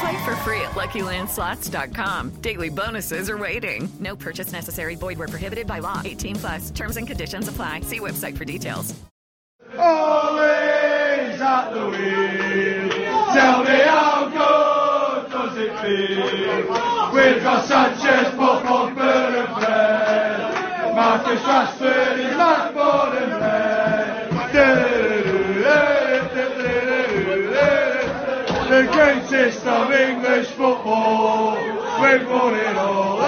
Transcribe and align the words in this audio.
Play 0.00 0.24
for 0.24 0.36
free 0.36 0.60
at 0.60 0.72
LuckyLandSlots.com. 0.72 2.30
Daily 2.40 2.70
bonuses 2.70 3.28
are 3.30 3.38
waiting. 3.38 3.88
No 4.00 4.16
purchase 4.16 4.52
necessary. 4.52 4.94
Void 4.96 5.18
where 5.18 5.28
prohibited 5.28 5.66
by 5.66 5.78
law. 5.80 6.00
18 6.04 6.36
plus. 6.36 6.70
Terms 6.70 6.96
and 6.96 7.06
conditions 7.06 7.48
apply. 7.48 7.80
See 7.80 8.00
website 8.00 8.36
for 8.36 8.44
details. 8.44 8.94
Ole's 9.76 11.40
at 11.40 11.70
the 11.70 11.86
wheel. 11.88 12.88
Tell 13.34 13.64
me 13.64 13.80
how 13.82 14.28
good 14.28 15.32
does 15.32 15.56
it 15.58 15.72
feel? 15.80 16.24
We've 17.14 17.42
got 17.42 17.64
Sanchez, 17.66 18.34
Pogba, 18.34 18.98
and 18.98 19.48
Fred. 19.54 20.94
Marcus 20.94 21.40
Rashford 21.42 22.18
is 22.20 22.36
like 22.36 22.74
more 22.74 23.10
than 23.10 23.30
The 28.74 28.90
greatest 28.90 29.64
of 29.66 29.92
English 29.92 30.48
football. 30.48 31.54
We've 31.54 32.28
won 32.28 32.56
it 32.56 32.76
all. 32.76 33.20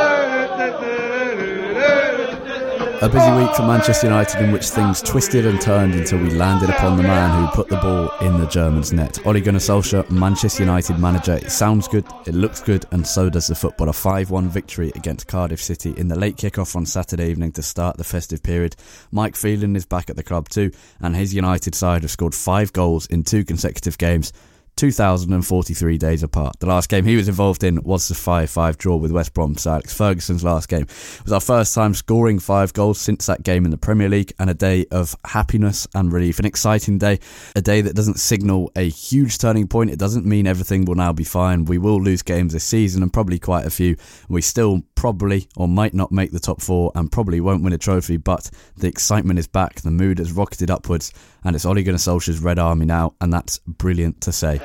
A 3.00 3.08
busy 3.08 3.30
week 3.30 3.54
for 3.54 3.62
Manchester 3.62 4.08
United 4.08 4.42
in 4.42 4.50
which 4.50 4.68
things 4.70 5.00
twisted 5.00 5.46
and 5.46 5.60
turned 5.60 5.94
until 5.94 6.18
we 6.18 6.30
landed 6.30 6.68
upon 6.68 6.96
the 6.96 7.04
man 7.04 7.46
who 7.46 7.52
put 7.52 7.68
the 7.68 7.76
ball 7.76 8.10
in 8.26 8.40
the 8.40 8.46
Germans' 8.48 8.92
net. 8.92 9.24
Ole 9.24 9.40
Gunnar 9.40 9.60
Solskjaer, 9.60 10.10
Manchester 10.10 10.64
United 10.64 10.98
manager. 10.98 11.34
It 11.34 11.52
sounds 11.52 11.86
good, 11.86 12.04
it 12.26 12.34
looks 12.34 12.60
good, 12.60 12.84
and 12.90 13.06
so 13.06 13.30
does 13.30 13.46
the 13.46 13.54
football. 13.54 13.88
A 13.88 13.92
5 13.92 14.32
1 14.32 14.48
victory 14.48 14.90
against 14.96 15.28
Cardiff 15.28 15.62
City 15.62 15.94
in 15.96 16.08
the 16.08 16.18
late 16.18 16.38
kick-off 16.38 16.74
on 16.74 16.86
Saturday 16.86 17.30
evening 17.30 17.52
to 17.52 17.62
start 17.62 17.98
the 17.98 18.02
festive 18.02 18.42
period. 18.42 18.74
Mike 19.12 19.36
Phelan 19.36 19.76
is 19.76 19.86
back 19.86 20.10
at 20.10 20.16
the 20.16 20.24
club 20.24 20.48
too, 20.48 20.72
and 20.98 21.14
his 21.14 21.32
United 21.32 21.76
side 21.76 22.02
have 22.02 22.10
scored 22.10 22.34
five 22.34 22.72
goals 22.72 23.06
in 23.06 23.22
two 23.22 23.44
consecutive 23.44 23.96
games. 23.96 24.32
2,043 24.76 25.96
days 25.96 26.22
apart. 26.22 26.60
The 26.60 26.66
last 26.66 26.90
game 26.90 27.06
he 27.06 27.16
was 27.16 27.28
involved 27.28 27.64
in 27.64 27.82
was 27.82 28.08
the 28.08 28.14
5 28.14 28.50
5 28.50 28.76
draw 28.76 28.96
with 28.96 29.10
West 29.10 29.32
Brom, 29.32 29.56
so 29.56 29.72
Alex 29.72 29.94
Ferguson's 29.94 30.44
last 30.44 30.68
game. 30.68 30.82
It 30.82 31.24
was 31.24 31.32
our 31.32 31.40
first 31.40 31.74
time 31.74 31.94
scoring 31.94 32.38
five 32.38 32.72
goals 32.74 33.00
since 33.00 33.24
that 33.26 33.42
game 33.42 33.64
in 33.64 33.70
the 33.70 33.78
Premier 33.78 34.08
League, 34.08 34.32
and 34.38 34.50
a 34.50 34.54
day 34.54 34.84
of 34.90 35.16
happiness 35.24 35.88
and 35.94 36.12
relief. 36.12 36.38
An 36.38 36.44
exciting 36.44 36.98
day, 36.98 37.20
a 37.54 37.62
day 37.62 37.80
that 37.80 37.96
doesn't 37.96 38.18
signal 38.18 38.70
a 38.76 38.88
huge 38.88 39.38
turning 39.38 39.66
point. 39.66 39.90
It 39.90 39.98
doesn't 39.98 40.26
mean 40.26 40.46
everything 40.46 40.84
will 40.84 40.94
now 40.94 41.12
be 41.12 41.24
fine. 41.24 41.64
We 41.64 41.78
will 41.78 42.00
lose 42.00 42.22
games 42.22 42.52
this 42.52 42.64
season, 42.64 43.02
and 43.02 43.12
probably 43.12 43.38
quite 43.38 43.64
a 43.64 43.70
few. 43.70 43.96
We 44.28 44.42
still 44.42 44.82
probably 44.94 45.48
or 45.56 45.68
might 45.68 45.94
not 45.94 46.12
make 46.12 46.32
the 46.32 46.40
top 46.40 46.60
four, 46.60 46.92
and 46.94 47.10
probably 47.10 47.40
won't 47.40 47.62
win 47.62 47.72
a 47.72 47.78
trophy, 47.78 48.18
but 48.18 48.50
the 48.76 48.88
excitement 48.88 49.38
is 49.38 49.46
back, 49.46 49.80
the 49.80 49.90
mood 49.90 50.18
has 50.18 50.32
rocketed 50.32 50.70
upwards, 50.70 51.12
and 51.44 51.56
it's 51.56 51.64
Ole 51.64 51.82
Gunnar 51.82 51.98
Solskjaer's 51.98 52.40
Red 52.40 52.58
Army 52.58 52.84
now, 52.86 53.14
and 53.20 53.32
that's 53.32 53.58
brilliant 53.60 54.20
to 54.22 54.32
say. 54.32 54.60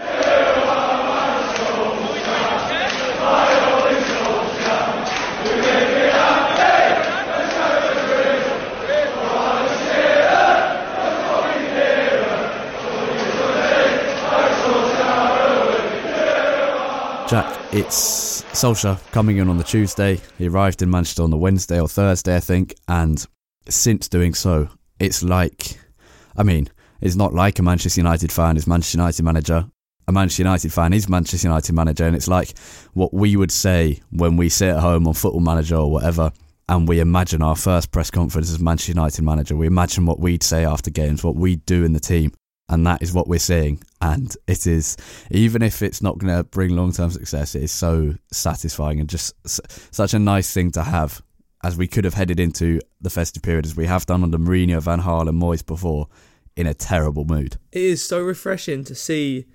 Jack, 17.32 17.74
it's 17.74 18.44
Solskjaer 18.52 19.00
coming 19.14 19.38
in 19.38 19.48
on 19.48 19.58
the 19.58 19.64
Tuesday. 19.64 20.20
He 20.38 20.50
arrived 20.50 20.82
in 20.82 20.90
Manchester 20.90 21.24
on 21.24 21.30
the 21.30 21.38
Wednesday 21.38 21.80
or 21.80 21.88
Thursday, 21.88 22.36
I 22.36 22.42
think, 22.42 22.76
and 22.90 23.26
since 23.70 24.10
doing 24.10 24.34
so, 24.34 24.68
it's 25.00 25.24
like, 25.24 25.80
I 26.36 26.44
mean, 26.44 26.68
it's 27.00 27.16
not 27.16 27.34
like 27.34 27.58
a 27.58 27.64
Manchester 27.64 28.02
United 28.02 28.34
fan 28.34 28.58
is 28.58 28.68
Manchester 28.68 28.98
United 28.98 29.24
manager. 29.24 29.66
A 30.10 30.12
Manchester 30.12 30.44
United 30.44 30.74
fan 30.74 30.92
is 30.92 31.08
Manchester 31.08 31.48
United 31.48 31.72
manager, 31.72 32.06
and 32.06 32.18
it's 32.18 32.28
like 32.28 32.58
what 32.96 33.14
we 33.14 33.38
would 33.38 33.52
say 33.54 34.02
when 34.10 34.36
we 34.36 34.50
sit 34.50 34.76
at 34.76 34.82
home 34.82 35.08
on 35.08 35.14
Football 35.14 35.40
Manager 35.40 35.78
or 35.78 35.90
whatever, 35.90 36.34
and 36.68 36.86
we 36.86 37.00
imagine 37.00 37.42
our 37.42 37.56
first 37.56 37.92
press 37.92 38.12
conference 38.12 38.52
as 38.52 38.60
Manchester 38.60 38.92
United 38.92 39.24
manager. 39.24 39.56
We 39.56 39.68
imagine 39.68 40.06
what 40.06 40.20
we'd 40.20 40.44
say 40.44 40.66
after 40.66 40.92
games, 40.92 41.24
what 41.24 41.38
we'd 41.38 41.66
do 41.66 41.86
in 41.86 41.94
the 41.94 42.02
team, 42.02 42.34
and 42.72 42.88
that 42.88 43.02
is 43.02 43.14
what 43.14 43.28
we're 43.28 43.38
seeing. 43.38 43.84
And 44.02 44.36
it 44.48 44.66
is, 44.66 44.98
even 45.30 45.62
if 45.62 45.82
it's 45.82 46.02
not 46.02 46.18
going 46.18 46.36
to 46.36 46.44
bring 46.46 46.76
long 46.76 46.94
term 46.94 47.12
success, 47.12 47.54
it 47.54 47.64
is 47.64 47.72
so 47.72 48.16
satisfying 48.32 49.00
and 49.00 49.10
just 49.10 49.36
such 49.94 50.14
a 50.14 50.20
nice 50.20 50.52
thing 50.52 50.72
to 50.72 50.84
have 50.84 51.22
as 51.64 51.78
we 51.78 51.88
could 51.88 52.06
have 52.06 52.16
headed 52.16 52.40
into 52.40 52.80
the 53.02 53.10
festive 53.10 53.44
period 53.44 53.66
as 53.66 53.76
we 53.76 53.86
have 53.86 54.06
done 54.08 54.24
under 54.24 54.38
Mourinho, 54.38 54.82
Van 54.82 55.02
Gaal, 55.02 55.30
and 55.30 55.40
Moyes 55.40 55.64
before 55.64 56.08
in 56.56 56.66
a 56.66 56.74
terrible 56.74 57.26
mood. 57.26 57.58
It 57.72 57.84
is 57.84 58.04
so 58.04 58.20
refreshing 58.20 58.84
to 58.86 58.96
see 58.96 59.46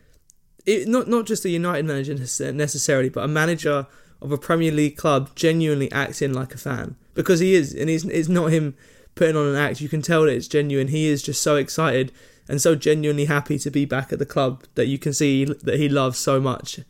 it 0.66 0.87
not 0.87 1.09
not 1.09 1.26
just 1.26 1.44
a 1.44 1.49
United 1.49 1.84
manager 1.84 2.15
necessarily, 2.15 3.09
but 3.09 3.25
a 3.25 3.28
manager 3.28 3.87
of 4.21 4.31
a 4.31 4.38
Premier 4.38 4.72
League 4.72 4.97
club 4.97 5.31
genuinely 5.34 5.91
acting 5.91 6.32
like 6.32 6.55
a 6.55 6.59
fan 6.59 6.97
because 7.15 7.41
he 7.41 7.55
is, 7.55 7.75
and 7.75 7.88
it's, 7.88 8.05
it's 8.05 8.28
not 8.28 8.53
him 8.53 8.75
putting 9.15 9.37
on 9.37 9.47
an 9.47 9.56
act. 9.56 9.81
You 9.81 9.88
can 9.88 10.03
tell 10.03 10.25
that 10.25 10.32
it's 10.32 10.49
genuine. 10.49 10.88
He 10.88 11.06
is 11.06 11.22
just 11.22 11.43
so 11.43 11.56
excited 11.56 12.12
and 12.49 12.61
so 12.61 12.75
genuinely 12.75 13.25
happy 13.27 13.59
to 13.59 13.71
be 13.71 13.84
back 13.84 14.12
at 14.12 14.19
the 14.19 14.27
club 14.27 14.65
that 14.75 14.87
you 14.87 14.99
can 14.99 15.12
see 15.12 15.45
that 15.45 15.79
he 15.79 15.89
loves 15.89 16.19
so 16.19 16.41
much, 16.41 16.81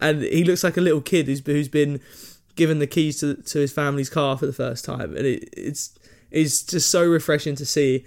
and 0.00 0.22
he 0.22 0.44
looks 0.44 0.64
like 0.64 0.76
a 0.76 0.82
little 0.82 1.00
kid 1.00 1.26
who's 1.26 1.42
who's 1.44 1.68
been 1.68 2.00
given 2.56 2.78
the 2.78 2.86
keys 2.86 3.20
to 3.20 3.34
to 3.34 3.58
his 3.58 3.72
family's 3.72 4.10
car 4.10 4.36
for 4.36 4.46
the 4.46 4.52
first 4.52 4.84
time, 4.84 5.16
and 5.16 5.26
it, 5.26 5.48
it's 5.52 5.98
it's 6.30 6.62
just 6.62 6.90
so 6.90 7.04
refreshing 7.04 7.54
to 7.56 7.66
see. 7.66 8.04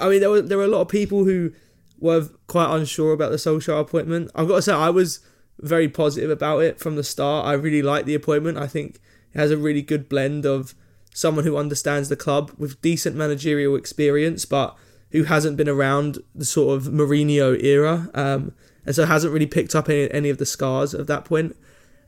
I 0.00 0.08
mean, 0.08 0.20
there 0.20 0.30
were 0.30 0.42
there 0.42 0.58
were 0.58 0.64
a 0.64 0.68
lot 0.68 0.82
of 0.82 0.88
people 0.88 1.24
who 1.24 1.52
were 1.98 2.28
quite 2.46 2.74
unsure 2.74 3.12
about 3.12 3.30
the 3.30 3.36
Solskjaer 3.36 3.80
appointment. 3.80 4.30
I've 4.34 4.48
got 4.48 4.56
to 4.56 4.62
say, 4.62 4.72
I 4.72 4.90
was 4.90 5.20
very 5.60 5.88
positive 5.88 6.30
about 6.30 6.58
it 6.58 6.78
from 6.78 6.96
the 6.96 7.04
start. 7.04 7.46
I 7.46 7.52
really 7.54 7.82
like 7.82 8.04
the 8.04 8.14
appointment. 8.14 8.58
I 8.58 8.66
think 8.66 8.96
it 9.32 9.38
has 9.38 9.50
a 9.50 9.56
really 9.56 9.82
good 9.82 10.08
blend 10.08 10.44
of 10.44 10.74
someone 11.14 11.44
who 11.44 11.56
understands 11.56 12.08
the 12.08 12.16
club 12.16 12.52
with 12.58 12.80
decent 12.82 13.16
managerial 13.16 13.74
experience, 13.74 14.44
but 14.44 14.76
who 15.16 15.24
hasn't 15.24 15.56
been 15.56 15.68
around 15.68 16.18
the 16.34 16.44
sort 16.44 16.76
of 16.76 16.92
Mourinho 16.92 17.62
era, 17.62 18.10
um, 18.14 18.52
and 18.84 18.94
so 18.94 19.04
hasn't 19.04 19.32
really 19.32 19.46
picked 19.46 19.74
up 19.74 19.88
any, 19.88 20.10
any 20.12 20.30
of 20.30 20.38
the 20.38 20.46
scars 20.46 20.94
of 20.94 21.06
that 21.06 21.24
point. 21.24 21.56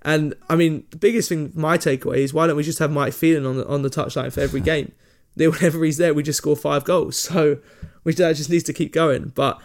And 0.03 0.35
I 0.49 0.57
mean, 0.57 0.85
the 0.91 0.97
biggest 0.97 1.29
thing, 1.29 1.53
my 1.55 1.77
takeaway 1.77 2.19
is 2.19 2.33
why 2.33 2.47
don't 2.47 2.57
we 2.57 2.63
just 2.63 2.79
have 2.79 2.93
Mike 2.93 3.13
Phelan 3.13 3.47
on 3.47 3.57
the 3.57 3.67
on 3.67 3.83
the 3.83 3.91
touchline 3.91 4.33
for 4.33 4.41
every 4.41 4.61
game? 4.73 4.93
Whenever 5.37 5.85
he's 5.85 5.99
there, 5.99 6.15
we 6.15 6.23
just 6.23 6.39
score 6.39 6.57
five 6.57 6.85
goals. 6.85 7.29
So 7.33 7.59
which 8.03 8.17
that 8.17 8.37
just 8.37 8.49
needs 8.49 8.65
to 8.65 8.73
keep 8.73 8.93
going. 8.93 9.33
But 9.35 9.61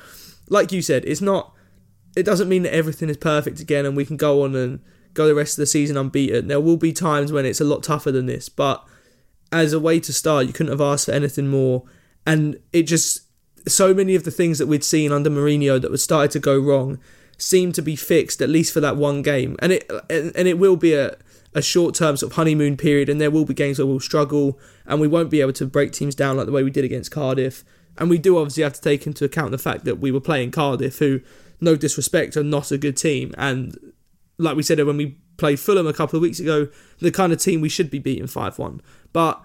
like 0.50 0.72
you 0.72 0.82
said, 0.82 1.06
it's 1.06 1.22
not. 1.22 1.54
It 2.16 2.24
doesn't 2.24 2.50
mean 2.50 2.64
that 2.64 2.74
everything 2.74 3.10
is 3.10 3.18
perfect 3.18 3.60
again, 3.60 3.86
and 3.86 3.96
we 3.96 4.06
can 4.06 4.18
go 4.18 4.44
on 4.44 4.56
and 4.56 4.80
go 5.14 5.28
the 5.28 5.36
rest 5.36 5.54
of 5.54 5.62
the 5.62 5.68
season 5.68 5.98
unbeaten. 5.98 6.48
There 6.48 6.60
will 6.60 6.78
be 6.78 6.94
times 6.94 7.32
when 7.32 7.46
it's 7.46 7.62
a 7.62 7.66
lot 7.66 7.84
tougher 7.84 8.12
than 8.12 8.26
this, 8.26 8.50
but 8.50 8.86
as 9.52 9.72
a 9.74 9.80
way 9.80 10.00
to 10.00 10.12
start, 10.12 10.48
you 10.48 10.54
couldn't 10.54 10.72
have 10.72 10.82
asked 10.82 11.06
for 11.06 11.12
anything 11.12 11.48
more. 11.48 11.84
And 12.26 12.60
it 12.72 12.84
just 12.84 13.22
so 13.68 13.94
many 13.94 14.16
of 14.16 14.24
the 14.24 14.32
things 14.32 14.58
that 14.58 14.68
we'd 14.68 14.84
seen 14.84 15.12
under 15.12 15.30
Mourinho 15.30 15.82
that 15.82 15.92
were 15.92 15.98
started 15.98 16.32
to 16.32 16.40
go 16.40 16.60
wrong 16.60 17.00
seem 17.38 17.72
to 17.74 17.82
be 17.82 17.96
fixed 17.96 18.42
at 18.42 18.50
least 18.50 18.74
for 18.74 18.80
that 18.82 18.98
one 18.98 19.22
game, 19.22 19.56
and 19.60 19.72
it 19.72 19.90
and 20.10 20.48
it 20.48 20.58
will 20.58 20.76
be 20.76 20.94
a 20.94 21.16
a 21.56 21.62
short 21.62 21.96
term 21.96 22.18
sort 22.18 22.32
of 22.32 22.36
honeymoon 22.36 22.78
period, 22.78 23.10
and 23.10 23.20
there 23.22 23.32
will 23.32 23.46
be 23.46 23.54
games 23.54 23.80
where 23.80 23.86
we'll 23.86 24.00
struggle 24.00 24.60
and 24.86 25.00
we 25.00 25.08
won't 25.08 25.30
be 25.30 25.42
able 25.42 25.54
to 25.54 25.66
break 25.66 25.92
teams 25.92 26.16
down 26.16 26.38
like 26.38 26.46
the 26.46 26.52
way 26.52 26.64
we 26.64 26.72
did 26.72 26.86
against 26.86 27.12
Cardiff. 27.12 27.64
And 27.98 28.10
we 28.10 28.18
do 28.18 28.38
obviously 28.38 28.64
have 28.64 28.74
to 28.74 28.82
take 28.82 29.06
into 29.06 29.24
account 29.24 29.52
the 29.52 29.58
fact 29.58 29.86
that 29.86 30.00
we 30.00 30.12
were 30.12 30.20
playing 30.20 30.52
Cardiff, 30.52 30.98
who, 30.98 31.22
no 31.62 31.76
disrespect, 31.76 32.36
are 32.36 32.44
not 32.44 32.72
a 32.72 32.78
good 32.78 32.98
team. 32.98 33.34
And 33.38 33.78
like 34.38 34.56
we 34.56 34.64
said 34.64 34.84
when 34.84 34.98
we 34.98 35.18
played 35.38 35.60
Fulham 35.60 35.86
a 35.86 35.94
couple 35.94 36.18
of 36.18 36.22
weeks 36.22 36.40
ago, 36.40 36.70
the 37.00 37.12
kind 37.12 37.32
of 37.32 37.40
team 37.40 37.62
we 37.62 37.70
should 37.70 37.92
be 37.92 38.00
beating 38.00 38.28
5 38.28 38.58
1. 38.58 38.82
But 39.12 39.42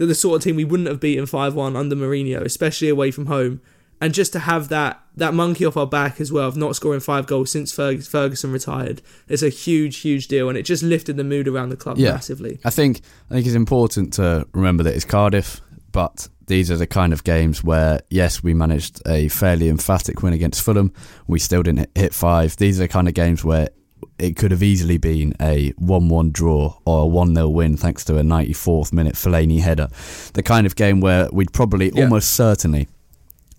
they're 0.00 0.06
the 0.06 0.14
sort 0.14 0.36
of 0.36 0.42
team 0.42 0.56
we 0.56 0.64
wouldn't 0.64 0.88
have 0.88 0.98
beaten 0.98 1.26
5 1.26 1.54
1 1.54 1.76
under 1.76 1.94
Mourinho, 1.94 2.40
especially 2.40 2.88
away 2.88 3.10
from 3.10 3.26
home. 3.26 3.60
And 4.00 4.14
just 4.14 4.32
to 4.32 4.38
have 4.38 4.70
that 4.70 4.98
that 5.14 5.34
monkey 5.34 5.66
off 5.66 5.76
our 5.76 5.86
back 5.86 6.22
as 6.22 6.32
well 6.32 6.48
of 6.48 6.56
not 6.56 6.74
scoring 6.74 7.00
five 7.00 7.26
goals 7.26 7.50
since 7.50 7.70
Ferguson 7.70 8.50
retired 8.50 9.02
it's 9.28 9.42
a 9.42 9.50
huge, 9.50 9.98
huge 9.98 10.26
deal, 10.26 10.48
and 10.48 10.56
it 10.56 10.62
just 10.62 10.82
lifted 10.82 11.18
the 11.18 11.24
mood 11.24 11.46
around 11.46 11.68
the 11.68 11.76
club 11.76 11.98
yeah. 11.98 12.12
massively. 12.12 12.58
I 12.64 12.70
think 12.70 13.02
I 13.30 13.34
think 13.34 13.44
it's 13.44 13.54
important 13.54 14.14
to 14.14 14.48
remember 14.54 14.82
that 14.84 14.94
it's 14.94 15.04
Cardiff, 15.04 15.60
but 15.92 16.28
these 16.46 16.70
are 16.70 16.76
the 16.76 16.86
kind 16.86 17.12
of 17.12 17.22
games 17.22 17.62
where 17.62 18.00
yes, 18.08 18.42
we 18.42 18.54
managed 18.54 19.02
a 19.06 19.28
fairly 19.28 19.68
emphatic 19.68 20.22
win 20.22 20.32
against 20.32 20.62
Fulham. 20.62 20.94
We 21.26 21.38
still 21.38 21.62
didn't 21.62 21.90
hit 21.94 22.14
five. 22.14 22.56
These 22.56 22.80
are 22.80 22.84
the 22.84 22.88
kind 22.88 23.06
of 23.06 23.12
games 23.12 23.44
where 23.44 23.68
it 24.18 24.36
could 24.36 24.50
have 24.50 24.62
easily 24.62 24.98
been 24.98 25.34
a 25.40 25.70
1 25.78 26.08
1 26.08 26.30
draw 26.30 26.76
or 26.84 27.04
a 27.04 27.06
1 27.06 27.34
0 27.34 27.48
win 27.48 27.76
thanks 27.76 28.04
to 28.04 28.18
a 28.18 28.22
94th 28.22 28.92
minute 28.92 29.14
Fellaini 29.14 29.60
header. 29.60 29.88
The 30.34 30.42
kind 30.42 30.66
of 30.66 30.76
game 30.76 31.00
where 31.00 31.28
we'd 31.32 31.52
probably 31.52 31.90
yeah. 31.94 32.04
almost 32.04 32.32
certainly 32.32 32.88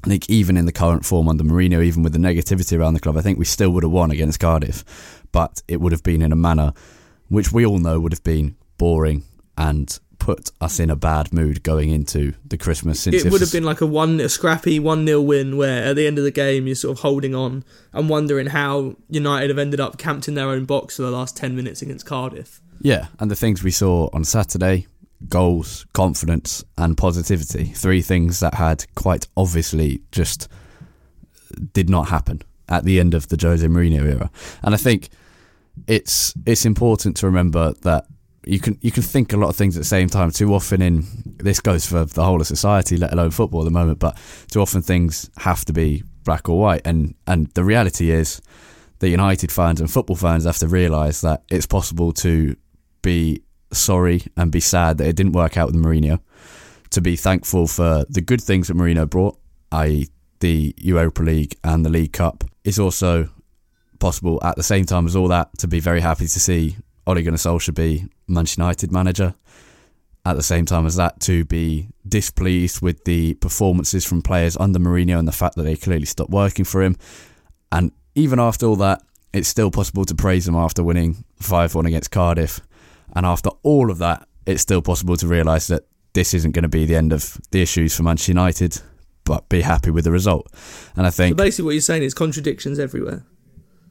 I 0.04 0.08
think 0.08 0.30
even 0.30 0.58
in 0.58 0.66
the 0.66 0.72
current 0.72 1.06
form 1.06 1.30
under 1.30 1.44
Mourinho, 1.44 1.84
even 1.84 2.02
with 2.02 2.14
the 2.14 2.20
negativity 2.20 2.78
around 2.78 2.96
the 2.96 3.00
club, 3.00 3.18
I 3.18 3.22
think 3.22 3.38
we 3.38 3.46
still 3.46 3.70
would 3.72 3.84
have 3.84 3.92
won 3.92 4.10
against 4.10 4.40
Cardiff, 4.40 4.84
but 5.32 5.62
it 5.68 5.80
would 5.80 5.92
have 5.92 6.02
been 6.02 6.24
in 6.24 6.32
a 6.32 6.36
manner 6.36 6.74
which 7.30 7.52
we 7.52 7.66
all 7.66 7.78
know 7.78 8.00
would 8.00 8.12
have 8.12 8.24
been 8.24 8.56
boring 8.78 9.24
and 9.58 10.00
put 10.22 10.52
us 10.62 10.80
in 10.80 10.92
a 10.92 10.96
bad 10.96 11.34
mood 11.34 11.64
going 11.64 11.90
into 11.90 12.34
the 12.46 12.56
Christmas. 12.56 13.00
Since 13.00 13.26
it 13.26 13.32
would 13.32 13.42
have 13.42 13.52
been 13.52 13.64
like 13.64 13.82
a 13.82 13.88
one 13.88 14.20
a 14.20 14.30
scrappy 14.30 14.80
one 14.80 15.04
0 15.08 15.20
win 15.20 15.58
where 15.58 15.84
at 15.84 15.96
the 15.96 16.06
end 16.06 16.20
of 16.20 16.24
the 16.24 16.32
game 16.32 16.68
you're 16.68 16.76
sort 16.76 16.96
of 16.96 17.02
holding 17.02 17.34
on 17.34 17.66
and 17.92 18.08
wondering 18.08 18.46
how 18.46 18.96
United 19.10 19.50
have 19.50 19.58
ended 19.58 19.80
up 19.80 19.98
camped 19.98 20.28
in 20.28 20.36
their 20.36 20.48
own 20.48 20.66
box 20.66 20.98
for 20.98 21.02
the 21.02 21.10
last 21.10 21.36
ten 21.36 21.56
minutes 21.56 21.82
against 21.82 22.06
Cardiff. 22.06 22.62
Yeah, 22.82 23.08
and 23.20 23.32
the 23.32 23.36
things 23.36 23.64
we 23.64 23.72
saw 23.72 24.10
on 24.14 24.24
Saturday 24.24 24.86
goals, 25.28 25.88
confidence, 25.94 26.64
and 26.78 26.96
positivity. 26.96 27.66
Three 27.66 28.04
things 28.04 28.40
that 28.42 28.56
had 28.56 28.86
quite 28.94 29.28
obviously 29.36 30.02
just 30.12 30.48
did 31.74 31.90
not 31.90 32.10
happen 32.10 32.44
at 32.70 32.84
the 32.84 33.00
end 33.00 33.16
of 33.16 33.28
the 33.30 33.38
Jose 33.42 33.66
Mourinho 33.66 34.04
era. 34.04 34.30
And 34.62 34.76
I 34.76 34.78
think 34.78 35.10
it's 35.88 36.36
it's 36.46 36.66
important 36.66 37.18
to 37.18 37.26
remember 37.26 37.74
that 37.82 38.06
you 38.46 38.60
can 38.60 38.78
you 38.82 38.92
can 38.92 39.04
think 39.04 39.34
a 39.34 39.38
lot 39.38 39.50
of 39.50 39.56
things 39.56 39.78
at 39.78 39.82
the 39.82 39.86
same 39.86 40.10
time. 40.10 40.32
Too 40.32 40.54
often 40.54 40.82
in 40.82 41.06
this 41.38 41.60
goes 41.60 41.86
for 41.86 42.06
the 42.06 42.24
whole 42.24 42.42
of 42.42 42.48
society, 42.48 42.98
let 42.98 43.14
alone 43.14 43.32
football 43.32 43.62
at 43.62 43.66
the 43.66 43.72
moment. 43.72 44.00
But 44.00 44.18
too 44.50 44.62
often 44.62 44.82
things 44.82 45.30
have 45.38 45.66
to 45.66 45.74
be 45.74 46.04
black 46.24 46.50
or 46.50 46.60
white, 46.60 46.82
and 46.86 47.16
and 47.28 47.48
the 47.52 47.64
reality 47.64 48.12
is 48.12 48.42
that 49.00 49.10
United 49.10 49.52
fans 49.52 49.80
and 49.80 49.90
football 49.90 50.16
fans 50.16 50.46
have 50.46 50.60
to 50.60 50.68
realise 50.68 51.22
that 51.22 51.44
it's 51.50 51.66
possible 51.66 52.12
to 52.14 52.56
be 53.02 53.42
sorry 53.72 54.24
and 54.38 54.52
be 54.52 54.60
sad 54.60 54.98
that 54.98 55.08
it 55.08 55.16
didn't 55.16 55.34
work 55.34 55.58
out 55.58 55.68
with 55.68 55.76
Mourinho. 55.76 56.20
To 56.92 57.02
be 57.02 57.16
thankful 57.16 57.68
for 57.68 58.06
the 58.10 58.22
good 58.22 58.42
things 58.42 58.68
that 58.68 58.76
Mourinho 58.76 59.10
brought, 59.10 59.40
i.e., 59.72 60.08
the 60.40 60.76
Europa 60.78 61.24
League 61.24 61.56
and 61.64 61.86
the 61.86 61.90
League 61.90 62.14
Cup, 62.14 62.44
It's 62.64 62.80
also 62.80 63.30
possible 64.00 64.40
at 64.44 64.56
the 64.56 64.64
same 64.64 64.86
time 64.86 65.06
as 65.06 65.16
all 65.16 65.28
that 65.30 65.58
to 65.60 65.68
be 65.68 65.80
very 65.80 66.02
happy 66.02 66.28
to 66.28 66.40
see 66.40 66.76
Ole 67.08 67.22
Gunnar 67.22 67.38
Solskjaer 67.38 67.76
be 67.76 68.06
Manchester 68.28 68.62
United 68.62 68.92
manager. 68.92 69.36
At 70.24 70.36
the 70.36 70.44
same 70.44 70.66
time 70.66 70.86
as 70.86 70.96
that, 70.98 71.20
to 71.22 71.46
be 71.46 71.88
displeased 72.08 72.82
with 72.82 73.04
the 73.06 73.34
performances 73.36 74.06
from 74.06 74.22
players 74.22 74.56
under 74.56 74.78
Mourinho 74.78 75.18
and 75.18 75.28
the 75.28 75.32
fact 75.32 75.56
that 75.56 75.64
they 75.64 75.76
clearly 75.76 76.06
stopped 76.06 76.30
working 76.30 76.64
for 76.64 76.84
him. 76.84 76.96
And 77.72 77.92
even 78.14 78.40
after 78.40 78.68
all 78.68 78.76
that, 78.76 79.02
it's 79.34 79.48
still 79.48 79.72
possible 79.72 80.06
to 80.06 80.14
praise 80.14 80.48
him 80.48 80.56
after 80.56 80.84
winning 80.84 81.24
5 81.40 81.74
1 81.74 81.86
against 81.88 82.12
Cardiff 82.12 82.62
and 83.14 83.26
after 83.26 83.50
all 83.64 83.92
of 83.92 83.98
that, 84.00 84.28
it's 84.46 84.62
still 84.62 84.82
possible 84.82 85.16
to 85.18 85.28
realise 85.28 85.68
that 85.68 85.84
this 86.14 86.34
isn't 86.34 86.52
going 86.52 86.64
to 86.64 86.70
be 86.70 86.86
the 86.86 86.96
end 86.96 87.14
of 87.14 87.40
the 87.52 87.62
issues 87.62 87.96
for 87.96 88.04
Manchester 88.04 88.32
United, 88.32 88.82
but 89.24 89.48
be 89.50 89.62
happy 89.62 89.92
with 89.92 90.04
the 90.04 90.12
result. 90.12 90.52
And 90.96 91.06
I 91.06 91.10
think 91.10 91.34
so 91.38 91.44
basically 91.44 91.66
what 91.66 91.72
you're 91.72 91.82
saying 91.82 92.04
is 92.04 92.14
contradictions 92.14 92.80
everywhere. 92.80 93.24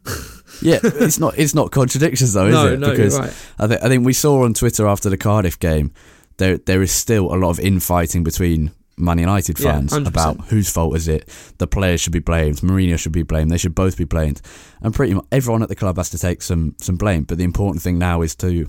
yeah, 0.62 0.81
it's 0.82 1.19
not 1.19 1.38
it's 1.38 1.55
not 1.55 1.70
contradictions 1.70 2.32
though, 2.32 2.47
is 2.47 2.55
no, 2.55 2.67
it? 2.67 2.79
No, 2.79 2.91
because 2.91 3.19
right. 3.19 3.35
I 3.58 3.67
think 3.67 3.82
I 3.82 3.88
think 3.88 4.05
we 4.05 4.12
saw 4.12 4.44
on 4.44 4.55
Twitter 4.55 4.87
after 4.87 5.11
the 5.11 5.17
Cardiff 5.17 5.58
game 5.58 5.93
there 6.38 6.58
there 6.58 6.82
is 6.82 6.91
still 6.91 7.32
a 7.32 7.37
lot 7.37 7.50
of 7.50 7.61
infighting 7.61 8.25
between 8.25 8.73
Man 8.97 9.19
United 9.19 9.58
fans 9.58 9.93
yeah, 9.93 10.06
about 10.06 10.41
whose 10.47 10.70
fault 10.70 10.97
is 10.97 11.08
it. 11.08 11.29
The 11.58 11.67
players 11.67 12.00
should 12.00 12.12
be 12.12 12.19
blamed. 12.19 12.58
Mourinho 12.58 12.99
should 12.99 13.12
be 13.12 13.23
blamed. 13.23 13.50
They 13.50 13.58
should 13.58 13.75
both 13.75 13.97
be 13.97 14.05
blamed. 14.05 14.43
And 14.82 14.94
pretty 14.94 15.14
much 15.14 15.26
everyone 15.32 15.62
at 15.62 15.69
the 15.69 15.76
club 15.76 15.97
has 15.97 16.11
to 16.11 16.19
take 16.19 16.43
some 16.43 16.75
some 16.79 16.97
blame. 16.97 17.25
But 17.25 17.38
the 17.38 17.44
important 17.44 17.82
thing 17.82 17.99
now 17.99 18.23
is 18.23 18.35
to 18.37 18.69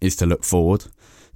is 0.00 0.16
to 0.16 0.26
look 0.26 0.44
forward 0.44 0.84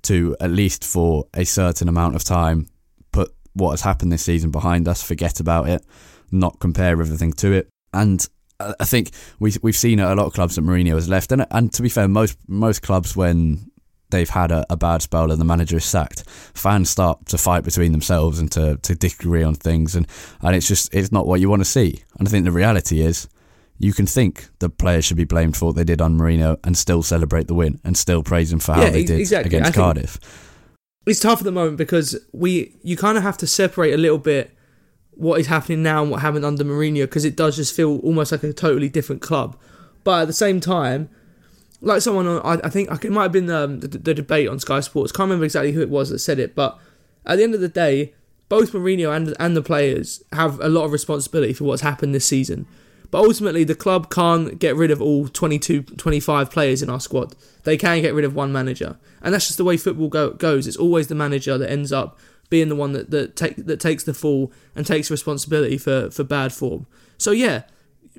to 0.03 0.37
at 0.41 0.51
least 0.51 0.85
for 0.85 1.27
a 1.35 1.45
certain 1.45 1.89
amount 1.89 2.15
of 2.15 2.23
time 2.23 2.69
put 3.13 3.35
what 3.55 3.71
has 3.71 3.81
happened 3.81 4.13
this 4.13 4.25
season 4.25 4.51
behind 4.51 4.87
us, 4.87 5.03
forget 5.03 5.41
about 5.41 5.69
it, 5.69 5.85
not 6.31 6.61
compare 6.61 7.01
everything 7.01 7.33
to 7.33 7.53
it. 7.53 7.69
And 7.93 8.27
I 8.61 8.85
think 8.85 9.11
we 9.39 9.53
we've 9.63 9.77
seen 9.77 10.01
a 10.01 10.15
lot 10.15 10.27
of 10.27 10.33
clubs 10.33 10.57
that 10.57 10.65
Mourinho 10.65 10.95
has 10.95 11.09
left, 11.09 11.33
and 11.33 11.47
and 11.51 11.73
to 11.73 11.83
be 11.83 11.89
fair, 11.89 12.09
most 12.09 12.39
most 12.49 12.83
clubs 12.83 13.17
when 13.17 13.71
they've 14.11 14.31
had 14.31 14.53
a, 14.53 14.65
a, 14.71 14.77
bad 14.77 15.03
spell 15.03 15.33
and 15.33 15.41
the 15.41 15.45
manager 15.45 15.77
is 15.77 15.85
sacked, 15.85 16.23
fans 16.55 16.89
start 16.89 17.27
to 17.27 17.37
fight 17.37 17.65
between 17.65 17.91
themselves 17.91 18.39
and 18.39 18.53
to, 18.53 18.77
to 18.83 18.95
disagree 18.95 19.43
on 19.43 19.55
things, 19.55 19.97
and, 19.97 20.07
and 20.43 20.55
it's 20.55 20.69
just 20.69 20.95
it's 20.95 21.13
not 21.13 21.27
what 21.27 21.41
you 21.41 21.49
want 21.49 21.61
to 21.61 21.69
see. 21.69 22.03
And 22.19 22.27
I 22.27 22.31
think 22.31 22.45
the 22.45 22.53
reality 22.53 23.01
is 23.01 23.29
you 23.79 23.93
can 23.93 24.07
think 24.07 24.49
the 24.59 24.71
players 24.71 25.05
should 25.05 25.17
be 25.17 25.25
blamed 25.25 25.57
for 25.57 25.67
what 25.67 25.77
they 25.77 25.85
did 25.85 26.01
on 26.01 26.19
Mourinho 26.19 26.59
and 26.65 26.77
still 26.77 27.03
celebrate 27.03 27.47
the 27.47 27.55
win 27.55 27.81
and 27.85 27.97
still 27.97 28.23
praise 28.23 28.51
them 28.51 28.61
for 28.61 28.73
how 28.73 28.83
yeah, 28.83 28.91
they 28.91 29.05
did 29.05 29.21
exactly. 29.21 29.55
against 29.55 29.75
Cardiff. 29.75 30.19
It's 31.07 31.21
tough 31.21 31.39
at 31.39 31.45
the 31.45 31.53
moment 31.53 31.77
because 31.77 32.19
we 32.33 32.75
you 32.83 32.97
kind 32.97 33.19
of 33.19 33.23
have 33.23 33.37
to 33.39 33.47
separate 33.47 33.93
a 33.93 33.99
little 33.99 34.19
bit 34.19 34.56
what 35.17 35.41
is 35.41 35.47
happening 35.47 35.83
now 35.83 36.03
and 36.03 36.11
what 36.11 36.21
happened 36.21 36.45
under 36.45 36.65
Mourinho 36.65 37.03
because 37.03 37.25
it 37.25 37.37
does 37.37 37.57
just 37.57 37.75
feel 37.75 37.99
almost 37.99 38.33
like 38.33 38.43
a 38.43 38.53
totally 38.53 38.89
different 38.89 39.23
club. 39.23 39.59
But 40.05 40.23
at 40.23 40.27
the 40.27 40.33
same 40.33 40.61
time, 40.61 41.09
like 41.81 42.03
someone 42.03 42.27
on, 42.27 42.41
I, 42.45 42.67
I 42.67 42.71
think 42.71 42.91
it 43.05 43.11
might 43.11 43.25
have 43.25 43.33
been 43.33 43.51
um, 43.51 43.81
the, 43.81 43.89
the 43.89 44.15
debate 44.15 44.49
on 44.49 44.59
Sky 44.61 44.81
Sports. 44.81 45.13
Can't 45.13 45.27
remember 45.27 45.45
exactly 45.45 45.73
who 45.73 45.81
it 45.81 45.91
was 45.91 46.11
that 46.11 46.19
said 46.19 46.39
it, 46.39 46.55
but 46.55 46.79
at 47.25 47.37
the 47.37 47.43
end 47.43 47.55
of 47.55 47.61
the 47.61 47.69
day, 47.69 48.15
both 48.49 48.73
Mourinho 48.73 49.15
and 49.15 49.35
and 49.41 49.57
the 49.57 49.63
players 49.63 50.23
have 50.33 50.61
a 50.61 50.69
lot 50.69 50.85
of 50.85 50.93
responsibility 50.93 51.53
for 51.53 51.65
what's 51.65 51.83
happened 51.83 52.15
this 52.15 52.27
season. 52.27 52.67
But 53.11 53.25
ultimately, 53.25 53.65
the 53.65 53.75
club 53.75 54.11
can't 54.11 54.59
get 54.59 54.77
rid 54.77 54.91
of 54.91 55.01
all 55.01 55.29
22, 55.29 55.83
25 55.83 56.51
players 56.51 56.83
in 56.83 56.91
our 56.91 57.01
squad. 57.01 57.35
They 57.65 57.77
can 57.77 58.03
get 58.03 58.15
rid 58.15 58.25
of 58.25 58.35
one 58.35 58.53
manager. 58.53 58.99
And 59.23 59.33
that's 59.33 59.47
just 59.47 59.59
the 59.59 59.65
way 59.65 59.77
football 59.77 60.09
go, 60.09 60.31
goes. 60.33 60.67
It's 60.67 60.77
always 60.77 61.07
the 61.07 61.15
manager 61.15 61.57
that 61.57 61.71
ends 61.71 61.93
up 61.93 62.19
being 62.47 62.69
the 62.69 62.77
one 62.77 62.93
that, 62.93 63.11
that, 63.11 63.37
take, 63.37 63.57
that 63.57 63.81
takes 63.81 64.05
the 64.05 64.15
fall 64.15 64.53
and 64.75 64.87
takes 64.87 65.11
responsibility 65.11 65.79
for, 65.79 66.11
for 66.11 66.25
bad 66.25 66.53
form. 66.53 66.87
So, 67.19 67.31
yeah, 67.31 67.63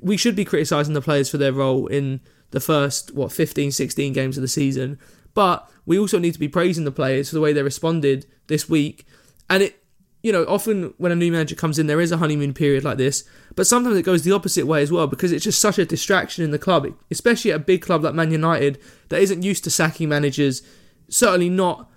we 0.02 0.16
should 0.16 0.36
be 0.36 0.44
criticising 0.44 0.94
the 0.94 1.00
players 1.00 1.30
for 1.30 1.38
their 1.38 1.52
role 1.52 1.86
in 1.86 2.20
the 2.50 2.60
first, 2.60 3.14
what, 3.14 3.32
15, 3.32 3.72
16 3.72 4.12
games 4.12 4.36
of 4.36 4.42
the 4.42 4.48
season. 4.48 4.98
But 5.34 5.70
we 5.86 5.98
also 5.98 6.18
need 6.18 6.32
to 6.34 6.38
be 6.38 6.48
praising 6.48 6.84
the 6.84 6.92
players 6.92 7.28
for 7.28 7.34
the 7.34 7.40
way 7.40 7.52
they 7.52 7.62
responded 7.62 8.26
this 8.46 8.68
week. 8.68 9.06
And 9.48 9.62
it, 9.62 9.82
you 10.22 10.32
know, 10.32 10.44
often 10.46 10.94
when 10.98 11.12
a 11.12 11.16
new 11.16 11.30
manager 11.30 11.54
comes 11.54 11.78
in, 11.78 11.86
there 11.86 12.00
is 12.00 12.10
a 12.10 12.16
honeymoon 12.16 12.52
period 12.52 12.84
like 12.84 12.98
this, 12.98 13.24
but 13.54 13.66
sometimes 13.66 13.96
it 13.96 14.02
goes 14.02 14.22
the 14.22 14.32
opposite 14.32 14.66
way 14.66 14.82
as 14.82 14.90
well 14.90 15.06
because 15.06 15.30
it's 15.30 15.44
just 15.44 15.60
such 15.60 15.78
a 15.78 15.84
distraction 15.84 16.44
in 16.44 16.50
the 16.50 16.58
club, 16.58 16.92
especially 17.10 17.52
at 17.52 17.56
a 17.56 17.64
big 17.64 17.82
club 17.82 18.02
like 18.02 18.14
Man 18.14 18.32
United 18.32 18.80
that 19.10 19.20
isn't 19.20 19.42
used 19.42 19.64
to 19.64 19.70
sacking 19.70 20.08
managers. 20.08 20.62
Certainly 21.08 21.50
not 21.50 21.88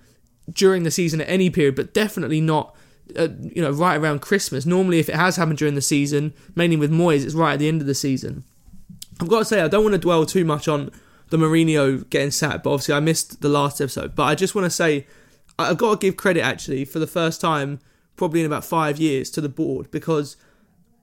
during 0.50 0.82
the 0.82 0.90
season 0.90 1.20
at 1.20 1.28
any 1.28 1.50
period, 1.50 1.76
but 1.76 1.94
definitely 1.94 2.40
not, 2.40 2.74
uh, 3.16 3.28
you 3.40 3.62
know, 3.62 3.70
right 3.70 3.96
around 3.96 4.20
Christmas. 4.20 4.66
Normally, 4.66 4.98
if 4.98 5.08
it 5.08 5.14
has 5.14 5.36
happened 5.36 5.58
during 5.58 5.74
the 5.74 5.82
season, 5.82 6.32
mainly 6.54 6.76
with 6.76 6.90
Moyes, 6.90 7.24
it's 7.24 7.34
right 7.34 7.54
at 7.54 7.58
the 7.58 7.68
end 7.68 7.80
of 7.80 7.86
the 7.86 7.94
season. 7.94 8.44
I've 9.20 9.28
got 9.28 9.40
to 9.40 9.44
say, 9.44 9.60
I 9.60 9.68
don't 9.68 9.84
want 9.84 9.94
to 9.94 9.98
dwell 9.98 10.26
too 10.26 10.44
much 10.44 10.68
on 10.68 10.90
the 11.30 11.36
Mourinho 11.36 12.08
getting 12.10 12.30
sacked, 12.30 12.64
but 12.64 12.72
obviously 12.72 12.94
I 12.94 13.00
missed 13.00 13.40
the 13.40 13.48
last 13.48 13.80
episode. 13.80 14.14
But 14.14 14.24
I 14.24 14.34
just 14.34 14.54
want 14.54 14.66
to 14.66 14.70
say, 14.70 15.06
I've 15.58 15.78
got 15.78 16.00
to 16.00 16.06
give 16.06 16.16
credit 16.16 16.42
actually 16.42 16.84
for 16.84 16.98
the 16.98 17.06
first 17.06 17.40
time 17.40 17.80
probably 18.16 18.40
in 18.40 18.46
about 18.46 18.64
five 18.64 18.98
years 18.98 19.30
to 19.30 19.40
the 19.40 19.48
board 19.48 19.90
because 19.90 20.36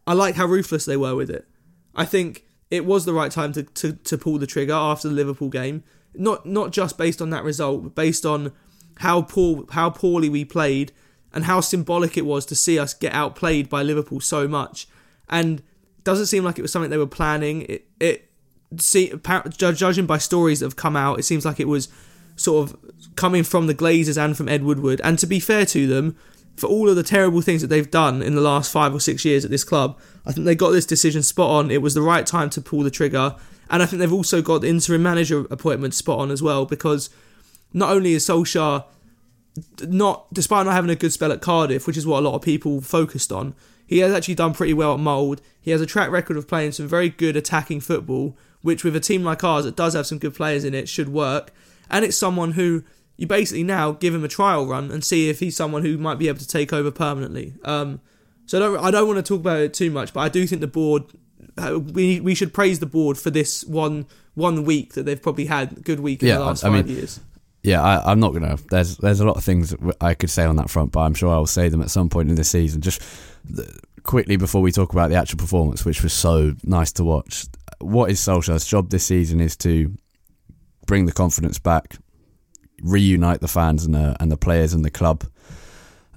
I 0.06 0.14
like 0.14 0.36
how 0.36 0.46
ruthless 0.46 0.86
they 0.86 0.98
were 0.98 1.16
with 1.16 1.30
it. 1.30 1.48
I 1.96 2.06
think 2.06 2.46
it 2.70 2.86
was 2.86 3.06
the 3.06 3.14
right 3.14 3.32
time 3.32 3.54
to, 3.54 3.64
to, 3.64 3.94
to 3.94 4.18
pull 4.18 4.38
the 4.38 4.48
trigger 4.48 4.74
after 4.74 5.08
the 5.08 5.14
Liverpool 5.14 5.50
game. 5.50 5.84
Not 6.16 6.46
not 6.46 6.72
just 6.72 6.98
based 6.98 7.22
on 7.22 7.30
that 7.30 7.44
result, 7.44 7.84
but 7.84 7.96
based 7.96 8.26
on 8.26 8.52
how 9.00 9.22
poor 9.22 9.66
how 9.72 9.90
poorly 9.90 10.30
we 10.30 10.46
played 10.46 10.92
and 11.34 11.46
how 11.46 11.62
symbolic 11.62 12.18
it 12.18 12.26
was 12.26 12.46
to 12.46 12.56
see 12.56 12.80
us 12.80 12.94
get 12.94 13.14
outplayed 13.14 13.70
by 13.70 13.84
Liverpool 13.84 14.20
so 14.20 14.48
much. 14.48 14.88
And 15.30 15.62
doesn't 16.04 16.26
seem 16.26 16.44
like 16.44 16.58
it 16.58 16.62
was 16.62 16.72
something 16.72 16.90
they 16.90 16.98
were 16.98 17.06
planning. 17.06 17.64
It, 17.64 17.88
it 18.00 18.32
see, 18.78 19.14
judging 19.56 20.06
by 20.06 20.18
stories 20.18 20.60
that 20.60 20.66
have 20.66 20.76
come 20.76 20.96
out, 20.96 21.20
it 21.20 21.24
seems 21.24 21.46
like 21.46 21.60
it 21.60 21.68
was 21.68 21.88
sort 22.36 22.70
of 22.70 23.16
coming 23.16 23.44
from 23.44 23.68
the 23.68 23.76
Glazers 23.76 24.18
and 24.18 24.36
from 24.36 24.50
Ed 24.50 24.64
Woodward. 24.64 25.02
And 25.04 25.20
to 25.20 25.28
be 25.28 25.40
fair 25.40 25.66
to 25.68 25.88
them, 25.88 26.18
for 26.56 26.68
all 26.68 26.90
of 26.90 26.96
the 26.96 27.04
terrible 27.04 27.42
things 27.42 27.62
that 27.62 27.68
they've 27.68 27.90
done 27.90 28.22
in 28.22 28.36
the 28.36 28.42
last 28.42 28.72
five 28.72 28.94
or 28.94 29.00
six 29.00 29.24
years 29.24 29.46
at 29.46 29.52
this 29.52 29.64
club, 29.64 30.00
I 30.26 30.32
think 30.32 30.46
they 30.46 30.56
got 30.56 30.72
this 30.72 30.86
decision 30.86 31.24
spot 31.24 31.50
on. 31.52 31.72
It 31.72 31.82
was 31.82 31.94
the 31.94 32.02
right 32.02 32.26
time 32.26 32.50
to 32.52 32.62
pull 32.62 32.82
the 32.82 32.92
trigger. 32.92 33.36
And 33.70 33.84
I 33.84 33.86
think 33.86 34.00
they've 34.00 34.12
also 34.12 34.42
got 34.42 34.62
the 34.62 34.68
interim 34.68 35.04
manager 35.04 35.46
appointment 35.52 35.94
spot 35.94 36.20
on 36.20 36.32
as 36.32 36.42
well 36.42 36.66
because 36.66 37.10
not 37.74 37.92
only 37.92 38.14
is 38.14 38.26
Solskjaer 38.26 38.86
not 39.88 40.32
despite 40.34 40.66
not 40.66 40.74
having 40.74 40.90
a 40.90 40.96
good 40.96 41.12
spell 41.12 41.32
at 41.32 41.42
Cardiff, 41.42 41.86
which 41.88 41.98
is 41.98 42.08
what 42.08 42.20
a 42.20 42.28
lot 42.28 42.36
of 42.36 42.42
people 42.42 42.82
focused 42.82 43.32
on, 43.32 43.56
he 43.86 44.00
has 44.00 44.14
actually 44.14 44.36
done 44.36 44.54
pretty 44.54 44.74
well 44.74 44.94
at 44.94 45.00
Molde. 45.00 45.42
He 45.60 45.72
has 45.72 45.82
a 45.82 45.86
track 45.86 46.10
record 46.12 46.38
of 46.38 46.48
playing 46.48 46.74
some 46.74 46.88
very 46.88 47.10
good 47.10 47.36
attacking 47.36 47.82
football, 47.82 48.38
which 48.62 48.84
with 48.84 48.96
a 48.96 49.00
team 49.00 49.24
like 49.24 49.44
ours 49.44 49.66
that 49.66 49.76
does 49.76 49.94
have 49.96 50.08
some 50.08 50.20
good 50.20 50.36
players 50.36 50.64
in 50.64 50.74
it 50.74 50.88
should 50.88 51.10
work. 51.10 51.52
And 51.90 52.06
it's 52.06 52.18
someone 52.18 52.52
who 52.54 52.84
you 53.18 53.28
basically 53.28 53.64
now 53.64 53.92
give 53.92 54.14
him 54.14 54.24
a 54.24 54.30
trial 54.30 54.66
run 54.66 54.92
and 54.92 55.04
see 55.04 55.30
if 55.30 55.40
he's 55.40 55.56
someone 55.56 55.84
who 55.84 55.98
might 55.98 56.20
be 56.20 56.28
able 56.28 56.40
to 56.40 56.48
take 56.48 56.72
over 56.72 56.92
permanently. 56.92 57.56
Um, 57.66 58.00
so 58.46 58.58
I 58.58 58.60
don't, 58.62 58.86
I 58.86 58.92
don't 58.92 59.08
want 59.08 59.18
to 59.18 59.24
talk 59.24 59.42
about 59.42 59.60
it 59.60 59.74
too 59.74 59.92
much, 59.92 60.14
but 60.14 60.22
I 60.22 60.30
do 60.30 60.48
think 60.48 60.62
the 60.62 60.68
board 60.68 61.04
uh, 61.58 61.80
we 61.80 62.20
we 62.20 62.36
should 62.36 62.54
praise 62.54 62.80
the 62.80 62.86
board 62.86 63.18
for 63.18 63.30
this 63.30 63.64
one 63.66 64.06
one 64.36 64.64
week 64.64 64.94
that 64.94 65.04
they've 65.04 65.22
probably 65.22 65.46
had 65.46 65.72
a 65.74 65.82
good 65.82 66.00
week 66.00 66.22
in 66.22 66.30
Yeah, 66.30 66.38
the 66.38 66.46
last 66.46 66.64
I 66.64 66.70
five 66.70 66.88
mean, 66.88 66.96
years. 66.96 67.20
Yeah, 67.64 67.82
I, 67.82 68.12
I'm 68.12 68.20
not 68.20 68.34
gonna. 68.34 68.58
There's 68.70 68.98
there's 68.98 69.20
a 69.20 69.26
lot 69.26 69.38
of 69.38 69.44
things 69.44 69.76
I 70.00 70.14
could 70.14 70.30
say 70.30 70.44
on 70.44 70.56
that 70.58 70.70
front, 70.70 70.92
but 70.92 71.02
I'm 71.02 71.14
sure 71.14 71.34
I'll 71.34 71.46
say 71.46 71.68
them 71.70 71.82
at 71.82 71.92
some 71.92 72.10
point 72.10 72.30
in 72.30 72.36
the 72.36 72.44
season. 72.44 72.82
Just 72.82 73.02
quickly 74.04 74.38
before 74.38 74.62
we 74.62 74.72
talk 74.72 74.94
about 74.94 75.10
the 75.10 75.16
actual 75.16 75.38
performance, 75.38 75.84
which 75.84 76.02
was 76.02 76.14
so 76.14 76.56
nice 76.64 76.92
to 76.94 77.04
watch. 77.04 77.46
What 77.80 78.12
is 78.12 78.20
Solskjaer's 78.20 78.66
job 78.66 78.90
this 78.90 79.06
season 79.06 79.42
is 79.42 79.56
to 79.58 79.94
bring 80.88 81.06
the 81.06 81.12
confidence 81.12 81.60
back, 81.60 81.98
reunite 82.82 83.42
the 83.42 83.48
fans 83.48 83.86
and 83.86 83.94
the 83.94 84.16
and 84.22 84.32
the 84.32 84.38
players 84.38 84.74
and 84.74 84.86
the 84.86 84.92
club, 84.92 85.26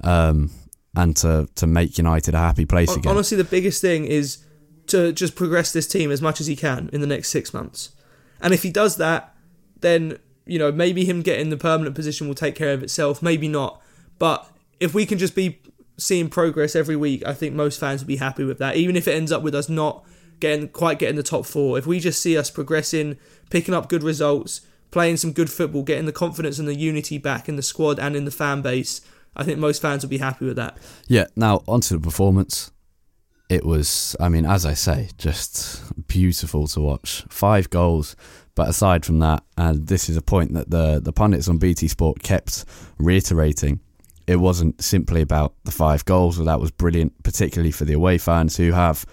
um, 0.04 0.50
and 0.94 1.16
to 1.16 1.48
to 1.56 1.66
make 1.66 1.98
United 1.98 2.34
a 2.34 2.38
happy 2.38 2.66
place 2.66 2.90
Hon- 2.90 2.98
again. 2.98 3.12
Honestly, 3.12 3.36
the 3.36 3.44
biggest 3.44 3.80
thing 3.80 4.04
is 4.04 4.38
to 4.86 5.12
just 5.12 5.34
progress 5.34 5.72
this 5.72 5.88
team 5.88 6.12
as 6.12 6.22
much 6.22 6.40
as 6.40 6.46
he 6.46 6.54
can 6.54 6.88
in 6.92 7.00
the 7.00 7.06
next 7.06 7.30
six 7.30 7.52
months. 7.52 7.90
And 8.40 8.52
if 8.54 8.62
he 8.62 8.70
does 8.70 8.96
that, 8.96 9.34
then 9.80 10.18
you 10.46 10.58
know 10.58 10.72
maybe 10.72 11.04
him 11.04 11.22
getting 11.22 11.50
the 11.50 11.56
permanent 11.56 11.94
position 11.94 12.28
will 12.28 12.34
take 12.34 12.54
care 12.54 12.72
of 12.72 12.82
itself. 12.82 13.22
Maybe 13.22 13.48
not, 13.48 13.80
but 14.18 14.48
if 14.80 14.94
we 14.94 15.06
can 15.06 15.18
just 15.18 15.34
be 15.34 15.60
seeing 15.96 16.28
progress 16.28 16.74
every 16.74 16.96
week, 16.96 17.24
I 17.26 17.34
think 17.34 17.54
most 17.54 17.78
fans 17.78 18.02
will 18.02 18.08
be 18.08 18.16
happy 18.16 18.44
with 18.44 18.58
that. 18.58 18.76
Even 18.76 18.96
if 18.96 19.06
it 19.06 19.14
ends 19.14 19.32
up 19.32 19.42
with 19.42 19.54
us 19.54 19.68
not 19.68 20.04
getting 20.40 20.68
quite 20.68 20.98
getting 20.98 21.16
the 21.16 21.22
top 21.22 21.46
four, 21.46 21.78
if 21.78 21.86
we 21.86 22.00
just 22.00 22.20
see 22.20 22.36
us 22.36 22.50
progressing, 22.50 23.16
picking 23.50 23.74
up 23.74 23.88
good 23.88 24.02
results, 24.02 24.62
playing 24.90 25.16
some 25.16 25.32
good 25.32 25.50
football, 25.50 25.82
getting 25.82 26.06
the 26.06 26.12
confidence 26.12 26.58
and 26.58 26.68
the 26.68 26.74
unity 26.74 27.18
back 27.18 27.48
in 27.48 27.56
the 27.56 27.62
squad 27.62 27.98
and 27.98 28.16
in 28.16 28.24
the 28.24 28.30
fan 28.30 28.62
base, 28.62 29.00
I 29.36 29.44
think 29.44 29.58
most 29.58 29.80
fans 29.80 30.02
will 30.02 30.10
be 30.10 30.18
happy 30.18 30.44
with 30.44 30.56
that. 30.56 30.76
Yeah, 31.06 31.26
now 31.36 31.62
onto 31.66 31.96
the 31.96 32.00
performance. 32.00 32.70
It 33.48 33.64
was, 33.64 34.16
I 34.18 34.28
mean, 34.28 34.46
as 34.46 34.64
I 34.64 34.74
say, 34.74 35.10
just 35.18 35.82
beautiful 36.08 36.66
to 36.68 36.80
watch. 36.80 37.24
Five 37.28 37.68
goals, 37.70 38.16
but 38.54 38.68
aside 38.68 39.04
from 39.04 39.18
that, 39.20 39.42
and 39.56 39.86
this 39.86 40.08
is 40.08 40.16
a 40.16 40.22
point 40.22 40.54
that 40.54 40.70
the, 40.70 41.00
the 41.00 41.12
pundits 41.12 41.48
on 41.48 41.58
BT 41.58 41.88
Sport 41.88 42.22
kept 42.22 42.64
reiterating, 42.98 43.80
it 44.26 44.36
wasn't 44.36 44.82
simply 44.82 45.20
about 45.20 45.54
the 45.64 45.70
five 45.70 46.04
goals, 46.04 46.42
that 46.42 46.60
was 46.60 46.70
brilliant, 46.70 47.22
particularly 47.22 47.72
for 47.72 47.84
the 47.84 47.94
away 47.94 48.18
fans 48.18 48.56
who 48.56 48.72
have, 48.72 49.04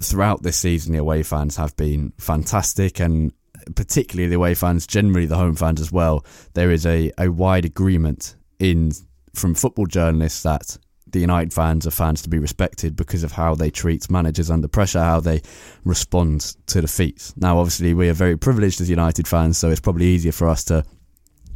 throughout 0.00 0.42
this 0.42 0.56
season, 0.56 0.92
the 0.92 0.98
away 0.98 1.22
fans 1.22 1.56
have 1.56 1.76
been 1.76 2.12
fantastic 2.18 3.00
and 3.00 3.32
particularly 3.74 4.28
the 4.28 4.36
away 4.36 4.54
fans, 4.54 4.86
generally 4.86 5.26
the 5.26 5.36
home 5.36 5.54
fans 5.54 5.80
as 5.80 5.92
well. 5.92 6.24
There 6.54 6.70
is 6.70 6.86
a, 6.86 7.12
a 7.18 7.28
wide 7.28 7.64
agreement 7.64 8.36
in 8.58 8.92
from 9.34 9.54
football 9.54 9.86
journalists 9.86 10.42
that 10.42 10.78
the 11.12 11.20
United 11.20 11.52
fans 11.52 11.86
are 11.86 11.90
fans 11.90 12.22
to 12.22 12.28
be 12.28 12.38
respected 12.38 12.96
because 12.96 13.24
of 13.24 13.32
how 13.32 13.54
they 13.54 13.70
treat 13.70 14.10
managers 14.10 14.50
under 14.50 14.68
pressure, 14.68 15.00
how 15.00 15.20
they 15.20 15.42
respond 15.84 16.56
to 16.66 16.80
defeats. 16.80 17.34
Now, 17.36 17.58
obviously, 17.58 17.94
we 17.94 18.08
are 18.08 18.14
very 18.14 18.36
privileged 18.36 18.80
as 18.80 18.90
United 18.90 19.26
fans, 19.26 19.58
so 19.58 19.70
it's 19.70 19.80
probably 19.80 20.06
easier 20.06 20.32
for 20.32 20.48
us 20.48 20.64
to 20.64 20.84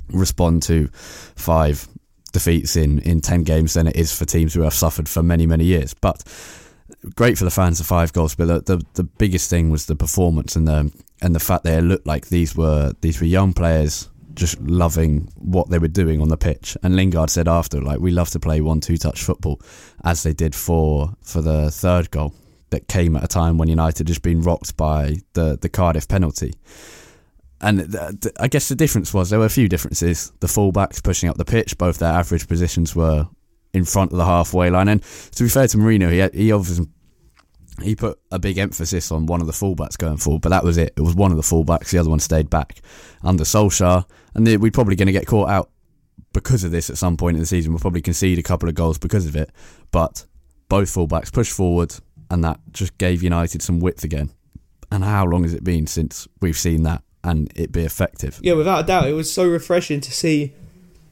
respond 0.09 0.63
to 0.65 0.89
five 0.93 1.89
defeats 2.33 2.77
in, 2.77 2.99
in 3.01 3.21
10 3.21 3.43
games 3.45 3.75
than 3.75 3.87
it 3.87 3.97
is 3.97 4.17
for 4.17 4.25
teams 4.25 4.55
who 4.55 4.63
have 4.63 4.75
suffered 4.75 5.09
for 5.09 5.23
many, 5.23 5.47
many 5.47 5.65
years. 5.65 5.95
But 5.95 6.25
great 7.15 7.39
for 7.39 7.45
the 7.45 7.51
fans 7.51 7.81
of 7.81 7.87
five 7.87 8.13
goals, 8.13 8.35
but 8.35 8.47
the, 8.47 8.77
the, 8.77 8.85
the 8.95 9.05
biggest 9.05 9.51
thing 9.51 9.71
was 9.71 9.87
the 9.87 9.97
performance 9.97 10.57
and 10.57 10.67
the 10.67 10.93
and 11.21 11.37
the 11.37 11.41
fact 11.41 11.63
that 11.65 11.79
it 11.79 11.83
looked 11.83 12.07
like 12.07 12.29
these 12.29 12.57
were 12.57 12.93
these 13.01 13.21
were 13.21 13.27
young 13.27 13.53
players 13.53 14.09
just 14.35 14.61
loving 14.61 15.29
what 15.37 15.71
they 15.71 15.79
were 15.79 15.89
doing 15.89 16.21
on 16.21 16.29
the 16.29 16.37
pitch. 16.37 16.77
And 16.83 16.97
Lingard 16.97 17.31
said 17.31 17.49
after, 17.49 17.81
like, 17.81 18.01
we 18.01 18.11
love 18.11 18.31
to 18.31 18.41
play 18.41 18.61
one 18.61 18.81
two 18.81 18.97
touch 18.97 19.23
football, 19.23 19.61
as 20.05 20.23
they 20.23 20.33
did 20.33 20.55
for 20.55 21.15
for 21.23 21.41
the 21.41 21.71
third 21.71 22.11
goal 22.11 22.35
that 22.71 22.89
came 22.89 23.17
at 23.17 23.25
a 23.25 23.29
time 23.29 23.59
when 23.59 23.69
United 23.69 24.09
had 24.09 24.23
been 24.23 24.43
rocked 24.43 24.77
by 24.77 25.17
the 25.35 25.59
the 25.61 25.69
Cardiff 25.69 26.09
penalty. 26.09 26.55
And 27.61 27.97
I 28.41 28.49
guess 28.49 28.69
the 28.69 28.75
difference 28.75 29.15
was 29.15 29.31
there 29.31 29.39
were 29.39 29.47
a 29.47 29.51
few 29.51 29.69
differences. 29.69 30.33
The 30.41 30.49
fullbacks 30.49 31.03
pushing 31.03 31.29
up 31.29 31.37
the 31.37 31.45
pitch, 31.45 31.79
both 31.79 31.99
their 31.99 32.13
average 32.13 32.49
positions 32.49 32.97
were 32.97 33.29
in 33.73 33.85
front 33.85 34.11
of 34.11 34.19
the 34.19 34.25
halfway 34.25 34.69
line. 34.69 34.89
And 34.89 35.03
to 35.03 35.45
be 35.45 35.49
fair 35.49 35.69
to 35.69 35.77
Mourinho, 35.77 36.11
he 36.11 36.45
he 36.45 36.53
obviously 36.53 36.87
he 37.81 37.97
put 37.97 38.19
a 38.31 38.39
big 38.39 38.59
emphasis 38.59 39.11
on 39.11 39.27
one 39.27 39.41
of 39.41 39.47
the 39.47 39.53
fullbacks 39.53 39.97
going 39.97 40.19
forward, 40.19 40.43
but 40.43 40.51
that 40.51 40.65
was 40.65 40.77
it. 40.77 40.93
It 40.97 41.01
was 41.01 41.15
one 41.15 41.31
of 41.31 41.37
the 41.37 41.43
fullbacks. 41.43 41.91
The 41.91 41.99
other 41.99 42.11
one 42.11 42.21
stayed 42.21 42.51
back 42.51 42.81
under 43.23 43.45
Solskjaer, 43.45 44.05
and 44.35 44.47
we're 44.61 44.71
probably 44.71 44.97
going 44.97 45.07
to 45.07 45.13
get 45.13 45.27
caught 45.27 45.49
out 45.49 45.71
because 46.33 46.65
of 46.65 46.71
this 46.71 46.91
at 46.91 46.99
some 46.99 47.17
point 47.17 47.37
in 47.37 47.41
the 47.41 47.47
season. 47.47 47.73
We'll 47.73 47.81
probably 47.81 48.03
concede 48.03 48.39
a 48.39 48.43
couple 48.43 48.69
of 48.69 48.75
goals 48.75 48.99
because 48.99 49.27
of 49.27 49.37
it, 49.37 49.51
but 49.91 50.27
both 50.69 50.95
fullbacks 50.95 51.33
pushed 51.33 51.53
forward, 51.53 51.95
and 52.31 52.45
that 52.45 52.61
just 52.73 52.97
gave 52.99 53.23
United 53.23 53.63
some 53.63 53.81
width 53.81 54.05
again. 54.05 54.31
And 54.91 55.03
how 55.05 55.25
long 55.25 55.43
has 55.45 55.55
it 55.55 55.65
been 55.65 55.87
since 55.87 56.29
we've 56.41 56.59
seen 56.59 56.83
that 56.83 57.03
and 57.25 57.51
it 57.55 57.73
be 57.73 57.83
effective? 57.83 58.39
Yeah, 58.43 58.55
without 58.55 58.85
a 58.85 58.87
doubt, 58.87 59.09
it 59.09 59.15
was 59.15 59.33
so 59.33 59.49
refreshing 59.49 60.01
to 60.03 60.13
see 60.13 60.53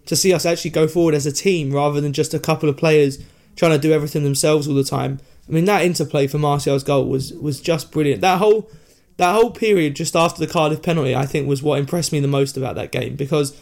to 0.07 0.17
see 0.17 0.33
us 0.33 0.45
actually 0.45 0.71
go 0.71 0.89
forward 0.89 1.15
as 1.15 1.25
a 1.25 1.33
team 1.33 1.71
rather 1.71 2.01
than 2.01 2.13
just 2.13 2.35
a 2.35 2.39
couple 2.39 2.69
of 2.69 2.77
players 2.77 3.19
trying 3.55 3.71
to 3.73 3.79
do 3.79 3.93
everything 3.93 4.25
themselves 4.25 4.67
all 4.67 4.75
the 4.75 4.83
time. 4.83 5.21
I 5.51 5.53
mean, 5.53 5.65
that 5.65 5.83
interplay 5.83 6.29
for 6.29 6.39
Martial's 6.39 6.85
goal 6.85 7.07
was 7.07 7.33
was 7.33 7.61
just 7.61 7.91
brilliant. 7.91 8.21
That 8.21 8.39
whole 8.39 8.71
that 9.17 9.35
whole 9.35 9.51
period 9.51 9.97
just 9.97 10.15
after 10.15 10.39
the 10.45 10.51
Cardiff 10.51 10.81
penalty, 10.81 11.15
I 11.15 11.27
think, 11.27 11.49
was 11.49 11.63
what 11.63 11.79
impressed 11.79 12.13
me 12.13 12.21
the 12.21 12.29
most 12.29 12.57
about 12.57 12.77
that 12.77 12.93
game 12.93 13.17
because 13.17 13.61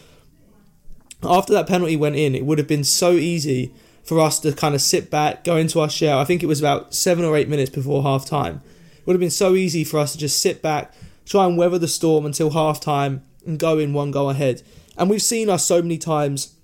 after 1.23 1.51
that 1.53 1.67
penalty 1.67 1.97
went 1.97 2.15
in, 2.15 2.35
it 2.35 2.45
would 2.45 2.59
have 2.59 2.67
been 2.67 2.83
so 2.83 3.13
easy 3.13 3.73
for 4.03 4.19
us 4.19 4.39
to 4.39 4.53
kind 4.53 4.73
of 4.75 4.81
sit 4.81 5.09
back, 5.09 5.43
go 5.43 5.57
into 5.57 5.79
our 5.79 5.89
shell. 5.89 6.19
I 6.19 6.25
think 6.25 6.43
it 6.43 6.47
was 6.47 6.59
about 6.59 6.93
seven 6.93 7.25
or 7.25 7.35
eight 7.35 7.49
minutes 7.49 7.69
before 7.69 8.03
half 8.03 8.25
time. 8.25 8.61
It 8.97 9.07
would 9.07 9.13
have 9.13 9.19
been 9.19 9.29
so 9.29 9.55
easy 9.55 9.83
for 9.83 9.99
us 9.99 10.13
to 10.13 10.17
just 10.17 10.39
sit 10.39 10.61
back, 10.61 10.93
try 11.25 11.45
and 11.45 11.57
weather 11.57 11.77
the 11.77 11.87
storm 11.87 12.25
until 12.25 12.51
half 12.51 12.79
time 12.79 13.23
and 13.45 13.59
go 13.59 13.79
in 13.79 13.93
one 13.93 14.11
goal 14.11 14.29
ahead. 14.29 14.61
And 14.97 15.09
we've 15.09 15.21
seen 15.21 15.49
us 15.49 15.65
so 15.65 15.81
many 15.81 15.97
times 15.97 16.55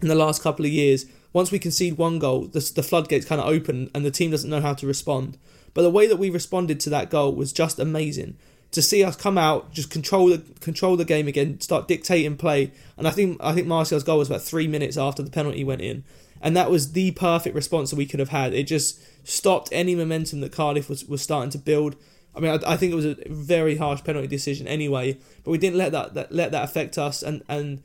in 0.00 0.08
the 0.08 0.14
last 0.14 0.42
couple 0.42 0.64
of 0.64 0.70
years. 0.70 1.06
Once 1.32 1.50
we 1.50 1.58
concede 1.58 1.96
one 1.96 2.18
goal, 2.18 2.46
the, 2.46 2.72
the 2.74 2.82
floodgates 2.82 3.26
kind 3.26 3.40
of 3.40 3.48
open 3.48 3.90
and 3.94 4.04
the 4.04 4.10
team 4.10 4.30
doesn't 4.30 4.50
know 4.50 4.60
how 4.60 4.74
to 4.74 4.86
respond. 4.86 5.38
But 5.74 5.82
the 5.82 5.90
way 5.90 6.06
that 6.06 6.18
we 6.18 6.30
responded 6.30 6.80
to 6.80 6.90
that 6.90 7.10
goal 7.10 7.34
was 7.34 7.52
just 7.52 7.78
amazing. 7.78 8.36
To 8.72 8.82
see 8.82 9.04
us 9.04 9.16
come 9.16 9.36
out, 9.36 9.72
just 9.72 9.90
control 9.90 10.28
the 10.28 10.38
control 10.60 10.96
the 10.96 11.04
game 11.04 11.28
again, 11.28 11.60
start 11.60 11.88
dictating 11.88 12.36
play, 12.36 12.72
and 12.96 13.06
I 13.06 13.10
think 13.10 13.36
I 13.40 13.52
think 13.52 13.66
Martial's 13.66 14.02
goal 14.02 14.18
was 14.18 14.28
about 14.28 14.40
three 14.40 14.66
minutes 14.66 14.96
after 14.96 15.22
the 15.22 15.30
penalty 15.30 15.62
went 15.62 15.82
in, 15.82 16.04
and 16.40 16.56
that 16.56 16.70
was 16.70 16.92
the 16.92 17.10
perfect 17.10 17.54
response 17.54 17.90
that 17.90 17.96
we 17.96 18.06
could 18.06 18.18
have 18.18 18.30
had. 18.30 18.54
It 18.54 18.64
just 18.64 18.98
stopped 19.28 19.68
any 19.72 19.94
momentum 19.94 20.40
that 20.40 20.52
Cardiff 20.52 20.88
was, 20.88 21.04
was 21.04 21.20
starting 21.20 21.50
to 21.50 21.58
build. 21.58 21.96
I 22.34 22.40
mean, 22.40 22.50
I, 22.50 22.72
I 22.72 22.76
think 22.78 22.92
it 22.92 22.96
was 22.96 23.04
a 23.04 23.16
very 23.28 23.76
harsh 23.76 24.02
penalty 24.04 24.26
decision 24.26 24.66
anyway, 24.66 25.18
but 25.44 25.50
we 25.50 25.58
didn't 25.58 25.76
let 25.76 25.92
that, 25.92 26.14
that 26.14 26.32
let 26.32 26.50
that 26.52 26.64
affect 26.64 26.96
us, 26.96 27.22
and 27.22 27.42
and 27.50 27.82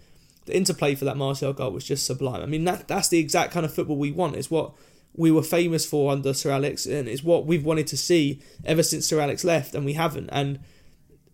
the 0.48 0.58
interplay 0.58 0.96
for 0.96 1.06
that 1.06 1.18
Martial 1.18 1.54
goal 1.54 1.72
was 1.72 1.84
just 1.84 2.06
sublime. 2.06 2.42
I 2.42 2.46
mean, 2.46 2.64
that 2.64 2.88
that's 2.88 3.10
the 3.10 3.20
exact 3.20 3.54
kind 3.54 3.66
of 3.66 3.74
football 3.74 3.98
we 3.98 4.12
want. 4.12 4.36
It's 4.36 4.50
what 4.50 4.74
we 5.14 5.32
were 5.32 5.44
famous 5.44 5.86
for 5.86 6.12
under 6.12 6.34
Sir 6.34 6.52
Alex, 6.52 6.86
and 6.86 7.08
it's 7.08 7.24
what 7.24 7.46
we've 7.46 7.66
wanted 7.66 7.88
to 7.88 7.98
see 7.98 8.42
ever 8.66 8.84
since 8.84 9.06
Sir 9.06 9.20
Alex 9.20 9.44
left, 9.44 9.76
and 9.76 9.86
we 9.86 9.94
haven't. 9.94 10.30
And 10.32 10.60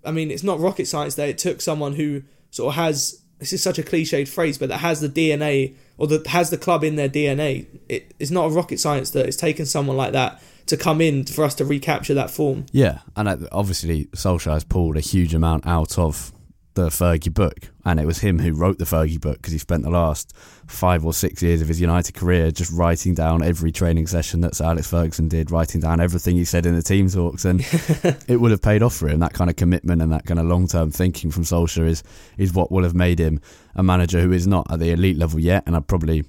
I 0.04 0.12
mean, 0.12 0.32
it's 0.32 0.44
not 0.44 0.60
rocket 0.60 0.88
science 0.88 1.16
that 1.16 1.30
it 1.30 1.38
took 1.38 1.62
someone 1.62 1.94
who 1.94 2.24
sort 2.52 2.74
of 2.74 2.76
has 2.76 3.22
this 3.40 3.54
is 3.54 3.62
such 3.62 3.78
a 3.78 3.84
cliched 3.84 4.28
phrase, 4.28 4.58
but 4.58 4.70
that 4.70 4.80
has 4.80 5.02
the 5.02 5.10
DNA 5.10 5.76
or 5.98 6.08
that 6.08 6.28
has 6.28 6.50
the 6.50 6.58
club 6.58 6.84
in 6.84 6.96
their 6.96 7.10
DNA. 7.10 7.68
It, 7.90 8.14
it's 8.20 8.32
not 8.32 8.46
a 8.46 8.50
rocket 8.50 8.80
science 8.80 9.12
that 9.12 9.26
it's 9.26 9.38
taken 9.38 9.66
someone 9.66 9.98
like 9.98 10.14
that 10.14 10.42
to 10.68 10.78
come 10.78 11.02
in 11.02 11.26
for 11.26 11.44
us 11.44 11.56
to 11.56 11.66
recapture 11.66 12.14
that 12.14 12.32
form. 12.32 12.66
Yeah, 12.72 13.00
and 13.16 13.48
obviously 13.52 14.06
Solskjaer 14.06 14.54
has 14.54 14.64
pulled 14.64 14.98
a 14.98 15.02
huge 15.02 15.34
amount 15.34 15.68
out 15.68 15.98
of 16.00 16.33
the 16.76 16.88
Fergie 16.88 17.34
book, 17.34 17.72
and 17.86 18.00
it 18.00 18.06
was 18.06 18.20
him 18.20 18.40
who 18.40 18.54
wrote 18.54 18.78
the 18.78 18.86
Fergie 18.86 19.20
book 19.20 19.38
because 19.38 19.54
he 19.54 19.60
spent 19.60 19.84
the 19.84 19.90
last 19.90 20.36
five 20.68 21.06
or 21.06 21.14
six 21.14 21.42
years 21.42 21.62
of 21.62 21.68
his 21.68 21.80
United 21.80 22.14
career 22.14 22.52
just 22.52 22.72
writing 22.72 23.14
down 23.14 23.44
every 23.44 23.72
training 23.72 24.08
session 24.08 24.42
that 24.42 24.56
Sir 24.56 24.66
Alex 24.66 24.90
Ferguson 24.90 25.28
did, 25.28 25.52
writing 25.52 25.82
down 25.82 26.00
everything 26.00 26.36
he 26.36 26.46
said 26.46 26.66
in 26.66 26.76
the 26.76 26.82
team 26.82 27.10
talks, 27.10 27.46
and 27.46 27.62
it 28.28 28.40
would 28.40 28.52
have 28.52 28.62
paid 28.62 28.82
off 28.82 28.96
for 28.96 29.08
him. 29.08 29.20
That 29.20 29.34
kind 29.34 29.50
of 29.50 29.56
commitment 29.56 30.02
and 30.02 30.12
that 30.12 30.26
kind 30.26 30.40
of 30.40 30.46
long 30.46 30.68
term 30.68 30.92
thinking 30.92 31.32
from 31.32 31.44
Solskjaer 31.44 31.88
is 31.88 32.04
is 32.38 32.54
what 32.54 32.72
will 32.72 32.84
have 32.84 32.96
made 32.96 33.20
him 33.20 33.40
a 33.76 33.84
manager 33.84 34.22
who 34.22 34.32
is 34.32 34.48
not 34.48 34.72
at 34.72 34.80
the 34.80 34.92
elite 34.92 35.18
level 35.18 35.40
yet, 35.40 35.64
and 35.66 35.76
I 35.76 35.80
probably 35.80 36.26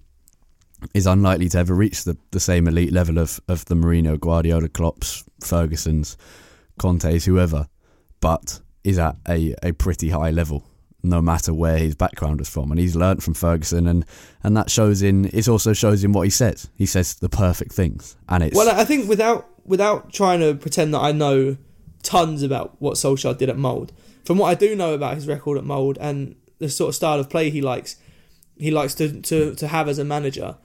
is 0.93 1.07
unlikely 1.07 1.49
to 1.49 1.59
ever 1.59 1.75
reach 1.75 2.05
the, 2.05 2.17
the 2.33 2.41
same 2.41 2.69
elite 2.69 2.93
level 2.93 3.19
of, 3.19 3.41
of 3.49 3.65
the 3.67 3.75
Mourinho, 3.75 4.21
Guardiola, 4.21 4.69
Klopps, 4.69 5.25
Ferguson's, 5.41 6.19
Conte's, 6.79 7.25
whoever, 7.25 7.69
but 8.21 8.61
is 8.85 8.99
at 8.99 9.17
a, 9.29 9.55
a 9.63 9.73
pretty 9.73 10.11
high 10.11 10.31
level 10.31 10.65
no 11.05 11.21
matter 11.21 11.53
where 11.53 11.77
his 11.77 11.95
background 11.95 12.41
is 12.41 12.49
from. 12.49 12.71
And 12.71 12.81
he's 12.81 12.97
learnt 12.97 13.23
from 13.23 13.35
Ferguson 13.35 13.87
and 13.87 14.05
and 14.43 14.57
that 14.57 14.71
shows 14.71 15.03
in 15.03 15.27
it 15.27 15.49
also 15.49 15.73
shows 15.73 16.03
in 16.03 16.13
what 16.13 16.23
he 16.23 16.31
says. 16.31 16.71
He 16.77 16.87
says 16.87 17.15
the 17.15 17.29
perfect 17.29 17.73
things 17.73 18.17
and 18.29 18.43
it's 18.43 18.57
well 18.57 18.69
I 18.69 18.85
think 18.85 19.09
without 19.09 19.49
without 19.65 20.13
trying 20.13 20.41
to 20.41 20.55
pretend 20.55 20.95
that 20.95 21.01
I 21.01 21.13
know 21.13 21.57
tons 22.03 22.43
about 22.43 22.81
what 22.81 22.95
Solskjaer 22.95 23.37
did 23.37 23.49
at 23.49 23.57
Molde 23.57 23.93
from 24.25 24.39
what 24.39 24.49
I 24.49 24.55
do 24.55 24.75
know 24.75 24.95
about 24.95 25.15
his 25.15 25.29
record 25.29 25.59
at 25.59 25.65
Molde 25.65 25.99
and 26.01 26.37
the 26.59 26.69
sort 26.69 26.91
of 26.91 26.95
style 26.95 27.21
of 27.21 27.31
play 27.31 27.51
he 27.51 27.61
likes 27.61 27.97
he 28.57 28.71
likes 28.71 28.95
to, 28.95 29.21
to, 29.23 29.55
to 29.55 29.69
have 29.69 29.89
as 29.89 29.99
a 29.99 30.05
manager 30.05 30.57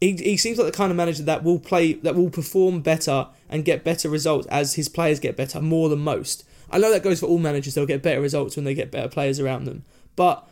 he, 0.00 0.12
he 0.14 0.36
seems 0.36 0.56
like 0.56 0.66
the 0.66 0.76
kind 0.76 0.90
of 0.90 0.96
manager 0.96 1.22
that 1.24 1.44
will 1.44 1.58
play 1.58 1.94
that 1.94 2.14
will 2.14 2.30
perform 2.30 2.80
better 2.80 3.28
and 3.48 3.64
get 3.64 3.84
better 3.84 4.08
results 4.08 4.46
as 4.46 4.74
his 4.74 4.88
players 4.88 5.20
get 5.20 5.36
better 5.36 5.60
more 5.60 5.88
than 5.88 5.98
most 5.98 6.44
I 6.70 6.78
know 6.78 6.90
that 6.90 7.02
goes 7.02 7.20
for 7.20 7.26
all 7.26 7.38
managers. 7.38 7.74
They'll 7.74 7.86
get 7.86 8.02
better 8.02 8.20
results 8.20 8.56
when 8.56 8.64
they 8.64 8.74
get 8.74 8.90
better 8.90 9.08
players 9.08 9.40
around 9.40 9.64
them. 9.64 9.84
But 10.16 10.48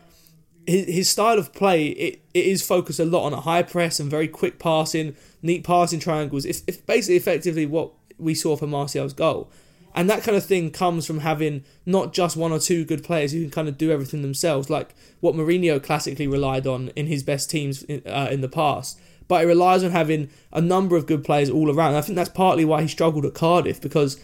his, 0.67 0.85
his 0.87 1.09
style 1.09 1.37
of 1.37 1.53
play, 1.53 1.87
it, 1.87 2.21
it 2.33 2.45
is 2.45 2.65
focused 2.65 2.99
a 2.99 3.05
lot 3.05 3.25
on 3.25 3.33
a 3.33 3.41
high 3.41 3.63
press 3.63 3.99
and 3.99 4.09
very 4.09 4.27
quick 4.27 4.59
passing, 4.59 5.15
neat 5.41 5.63
passing 5.63 5.99
triangles. 5.99 6.45
It's, 6.45 6.63
it's 6.67 6.77
basically 6.77 7.15
effectively 7.15 7.65
what 7.65 7.91
we 8.17 8.35
saw 8.35 8.55
for 8.55 8.67
Martial's 8.67 9.13
goal. 9.13 9.49
And 9.95 10.09
that 10.09 10.23
kind 10.23 10.37
of 10.37 10.45
thing 10.45 10.69
comes 10.71 11.07
from 11.07 11.19
having 11.19 11.63
not 11.85 12.13
just 12.13 12.37
one 12.37 12.51
or 12.51 12.59
two 12.59 12.85
good 12.85 13.03
players 13.03 13.31
who 13.31 13.41
can 13.41 13.49
kind 13.49 13.67
of 13.67 13.77
do 13.77 13.91
everything 13.91 14.21
themselves, 14.21 14.69
like 14.69 14.93
what 15.19 15.35
Mourinho 15.35 15.81
classically 15.81 16.27
relied 16.27 16.67
on 16.67 16.89
in 16.89 17.07
his 17.07 17.23
best 17.23 17.49
teams 17.49 17.83
in, 17.83 18.03
uh, 18.05 18.29
in 18.31 18.41
the 18.41 18.49
past. 18.49 18.99
But 19.27 19.43
it 19.43 19.47
relies 19.47 19.83
on 19.83 19.91
having 19.91 20.29
a 20.53 20.61
number 20.61 20.95
of 20.95 21.05
good 21.05 21.23
players 21.23 21.49
all 21.49 21.69
around. 21.69 21.89
And 21.89 21.97
I 21.97 22.01
think 22.01 22.15
that's 22.15 22.29
partly 22.29 22.65
why 22.65 22.81
he 22.81 22.87
struggled 22.87 23.25
at 23.25 23.33
Cardiff 23.33 23.81
because 23.81 24.23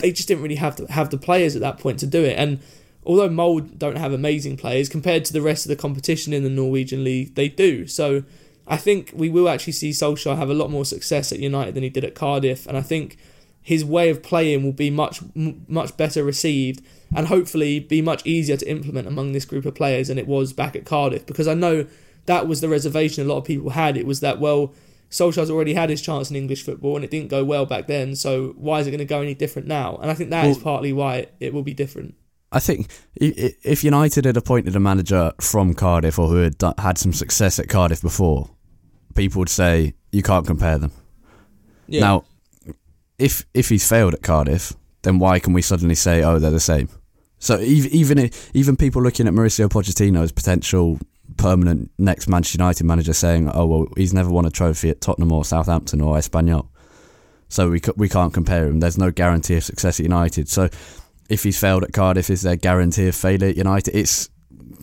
they 0.00 0.12
just 0.12 0.28
didn't 0.28 0.42
really 0.42 0.56
have 0.56 0.76
to 0.76 0.86
have 0.86 1.10
the 1.10 1.18
players 1.18 1.54
at 1.54 1.62
that 1.62 1.78
point 1.78 1.98
to 2.00 2.06
do 2.06 2.24
it. 2.24 2.36
And 2.38 2.60
although 3.04 3.28
Molde 3.28 3.78
don't 3.78 3.96
have 3.96 4.12
amazing 4.12 4.56
players 4.56 4.88
compared 4.88 5.24
to 5.26 5.32
the 5.32 5.42
rest 5.42 5.64
of 5.64 5.70
the 5.70 5.76
competition 5.76 6.32
in 6.32 6.42
the 6.42 6.50
Norwegian 6.50 7.04
league, 7.04 7.34
they 7.34 7.48
do. 7.48 7.86
So 7.86 8.24
I 8.66 8.76
think 8.76 9.10
we 9.14 9.28
will 9.28 9.48
actually 9.48 9.72
see 9.72 9.90
Solskjaer 9.90 10.36
have 10.36 10.50
a 10.50 10.54
lot 10.54 10.70
more 10.70 10.84
success 10.84 11.32
at 11.32 11.38
United 11.38 11.74
than 11.74 11.82
he 11.82 11.88
did 11.88 12.04
at 12.04 12.14
Cardiff, 12.14 12.66
and 12.66 12.76
I 12.76 12.82
think 12.82 13.16
his 13.62 13.84
way 13.84 14.08
of 14.08 14.22
playing 14.22 14.64
will 14.64 14.72
be 14.72 14.90
much 14.90 15.20
much 15.34 15.96
better 15.96 16.24
received 16.24 16.82
and 17.14 17.26
hopefully 17.26 17.78
be 17.78 18.00
much 18.00 18.24
easier 18.24 18.56
to 18.56 18.70
implement 18.70 19.06
among 19.06 19.32
this 19.32 19.44
group 19.44 19.66
of 19.66 19.74
players 19.74 20.08
than 20.08 20.18
it 20.18 20.26
was 20.26 20.52
back 20.52 20.74
at 20.74 20.86
Cardiff 20.86 21.26
because 21.26 21.46
I 21.46 21.54
know 21.54 21.86
that 22.26 22.46
was 22.46 22.60
the 22.60 22.68
reservation 22.68 23.24
a 23.24 23.28
lot 23.28 23.38
of 23.38 23.44
people 23.44 23.70
had. 23.70 23.96
It 23.96 24.06
was 24.06 24.20
that 24.20 24.40
well 24.40 24.72
Solskjaer's 25.10 25.50
already 25.50 25.74
had 25.74 25.90
his 25.90 26.00
chance 26.00 26.30
in 26.30 26.36
English 26.36 26.64
football 26.64 26.96
and 26.96 27.04
it 27.04 27.10
didn't 27.10 27.28
go 27.28 27.44
well 27.44 27.66
back 27.66 27.88
then, 27.88 28.14
so 28.14 28.54
why 28.56 28.80
is 28.80 28.86
it 28.86 28.90
going 28.90 28.98
to 28.98 29.04
go 29.04 29.20
any 29.20 29.34
different 29.34 29.66
now? 29.66 29.96
And 29.96 30.10
I 30.10 30.14
think 30.14 30.30
that 30.30 30.42
well, 30.42 30.50
is 30.52 30.58
partly 30.58 30.92
why 30.92 31.16
it, 31.16 31.34
it 31.40 31.54
will 31.54 31.62
be 31.62 31.74
different. 31.74 32.14
I 32.52 32.58
think 32.60 32.88
if 33.14 33.84
United 33.84 34.24
had 34.24 34.36
appointed 34.36 34.74
a 34.74 34.80
manager 34.80 35.32
from 35.40 35.74
Cardiff 35.74 36.18
or 36.18 36.28
who 36.28 36.36
had 36.36 36.56
had 36.78 36.98
some 36.98 37.12
success 37.12 37.58
at 37.58 37.68
Cardiff 37.68 38.02
before, 38.02 38.50
people 39.14 39.38
would 39.40 39.48
say 39.48 39.94
you 40.10 40.22
can't 40.22 40.46
compare 40.46 40.78
them. 40.78 40.92
Yeah. 41.86 42.00
Now, 42.00 42.24
if 43.18 43.46
if 43.54 43.68
he's 43.68 43.88
failed 43.88 44.14
at 44.14 44.22
Cardiff, 44.22 44.74
then 45.02 45.18
why 45.18 45.38
can 45.38 45.52
we 45.52 45.62
suddenly 45.62 45.94
say 45.94 46.22
oh 46.24 46.38
they're 46.38 46.50
the 46.50 46.58
same? 46.58 46.88
So 47.38 47.58
even 47.60 48.30
even 48.52 48.76
people 48.76 49.02
looking 49.02 49.28
at 49.28 49.32
Mauricio 49.32 49.68
Pochettino's 49.68 50.32
potential 50.32 50.98
permanent 51.36 51.90
next 51.98 52.28
Manchester 52.28 52.56
United 52.56 52.84
manager 52.84 53.12
saying, 53.12 53.50
"Oh 53.52 53.66
well, 53.66 53.86
he's 53.96 54.14
never 54.14 54.30
won 54.30 54.46
a 54.46 54.50
trophy 54.50 54.90
at 54.90 55.00
Tottenham 55.00 55.32
or 55.32 55.44
Southampton 55.44 56.00
or 56.00 56.16
Espanyol, 56.16 56.68
so 57.48 57.70
we 57.70 57.80
we 57.96 58.08
can't 58.08 58.32
compare 58.32 58.66
him. 58.66 58.80
There's 58.80 58.98
no 58.98 59.10
guarantee 59.10 59.56
of 59.56 59.64
success 59.64 60.00
at 60.00 60.04
United. 60.04 60.48
So 60.48 60.68
if 61.28 61.42
he's 61.42 61.58
failed 61.58 61.84
at 61.84 61.92
Cardiff, 61.92 62.30
is 62.30 62.42
there 62.42 62.56
guarantee 62.56 63.08
of 63.08 63.14
failure 63.14 63.48
at 63.48 63.56
United? 63.56 63.96
It's 63.96 64.30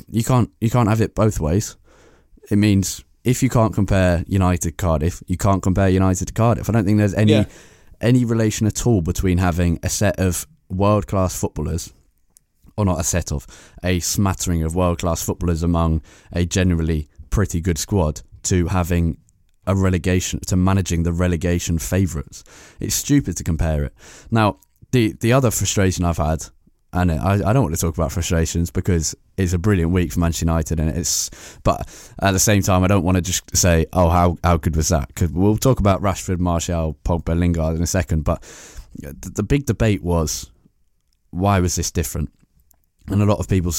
you 0.10 0.24
can't 0.24 0.50
you 0.62 0.70
can't 0.70 0.90
have 0.90 1.02
it 1.02 1.16
both 1.16 1.40
ways. 1.40 1.76
It 2.50 2.58
means 2.58 3.04
if 3.24 3.44
you 3.44 3.50
can't 3.50 3.74
compare 3.74 4.24
United 4.28 4.78
Cardiff, 4.78 5.22
you 5.28 5.38
can't 5.38 5.62
compare 5.62 5.90
United 5.90 6.28
to 6.28 6.34
Cardiff. 6.34 6.70
I 6.70 6.74
don't 6.74 6.86
think 6.86 6.98
there's 6.98 7.14
any 7.14 7.34
yeah. 7.34 7.46
any 8.02 8.26
relation 8.26 8.68
at 8.68 8.88
all 8.88 9.02
between 9.02 9.38
having 9.38 9.80
a 9.84 9.90
set 9.90 10.20
of 10.20 10.48
world 10.70 11.08
class 11.08 11.38
footballers 11.40 11.94
or 12.78 12.86
not 12.86 13.00
a 13.00 13.04
set 13.04 13.32
of, 13.32 13.46
a 13.84 14.00
smattering 14.00 14.64
of 14.64 14.76
world 14.76 15.00
class 15.00 15.24
footballers 15.24 15.64
among 15.64 16.02
a 16.32 16.46
generally 16.46 17.08
pretty 17.30 17.60
good 17.60 17.78
squad 17.78 18.22
to 18.44 18.68
having 18.68 19.18
a 19.66 19.76
relegation, 19.76 20.40
to 20.42 20.56
managing 20.56 21.04
the 21.04 21.12
relegation 21.12 21.78
favourites. 21.80 22.44
It's 22.80 22.96
stupid 22.96 23.36
to 23.38 23.44
compare 23.44 23.84
it. 23.84 23.94
Now, 24.32 24.60
the, 24.92 25.14
the 25.20 25.34
other 25.34 25.52
frustration 25.52 26.06
I've 26.06 26.18
had, 26.18 26.46
and 26.94 27.12
I, 27.12 27.50
I 27.50 27.54
don't 27.54 27.64
want 27.64 27.76
to 27.76 27.82
talk 27.82 27.98
about 27.98 28.14
frustrations 28.14 28.72
because 28.72 29.14
it's 29.36 29.52
a 29.52 29.58
brilliant 29.58 29.92
week 29.92 30.14
for 30.14 30.22
Manchester 30.22 30.46
United, 30.46 30.80
and 30.80 30.90
it's. 30.90 31.30
But 31.64 31.82
at 32.22 32.32
the 32.32 32.40
same 32.40 32.62
time, 32.62 32.84
I 32.84 32.88
don't 32.88 33.04
want 33.04 33.18
to 33.18 33.22
just 33.22 33.56
say, 33.56 33.88
"Oh, 33.92 34.10
how 34.10 34.38
how 34.42 34.56
good 34.56 34.76
was 34.76 34.88
that?" 34.88 35.10
Because 35.10 35.32
we'll 35.32 35.58
talk 35.58 35.80
about 35.80 36.02
Rashford, 36.02 36.40
Martial, 36.40 36.98
Pogba, 37.04 37.38
Lingard 37.38 37.76
in 37.76 37.84
a 37.84 37.88
second. 37.88 38.24
But 38.24 38.42
the, 38.96 39.32
the 39.36 39.44
big 39.44 39.66
debate 39.66 40.02
was, 40.02 40.50
why 41.32 41.60
was 41.60 41.76
this 41.76 41.92
different? 41.92 42.32
And 43.10 43.22
a 43.22 43.26
lot 43.26 43.40
of 43.40 43.48
people, 43.48 43.74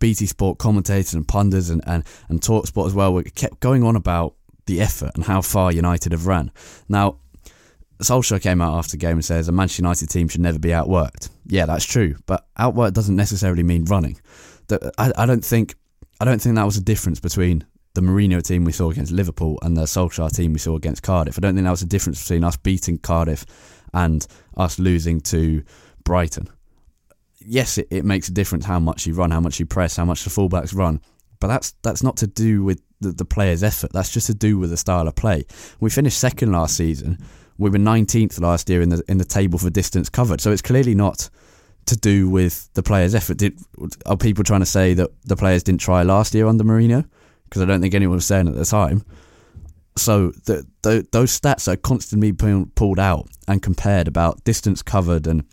BT 0.00 0.26
Sport 0.26 0.58
commentators 0.58 1.14
and 1.14 1.26
pundits 1.26 1.68
and, 1.68 1.82
and, 1.86 2.04
and 2.28 2.40
Talksport 2.40 2.86
as 2.86 2.94
well, 2.94 3.22
kept 3.34 3.60
going 3.60 3.84
on 3.84 3.94
about 3.96 4.34
the 4.66 4.80
effort 4.80 5.12
and 5.14 5.24
how 5.24 5.42
far 5.42 5.72
United 5.72 6.12
have 6.12 6.26
ran. 6.26 6.50
Now, 6.88 7.18
Solskjaer 8.00 8.42
came 8.42 8.60
out 8.60 8.76
after 8.76 8.92
the 8.92 8.96
game 8.96 9.12
and 9.12 9.24
says 9.24 9.48
a 9.48 9.52
Manchester 9.52 9.82
United 9.82 10.08
team 10.08 10.28
should 10.28 10.40
never 10.40 10.58
be 10.58 10.70
outworked. 10.70 11.30
Yeah, 11.46 11.66
that's 11.66 11.84
true, 11.84 12.16
but 12.26 12.46
outworked 12.58 12.94
doesn't 12.94 13.14
necessarily 13.14 13.62
mean 13.62 13.84
running. 13.84 14.20
I, 14.98 15.12
I 15.16 15.26
don't 15.26 15.44
think 15.44 15.74
I 16.20 16.24
don't 16.24 16.40
think 16.40 16.56
that 16.56 16.64
was 16.64 16.76
a 16.76 16.82
difference 16.82 17.20
between 17.20 17.64
the 17.94 18.00
Mourinho 18.00 18.42
team 18.42 18.64
we 18.64 18.72
saw 18.72 18.90
against 18.90 19.12
Liverpool 19.12 19.58
and 19.62 19.76
the 19.76 19.82
Solskjaer 19.82 20.34
team 20.34 20.52
we 20.52 20.58
saw 20.58 20.76
against 20.76 21.02
Cardiff. 21.02 21.38
I 21.38 21.40
don't 21.40 21.54
think 21.54 21.64
that 21.64 21.70
was 21.70 21.82
a 21.82 21.86
difference 21.86 22.22
between 22.22 22.42
us 22.42 22.56
beating 22.56 22.98
Cardiff 22.98 23.44
and 23.92 24.26
us 24.56 24.78
losing 24.78 25.20
to 25.20 25.62
Brighton 26.04 26.48
yes, 27.46 27.78
it, 27.78 27.88
it 27.90 28.04
makes 28.04 28.28
a 28.28 28.32
difference 28.32 28.64
how 28.64 28.78
much 28.78 29.06
you 29.06 29.14
run, 29.14 29.30
how 29.30 29.40
much 29.40 29.60
you 29.60 29.66
press, 29.66 29.96
how 29.96 30.04
much 30.04 30.24
the 30.24 30.30
fullbacks 30.30 30.74
run. 30.74 31.00
But 31.40 31.48
that's 31.48 31.72
that's 31.82 32.02
not 32.02 32.16
to 32.18 32.26
do 32.26 32.62
with 32.62 32.80
the, 33.00 33.12
the 33.12 33.24
player's 33.24 33.62
effort. 33.62 33.92
That's 33.92 34.12
just 34.12 34.28
to 34.28 34.34
do 34.34 34.58
with 34.58 34.70
the 34.70 34.76
style 34.76 35.08
of 35.08 35.14
play. 35.14 35.44
We 35.80 35.90
finished 35.90 36.18
second 36.18 36.52
last 36.52 36.76
season. 36.76 37.18
We 37.58 37.70
were 37.70 37.78
19th 37.78 38.40
last 38.40 38.68
year 38.68 38.80
in 38.80 38.90
the 38.90 39.02
in 39.08 39.18
the 39.18 39.24
table 39.24 39.58
for 39.58 39.70
distance 39.70 40.08
covered. 40.08 40.40
So 40.40 40.52
it's 40.52 40.62
clearly 40.62 40.94
not 40.94 41.28
to 41.86 41.96
do 41.96 42.28
with 42.28 42.72
the 42.74 42.82
player's 42.82 43.14
effort. 43.14 43.38
Did, 43.38 43.58
are 44.06 44.16
people 44.16 44.44
trying 44.44 44.60
to 44.60 44.66
say 44.66 44.94
that 44.94 45.10
the 45.24 45.36
players 45.36 45.62
didn't 45.62 45.80
try 45.80 46.02
last 46.02 46.34
year 46.34 46.46
under 46.46 46.64
Mourinho? 46.64 47.04
Because 47.44 47.62
I 47.62 47.64
don't 47.64 47.80
think 47.80 47.94
anyone 47.94 48.16
was 48.16 48.26
saying 48.26 48.48
at 48.48 48.54
the 48.54 48.64
time. 48.64 49.04
So 49.96 50.30
the, 50.46 50.66
the, 50.82 51.06
those 51.12 51.38
stats 51.38 51.70
are 51.70 51.76
constantly 51.76 52.30
being 52.30 52.70
pulled 52.74 52.98
out 52.98 53.28
and 53.46 53.60
compared 53.60 54.08
about 54.08 54.42
distance 54.44 54.80
covered 54.82 55.26
and 55.26 55.44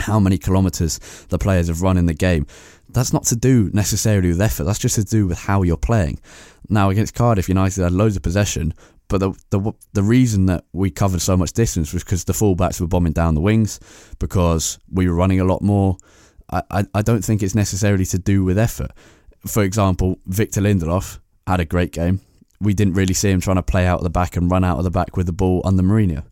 how 0.00 0.20
many 0.20 0.38
kilometres 0.38 0.98
the 1.28 1.38
players 1.38 1.68
have 1.68 1.82
run 1.82 1.96
in 1.96 2.06
the 2.06 2.14
game. 2.14 2.46
That's 2.88 3.12
not 3.12 3.24
to 3.24 3.36
do 3.36 3.70
necessarily 3.72 4.28
with 4.28 4.40
effort. 4.40 4.64
That's 4.64 4.78
just 4.78 4.94
to 4.96 5.04
do 5.04 5.26
with 5.26 5.38
how 5.38 5.62
you're 5.62 5.76
playing. 5.76 6.20
Now 6.68 6.90
against 6.90 7.14
Cardiff, 7.14 7.48
United 7.48 7.82
had 7.82 7.92
loads 7.92 8.16
of 8.16 8.22
possession, 8.22 8.74
but 9.08 9.18
the 9.18 9.32
the 9.50 9.72
the 9.92 10.02
reason 10.02 10.46
that 10.46 10.64
we 10.72 10.90
covered 10.90 11.20
so 11.20 11.36
much 11.36 11.52
distance 11.52 11.92
was 11.92 12.04
because 12.04 12.24
the 12.24 12.32
fullbacks 12.32 12.80
were 12.80 12.86
bombing 12.86 13.12
down 13.12 13.34
the 13.34 13.40
wings, 13.40 13.80
because 14.18 14.78
we 14.90 15.08
were 15.08 15.14
running 15.14 15.40
a 15.40 15.44
lot 15.44 15.62
more. 15.62 15.96
I, 16.50 16.62
I, 16.70 16.84
I 16.94 17.02
don't 17.02 17.24
think 17.24 17.42
it's 17.42 17.54
necessarily 17.54 18.04
to 18.06 18.18
do 18.18 18.44
with 18.44 18.58
effort. 18.58 18.92
For 19.46 19.62
example, 19.62 20.18
Victor 20.26 20.60
Lindelof 20.60 21.18
had 21.46 21.60
a 21.60 21.64
great 21.64 21.92
game. 21.92 22.20
We 22.60 22.74
didn't 22.74 22.94
really 22.94 23.14
see 23.14 23.30
him 23.30 23.40
trying 23.40 23.56
to 23.56 23.62
play 23.62 23.86
out 23.86 23.98
of 23.98 24.04
the 24.04 24.10
back 24.10 24.36
and 24.36 24.50
run 24.50 24.64
out 24.64 24.78
of 24.78 24.84
the 24.84 24.90
back 24.90 25.16
with 25.16 25.26
the 25.26 25.32
ball 25.32 25.60
under 25.64 25.82
Mourinho. 25.82 26.24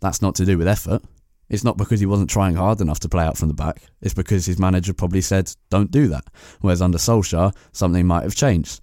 That's 0.00 0.22
not 0.22 0.34
to 0.36 0.44
do 0.44 0.58
with 0.58 0.68
effort. 0.68 1.02
It's 1.48 1.64
not 1.64 1.76
because 1.76 2.00
he 2.00 2.06
wasn't 2.06 2.30
trying 2.30 2.56
hard 2.56 2.80
enough 2.80 3.00
to 3.00 3.08
play 3.08 3.24
out 3.24 3.36
from 3.36 3.48
the 3.48 3.54
back. 3.54 3.82
It's 4.00 4.14
because 4.14 4.46
his 4.46 4.58
manager 4.58 4.92
probably 4.92 5.20
said, 5.20 5.52
don't 5.70 5.90
do 5.90 6.08
that. 6.08 6.24
Whereas 6.60 6.82
under 6.82 6.98
Solskjaer, 6.98 7.54
something 7.72 8.06
might 8.06 8.24
have 8.24 8.34
changed. 8.34 8.80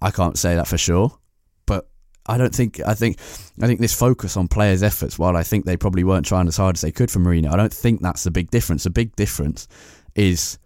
I 0.00 0.10
can't 0.10 0.38
say 0.38 0.54
that 0.54 0.66
for 0.66 0.78
sure, 0.78 1.18
but 1.66 1.88
I 2.26 2.38
don't 2.38 2.54
think, 2.54 2.80
I 2.86 2.94
think, 2.94 3.18
I 3.62 3.66
think 3.66 3.80
this 3.80 3.94
focus 3.94 4.36
on 4.36 4.48
players' 4.48 4.82
efforts, 4.82 5.18
while 5.18 5.36
I 5.36 5.42
think 5.42 5.64
they 5.64 5.76
probably 5.76 6.04
weren't 6.04 6.26
trying 6.26 6.48
as 6.48 6.56
hard 6.56 6.76
as 6.76 6.80
they 6.80 6.92
could 6.92 7.10
for 7.10 7.18
Mourinho, 7.18 7.52
I 7.52 7.56
don't 7.56 7.72
think 7.72 8.00
that's 8.00 8.24
the 8.24 8.30
big 8.30 8.50
difference. 8.50 8.84
The 8.84 8.90
big 8.90 9.14
difference 9.16 9.68
is 10.14 10.58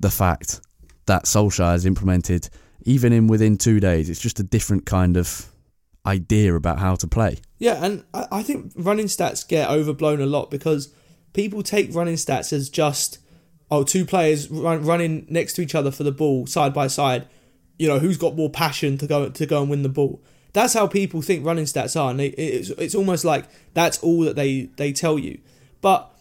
the 0.00 0.10
fact 0.10 0.60
that 1.06 1.24
Solskjaer 1.24 1.72
has 1.72 1.86
implemented, 1.86 2.48
even 2.82 3.12
in 3.12 3.26
within 3.26 3.56
two 3.56 3.78
days. 3.80 4.08
It's 4.08 4.20
just 4.20 4.40
a 4.40 4.44
different 4.44 4.86
kind 4.86 5.16
of 5.16 5.51
idea 6.06 6.54
about 6.54 6.78
how 6.78 6.94
to 6.96 7.06
play. 7.06 7.38
Yeah, 7.58 7.84
and 7.84 8.04
I, 8.12 8.42
think 8.42 8.72
running 8.76 9.06
stats 9.06 9.46
get 9.46 9.70
overblown 9.70 10.20
a 10.20 10.26
lot 10.26 10.50
because 10.50 10.92
people 11.32 11.62
take 11.62 11.94
running 11.94 12.16
stats 12.16 12.52
as 12.52 12.68
just 12.68 13.18
oh 13.70 13.84
two 13.84 14.04
players 14.04 14.50
run, 14.50 14.84
running 14.84 15.26
next 15.28 15.54
to 15.54 15.62
each 15.62 15.74
other 15.74 15.90
for 15.90 16.02
the 16.02 16.12
ball 16.12 16.46
side 16.46 16.74
by 16.74 16.88
side. 16.88 17.26
You 17.78 17.88
know 17.88 17.98
who's 17.98 18.18
got 18.18 18.36
more 18.36 18.50
passion 18.50 18.98
to 18.98 19.06
go 19.06 19.28
to 19.28 19.46
go 19.46 19.60
and 19.60 19.70
win 19.70 19.82
the 19.82 19.88
ball. 19.88 20.22
That's 20.52 20.74
how 20.74 20.86
people 20.86 21.22
think 21.22 21.46
running 21.46 21.64
stats 21.64 21.98
are, 21.98 22.10
and 22.10 22.20
they, 22.20 22.26
it's 22.28 22.70
it's 22.70 22.94
almost 22.94 23.24
like 23.24 23.46
that's 23.74 23.98
all 23.98 24.20
that 24.22 24.36
they 24.36 24.70
they 24.76 24.92
tell 24.92 25.18
you. 25.18 25.40
But 25.80 26.12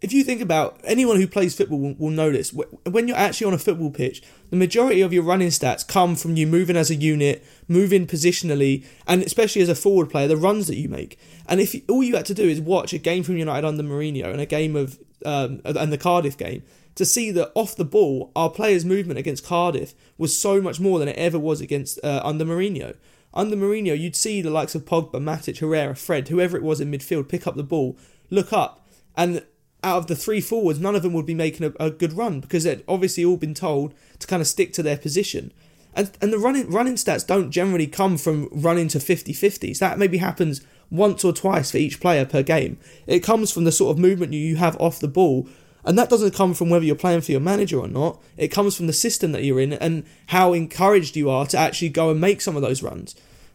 if 0.00 0.12
you 0.12 0.24
think 0.24 0.40
about 0.40 0.80
anyone 0.84 1.16
who 1.16 1.26
plays 1.26 1.54
football 1.54 1.78
will, 1.78 1.94
will 1.98 2.32
this. 2.32 2.52
When 2.52 3.08
you're 3.08 3.16
actually 3.16 3.46
on 3.48 3.54
a 3.54 3.58
football 3.58 3.90
pitch, 3.90 4.22
the 4.50 4.56
majority 4.56 5.00
of 5.00 5.12
your 5.12 5.22
running 5.22 5.48
stats 5.48 5.86
come 5.86 6.16
from 6.16 6.36
you 6.36 6.46
moving 6.46 6.76
as 6.76 6.90
a 6.90 6.94
unit, 6.94 7.44
moving 7.68 8.06
positionally, 8.06 8.84
and 9.06 9.22
especially 9.22 9.62
as 9.62 9.68
a 9.68 9.74
forward 9.74 10.10
player, 10.10 10.28
the 10.28 10.36
runs 10.36 10.66
that 10.66 10.76
you 10.76 10.88
make. 10.88 11.18
And 11.48 11.60
if 11.60 11.74
you, 11.74 11.82
all 11.88 12.02
you 12.02 12.16
had 12.16 12.26
to 12.26 12.34
do 12.34 12.48
is 12.48 12.60
watch 12.60 12.92
a 12.92 12.98
game 12.98 13.22
from 13.22 13.36
United 13.36 13.66
under 13.66 13.82
Mourinho 13.82 14.26
and 14.26 14.40
a 14.40 14.46
game 14.46 14.76
of 14.76 14.98
um, 15.24 15.60
and 15.64 15.92
the 15.92 15.98
Cardiff 15.98 16.36
game 16.36 16.62
to 16.96 17.04
see 17.04 17.30
that 17.30 17.52
off 17.54 17.76
the 17.76 17.84
ball, 17.84 18.32
our 18.34 18.50
players' 18.50 18.84
movement 18.84 19.18
against 19.18 19.46
Cardiff 19.46 19.94
was 20.18 20.36
so 20.36 20.60
much 20.60 20.80
more 20.80 20.98
than 20.98 21.08
it 21.08 21.16
ever 21.16 21.38
was 21.38 21.60
against 21.60 22.02
uh, 22.02 22.20
under 22.24 22.44
Mourinho. 22.44 22.96
Under 23.34 23.54
Mourinho, 23.54 23.98
you'd 23.98 24.16
see 24.16 24.40
the 24.40 24.50
likes 24.50 24.74
of 24.74 24.86
Pogba, 24.86 25.12
Matic, 25.12 25.58
Herrera, 25.58 25.94
Fred, 25.94 26.28
whoever 26.28 26.56
it 26.56 26.62
was 26.62 26.80
in 26.80 26.90
midfield, 26.90 27.28
pick 27.28 27.46
up 27.46 27.54
the 27.54 27.62
ball, 27.62 27.98
look 28.30 28.52
up, 28.52 28.88
and 29.14 29.44
out 29.86 29.98
of 29.98 30.06
the 30.08 30.16
three 30.16 30.40
forwards, 30.40 30.80
none 30.80 30.96
of 30.96 31.02
them 31.02 31.12
would 31.12 31.24
be 31.24 31.34
making 31.34 31.64
a, 31.64 31.84
a 31.84 31.90
good 31.90 32.12
run 32.12 32.40
because 32.40 32.64
they'd 32.64 32.82
obviously 32.88 33.24
all 33.24 33.36
been 33.36 33.54
told 33.54 33.94
to 34.18 34.26
kind 34.26 34.42
of 34.42 34.48
stick 34.48 34.72
to 34.72 34.82
their 34.82 34.96
position. 34.96 35.52
And, 35.94 36.10
and 36.20 36.32
the 36.32 36.38
running 36.38 36.68
running 36.68 36.96
stats 36.96 37.24
don't 37.24 37.52
generally 37.52 37.86
come 37.86 38.18
from 38.18 38.48
running 38.50 38.88
to 38.88 39.00
50 39.00 39.32
50s. 39.32 39.78
That 39.78 39.96
maybe 39.96 40.18
happens 40.18 40.60
once 40.90 41.24
or 41.24 41.32
twice 41.32 41.70
for 41.70 41.78
each 41.78 42.00
player 42.00 42.24
per 42.26 42.42
game. 42.42 42.78
It 43.06 43.20
comes 43.20 43.52
from 43.52 43.62
the 43.62 43.70
sort 43.70 43.96
of 43.96 44.00
movement 44.00 44.32
you 44.32 44.56
have 44.56 44.76
off 44.80 44.98
the 44.98 45.08
ball. 45.08 45.48
And 45.84 45.96
that 45.96 46.10
doesn't 46.10 46.34
come 46.34 46.52
from 46.52 46.68
whether 46.68 46.84
you're 46.84 46.96
playing 46.96 47.20
for 47.20 47.30
your 47.30 47.40
manager 47.40 47.78
or 47.78 47.86
not. 47.86 48.20
It 48.36 48.48
comes 48.48 48.76
from 48.76 48.88
the 48.88 48.92
system 48.92 49.30
that 49.32 49.44
you're 49.44 49.60
in 49.60 49.72
and 49.74 50.04
how 50.26 50.52
encouraged 50.52 51.14
you 51.14 51.30
are 51.30 51.46
to 51.46 51.56
actually 51.56 51.90
go 51.90 52.10
and 52.10 52.20
make 52.20 52.40
some 52.40 52.56
of 52.56 52.62
those 52.62 52.82
runs. 52.82 53.14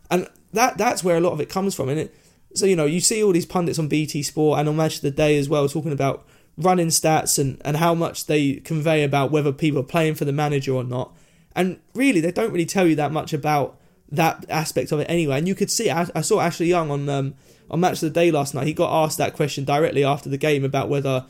And 0.09 0.29
that 0.53 0.77
that's 0.77 1.03
where 1.03 1.17
a 1.17 1.19
lot 1.19 1.33
of 1.33 1.41
it 1.41 1.49
comes 1.49 1.75
from. 1.75 1.89
And 1.89 1.99
it, 1.99 2.15
so, 2.53 2.65
you 2.65 2.75
know, 2.75 2.85
you 2.85 2.99
see 2.99 3.23
all 3.23 3.31
these 3.31 3.45
pundits 3.45 3.79
on 3.79 3.87
BT 3.87 4.23
Sport 4.23 4.59
and 4.59 4.69
on 4.69 4.75
Match 4.75 4.97
of 4.97 5.01
the 5.01 5.11
Day 5.11 5.37
as 5.37 5.49
well 5.49 5.67
talking 5.67 5.91
about 5.91 6.27
running 6.57 6.87
stats 6.87 7.39
and, 7.39 7.61
and 7.63 7.77
how 7.77 7.93
much 7.93 8.25
they 8.25 8.55
convey 8.55 9.03
about 9.03 9.31
whether 9.31 9.51
people 9.51 9.79
are 9.79 9.83
playing 9.83 10.15
for 10.15 10.25
the 10.25 10.33
manager 10.33 10.73
or 10.73 10.83
not. 10.83 11.15
And 11.55 11.79
really, 11.93 12.21
they 12.21 12.31
don't 12.31 12.51
really 12.51 12.65
tell 12.65 12.87
you 12.87 12.95
that 12.95 13.11
much 13.11 13.33
about 13.33 13.79
that 14.11 14.45
aspect 14.49 14.91
of 14.91 14.99
it 14.99 15.09
anyway. 15.09 15.37
And 15.37 15.47
you 15.47 15.55
could 15.55 15.71
see, 15.71 15.89
I, 15.89 16.07
I 16.13 16.21
saw 16.21 16.39
Ashley 16.41 16.67
Young 16.67 16.91
on 16.91 17.07
um, 17.09 17.35
on 17.69 17.79
Match 17.79 17.93
of 17.93 18.01
the 18.01 18.09
Day 18.09 18.31
last 18.31 18.53
night. 18.53 18.67
He 18.67 18.73
got 18.73 18.91
asked 19.03 19.17
that 19.17 19.33
question 19.33 19.63
directly 19.63 20.03
after 20.03 20.29
the 20.29 20.37
game 20.37 20.63
about 20.63 20.89
whether 20.89 21.25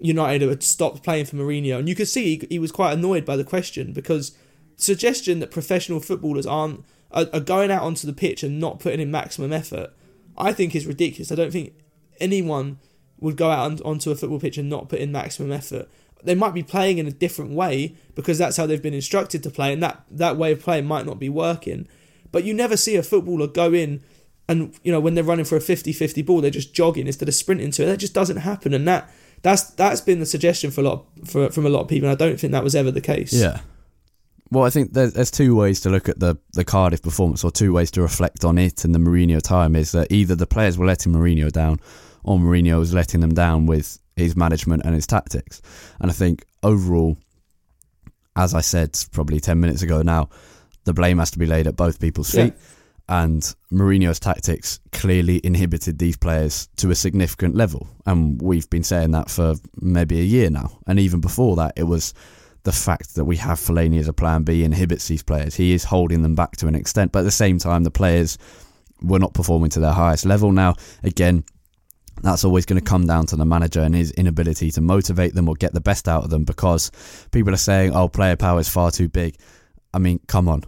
United 0.00 0.42
had 0.48 0.62
stopped 0.62 1.02
playing 1.02 1.26
for 1.26 1.36
Mourinho. 1.36 1.78
And 1.78 1.88
you 1.88 1.94
could 1.94 2.08
see 2.08 2.36
he, 2.36 2.46
he 2.50 2.58
was 2.58 2.72
quite 2.72 2.92
annoyed 2.92 3.24
by 3.24 3.36
the 3.36 3.44
question 3.44 3.92
because 3.92 4.36
suggestion 4.76 5.40
that 5.40 5.50
professional 5.50 6.00
footballers 6.00 6.46
aren't 6.46 6.84
are, 7.10 7.26
are 7.32 7.40
going 7.40 7.70
out 7.70 7.82
onto 7.82 8.06
the 8.06 8.12
pitch 8.12 8.42
and 8.42 8.58
not 8.58 8.80
putting 8.80 9.00
in 9.00 9.10
maximum 9.10 9.52
effort 9.52 9.90
I 10.36 10.52
think 10.52 10.74
is 10.74 10.86
ridiculous. 10.86 11.32
I 11.32 11.34
don't 11.34 11.52
think 11.52 11.74
anyone 12.20 12.78
would 13.20 13.36
go 13.36 13.50
out 13.50 13.80
onto 13.82 14.10
a 14.10 14.14
football 14.14 14.40
pitch 14.40 14.58
and 14.58 14.68
not 14.68 14.88
put 14.88 15.00
in 15.00 15.12
maximum 15.12 15.52
effort. 15.52 15.88
They 16.22 16.34
might 16.34 16.54
be 16.54 16.62
playing 16.62 16.98
in 16.98 17.06
a 17.06 17.10
different 17.10 17.52
way 17.52 17.94
because 18.14 18.38
that's 18.38 18.56
how 18.56 18.66
they've 18.66 18.82
been 18.82 18.94
instructed 18.94 19.42
to 19.42 19.50
play, 19.50 19.72
and 19.72 19.82
that, 19.82 20.04
that 20.10 20.36
way 20.36 20.52
of 20.52 20.60
playing 20.60 20.86
might 20.86 21.06
not 21.06 21.18
be 21.18 21.28
working. 21.28 21.86
But 22.32 22.44
you 22.44 22.54
never 22.54 22.76
see 22.76 22.96
a 22.96 23.02
footballer 23.02 23.46
go 23.46 23.72
in 23.72 24.02
and, 24.48 24.74
you 24.82 24.92
know, 24.92 25.00
when 25.00 25.14
they're 25.14 25.24
running 25.24 25.44
for 25.44 25.56
a 25.56 25.60
50 25.60 25.92
50 25.92 26.22
ball, 26.22 26.40
they're 26.40 26.50
just 26.50 26.74
jogging 26.74 27.06
instead 27.06 27.28
of 27.28 27.34
sprinting 27.34 27.70
to 27.72 27.82
it. 27.82 27.86
That 27.86 27.98
just 27.98 28.14
doesn't 28.14 28.38
happen. 28.38 28.74
And 28.74 28.86
that 28.86 29.10
that's 29.42 29.62
that's 29.70 30.00
been 30.00 30.20
the 30.20 30.26
suggestion 30.26 30.70
for 30.70 30.80
a 30.80 30.84
lot 30.84 31.06
for, 31.24 31.50
from 31.50 31.66
a 31.66 31.68
lot 31.68 31.82
of 31.82 31.88
people, 31.88 32.08
and 32.08 32.20
I 32.20 32.26
don't 32.26 32.38
think 32.38 32.52
that 32.52 32.64
was 32.64 32.74
ever 32.74 32.90
the 32.90 33.00
case. 33.00 33.32
Yeah. 33.32 33.60
Well, 34.50 34.64
I 34.64 34.70
think 34.70 34.92
there's, 34.92 35.14
there's 35.14 35.30
two 35.30 35.56
ways 35.56 35.80
to 35.80 35.90
look 35.90 36.08
at 36.08 36.20
the, 36.20 36.36
the 36.52 36.64
Cardiff 36.64 37.02
performance, 37.02 37.42
or 37.44 37.50
two 37.50 37.72
ways 37.72 37.90
to 37.92 38.02
reflect 38.02 38.44
on 38.44 38.58
it 38.58 38.84
and 38.84 38.94
the 38.94 38.98
Mourinho 38.98 39.42
time. 39.42 39.74
Is 39.74 39.92
that 39.92 40.12
either 40.12 40.36
the 40.36 40.46
players 40.46 40.78
were 40.78 40.86
letting 40.86 41.12
Mourinho 41.12 41.50
down, 41.50 41.80
or 42.22 42.38
Mourinho 42.38 42.78
was 42.78 42.94
letting 42.94 43.20
them 43.20 43.34
down 43.34 43.66
with 43.66 43.98
his 44.16 44.36
management 44.36 44.84
and 44.84 44.94
his 44.94 45.06
tactics. 45.06 45.60
And 46.00 46.10
I 46.10 46.14
think 46.14 46.44
overall, 46.62 47.16
as 48.36 48.54
I 48.54 48.60
said 48.60 48.96
probably 49.12 49.40
ten 49.40 49.60
minutes 49.60 49.82
ago 49.82 50.02
now, 50.02 50.28
the 50.84 50.92
blame 50.92 51.18
has 51.18 51.30
to 51.32 51.38
be 51.38 51.46
laid 51.46 51.66
at 51.66 51.76
both 51.76 51.98
people's 51.98 52.30
feet. 52.30 52.54
Yeah. 52.54 52.60
And 53.06 53.42
Mourinho's 53.70 54.20
tactics 54.20 54.80
clearly 54.92 55.40
inhibited 55.44 55.98
these 55.98 56.16
players 56.16 56.68
to 56.76 56.90
a 56.90 56.94
significant 56.94 57.54
level. 57.54 57.86
And 58.06 58.40
we've 58.40 58.68
been 58.70 58.84
saying 58.84 59.10
that 59.10 59.30
for 59.30 59.56
maybe 59.80 60.20
a 60.20 60.24
year 60.24 60.48
now. 60.48 60.78
And 60.86 60.98
even 60.98 61.20
before 61.20 61.56
that, 61.56 61.74
it 61.76 61.82
was 61.82 62.14
the 62.64 62.72
fact 62.72 63.14
that 63.14 63.24
we 63.24 63.36
have 63.36 63.58
Fellaini 63.58 64.00
as 64.00 64.08
a 64.08 64.12
plan 64.12 64.42
B 64.42 64.64
inhibits 64.64 65.06
these 65.06 65.22
players. 65.22 65.54
He 65.54 65.72
is 65.72 65.84
holding 65.84 66.22
them 66.22 66.34
back 66.34 66.56
to 66.56 66.66
an 66.66 66.74
extent, 66.74 67.12
but 67.12 67.20
at 67.20 67.24
the 67.24 67.30
same 67.30 67.58
time, 67.58 67.84
the 67.84 67.90
players 67.90 68.38
were 69.02 69.18
not 69.18 69.34
performing 69.34 69.70
to 69.70 69.80
their 69.80 69.92
highest 69.92 70.24
level. 70.24 70.50
Now, 70.50 70.74
again, 71.02 71.44
that's 72.22 72.44
always 72.44 72.64
going 72.64 72.80
to 72.80 72.84
come 72.84 73.06
down 73.06 73.26
to 73.26 73.36
the 73.36 73.44
manager 73.44 73.80
and 73.80 73.94
his 73.94 74.12
inability 74.12 74.70
to 74.72 74.80
motivate 74.80 75.34
them 75.34 75.48
or 75.48 75.54
get 75.56 75.74
the 75.74 75.80
best 75.80 76.08
out 76.08 76.24
of 76.24 76.30
them 76.30 76.44
because 76.44 76.90
people 77.32 77.52
are 77.52 77.58
saying, 77.58 77.94
oh, 77.94 78.08
player 78.08 78.36
power 78.36 78.60
is 78.60 78.68
far 78.68 78.90
too 78.90 79.08
big. 79.08 79.36
I 79.92 79.98
mean, 79.98 80.20
come 80.26 80.48
on. 80.48 80.64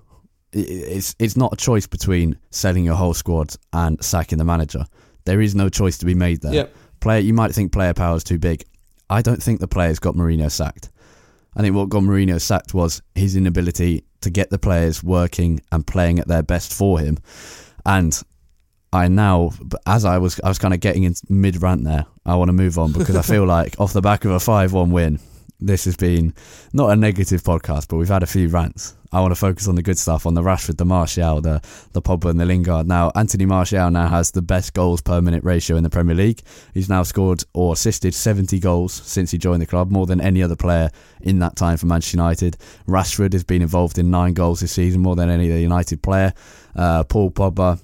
It's, 0.52 1.14
it's 1.18 1.36
not 1.36 1.54
a 1.54 1.56
choice 1.56 1.86
between 1.86 2.38
selling 2.50 2.84
your 2.84 2.94
whole 2.94 3.14
squad 3.14 3.54
and 3.72 4.02
sacking 4.04 4.38
the 4.38 4.44
manager. 4.44 4.84
There 5.24 5.40
is 5.40 5.54
no 5.54 5.68
choice 5.68 5.98
to 5.98 6.06
be 6.06 6.14
made 6.14 6.42
there. 6.42 6.54
Yep. 6.54 6.74
Player, 7.00 7.20
you 7.20 7.32
might 7.32 7.52
think 7.52 7.72
player 7.72 7.94
power 7.94 8.16
is 8.16 8.24
too 8.24 8.38
big. 8.38 8.64
I 9.08 9.22
don't 9.22 9.42
think 9.42 9.60
the 9.60 9.68
players 9.68 9.98
got 9.98 10.14
Mourinho 10.14 10.50
sacked. 10.50 10.90
I 11.56 11.62
think 11.62 11.74
what 11.74 11.88
got 11.88 12.02
Mourinho 12.02 12.40
sacked 12.40 12.74
was 12.74 13.02
his 13.14 13.34
inability 13.34 14.04
to 14.20 14.30
get 14.30 14.50
the 14.50 14.58
players 14.58 15.02
working 15.02 15.60
and 15.72 15.86
playing 15.86 16.18
at 16.18 16.28
their 16.28 16.42
best 16.42 16.72
for 16.74 16.98
him. 16.98 17.18
And 17.86 18.20
I 18.92 19.08
now, 19.08 19.52
as 19.86 20.04
I 20.04 20.18
was, 20.18 20.40
I 20.44 20.48
was 20.48 20.58
kind 20.58 20.74
of 20.74 20.80
getting 20.80 21.04
in 21.04 21.14
mid 21.28 21.62
rant 21.62 21.84
there. 21.84 22.06
I 22.24 22.34
want 22.36 22.48
to 22.48 22.52
move 22.52 22.78
on 22.78 22.92
because 22.92 23.16
I 23.16 23.22
feel 23.34 23.44
like 23.44 23.80
off 23.80 23.92
the 23.92 24.02
back 24.02 24.24
of 24.24 24.32
a 24.32 24.40
five-one 24.40 24.90
win, 24.90 25.18
this 25.60 25.84
has 25.86 25.96
been 25.96 26.34
not 26.72 26.90
a 26.90 26.96
negative 26.96 27.42
podcast, 27.42 27.88
but 27.88 27.96
we've 27.96 28.08
had 28.08 28.22
a 28.22 28.26
few 28.26 28.48
rants. 28.48 28.95
I 29.12 29.20
want 29.20 29.32
to 29.32 29.36
focus 29.36 29.68
on 29.68 29.74
the 29.74 29.82
good 29.82 29.98
stuff, 29.98 30.26
on 30.26 30.34
the 30.34 30.42
Rashford, 30.42 30.78
the 30.78 30.84
Martial, 30.84 31.40
the 31.40 31.60
the 31.92 32.02
Pogba, 32.02 32.30
and 32.30 32.40
the 32.40 32.44
Lingard. 32.44 32.86
Now, 32.86 33.12
Anthony 33.14 33.46
Martial 33.46 33.90
now 33.90 34.08
has 34.08 34.30
the 34.30 34.42
best 34.42 34.74
goals 34.74 35.00
per 35.00 35.20
minute 35.20 35.44
ratio 35.44 35.76
in 35.76 35.82
the 35.82 35.90
Premier 35.90 36.14
League. 36.14 36.42
He's 36.74 36.88
now 36.88 37.02
scored 37.02 37.44
or 37.52 37.72
assisted 37.72 38.14
70 38.14 38.58
goals 38.58 38.92
since 38.92 39.30
he 39.30 39.38
joined 39.38 39.62
the 39.62 39.66
club, 39.66 39.90
more 39.90 40.06
than 40.06 40.20
any 40.20 40.42
other 40.42 40.56
player 40.56 40.90
in 41.20 41.38
that 41.40 41.56
time 41.56 41.76
for 41.76 41.86
Manchester 41.86 42.16
United. 42.16 42.56
Rashford 42.86 43.32
has 43.32 43.44
been 43.44 43.62
involved 43.62 43.98
in 43.98 44.10
nine 44.10 44.34
goals 44.34 44.60
this 44.60 44.72
season, 44.72 45.00
more 45.00 45.16
than 45.16 45.30
any 45.30 45.50
other 45.50 45.60
United 45.60 46.02
player. 46.02 46.32
Uh, 46.74 47.04
Paul 47.04 47.30
Pogba 47.30 47.80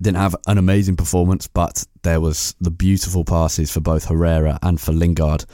didn't 0.00 0.18
have 0.18 0.36
an 0.46 0.58
amazing 0.58 0.96
performance, 0.96 1.46
but 1.46 1.84
there 2.02 2.20
was 2.20 2.54
the 2.60 2.70
beautiful 2.70 3.24
passes 3.24 3.70
for 3.70 3.80
both 3.80 4.04
Herrera 4.06 4.58
and 4.62 4.80
for 4.80 4.92
Lingard 4.92 5.44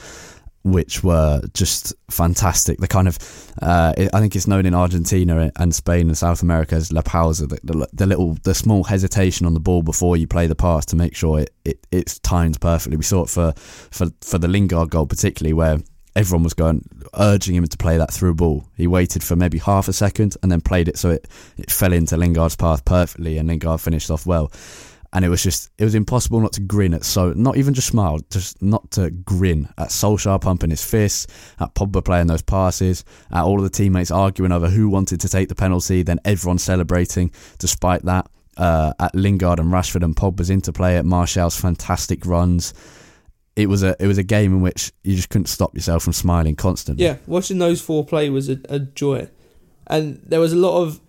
which 0.63 1.03
were 1.03 1.41
just 1.55 1.95
fantastic. 2.11 2.79
The 2.79 2.89
kind 2.89 3.09
of, 3.09 3.19
uh, 3.63 3.95
I 4.13 4.21
think 4.21 4.37
it's 4.37 4.47
known 4.47 4.67
in 4.67 4.75
Argentina 4.75 5.51
and 5.57 5.75
Spain 5.75 6.09
and 6.09 6.19
South 6.19 6.43
America 6.43 6.75
as 6.75 6.93
la 6.93 7.03
pausa, 7.03 7.49
the, 7.49 7.61
the, 7.65 7.89
the, 7.93 8.07
little, 8.07 8.35
the 8.43 8.55
small 8.55 8.85
hesitation 8.85 9.47
on 9.47 9.55
the 9.55 9.61
ball 9.61 9.83
before 9.83 10.17
you 10.17 10.27
play 10.27 10.47
the 10.47 10.55
pass 10.55 10.85
to 10.87 10.97
make 10.97 11.17
sure 11.17 11.41
it, 11.41 11.55
it 11.65 11.87
it's 11.91 12.19
timed 12.19 12.61
perfectly. 12.61 12.97
We 12.97 13.05
saw 13.05 13.23
it 13.25 13.31
for, 13.31 13.53
for, 13.57 14.09
for 14.21 14.39
the 14.39 14.49
Lingard 14.49 14.91
goal 14.91 15.07
particularly, 15.07 15.55
where 15.55 15.79
everyone 16.15 16.43
was 16.43 16.55
going 16.55 16.85
urging 17.19 17.55
him 17.55 17.67
to 17.67 17.77
play 17.79 17.97
that 17.97 18.13
through 18.13 18.35
ball. 18.35 18.67
He 18.77 18.87
waited 18.87 19.23
for 19.23 19.37
maybe 19.37 19.59
half 19.59 19.89
a 19.89 19.93
second 19.93 20.37
and 20.43 20.53
then 20.53 20.61
played 20.61 20.89
it 20.89 20.99
so 20.99 21.11
it, 21.11 21.29
it 21.57 21.71
fell 21.71 21.93
into 21.93 22.17
Lingard's 22.17 22.57
path 22.57 22.85
perfectly, 22.85 23.39
and 23.39 23.49
Lingard 23.49 23.81
finished 23.81 24.11
off 24.11 24.27
well 24.27 24.51
and 25.13 25.25
it 25.25 25.29
was 25.29 25.43
just 25.43 25.71
it 25.79 25.85
was 25.85 25.95
impossible 25.95 26.41
not 26.41 26.53
to 26.53 26.61
grin 26.61 26.95
at 26.95 27.05
so 27.05 27.33
not 27.33 27.57
even 27.57 27.75
just 27.75 27.89
smile, 27.89 28.21
just 28.31 28.63
not 28.63 28.91
to 28.93 29.11
grin 29.11 29.69
at 29.77 29.89
Solskjaer 29.89 30.41
pumping 30.41 30.71
his 30.71 30.85
fists, 30.85 31.27
at 31.59 31.75
Pogba 31.75 32.05
playing 32.05 32.29
those 32.29 32.43
passes, 32.43 33.05
at 33.31 33.43
all 33.43 33.59
of 33.59 33.65
the 33.65 33.71
teammates 33.71 34.11
arguing 34.11 34.53
over 34.53 34.69
who 34.69 34.89
wanted 34.89 35.21
to 35.21 35.29
take 35.29 35.49
the 35.49 35.55
penalty, 35.55 36.03
then 36.03 36.21
everyone 36.25 36.59
celebrating 36.59 37.31
despite 37.59 38.03
that. 38.03 38.31
Uh, 38.57 38.93
at 38.99 39.15
Lingard 39.15 39.59
and 39.59 39.73
Rashford 39.73 40.03
and 40.05 40.15
Pogba's 40.15 40.51
interplay, 40.51 40.97
at 40.97 41.07
Martial's 41.07 41.59
fantastic 41.59 42.27
runs. 42.27 42.75
It 43.57 43.71
was 43.71 43.83
a 43.83 43.97
it 43.99 44.07
was 44.07 44.19
a 44.19 44.23
game 44.23 44.53
in 44.53 44.61
which 44.61 44.93
you 45.03 45.17
just 45.17 45.31
couldn't 45.31 45.47
stop 45.47 45.75
yourself 45.75 46.03
from 46.03 46.13
smiling 46.13 46.57
constantly. 46.57 47.07
Yeah, 47.07 47.17
watching 47.27 47.59
those 47.59 47.81
four 47.81 48.05
play 48.05 48.29
was 48.29 48.51
a, 48.51 48.59
a 48.69 48.79
joy, 48.79 49.31
and 49.87 50.21
there 50.27 50.41
was 50.41 50.53
a 50.53 50.57
lot 50.57 50.83
of 50.83 51.01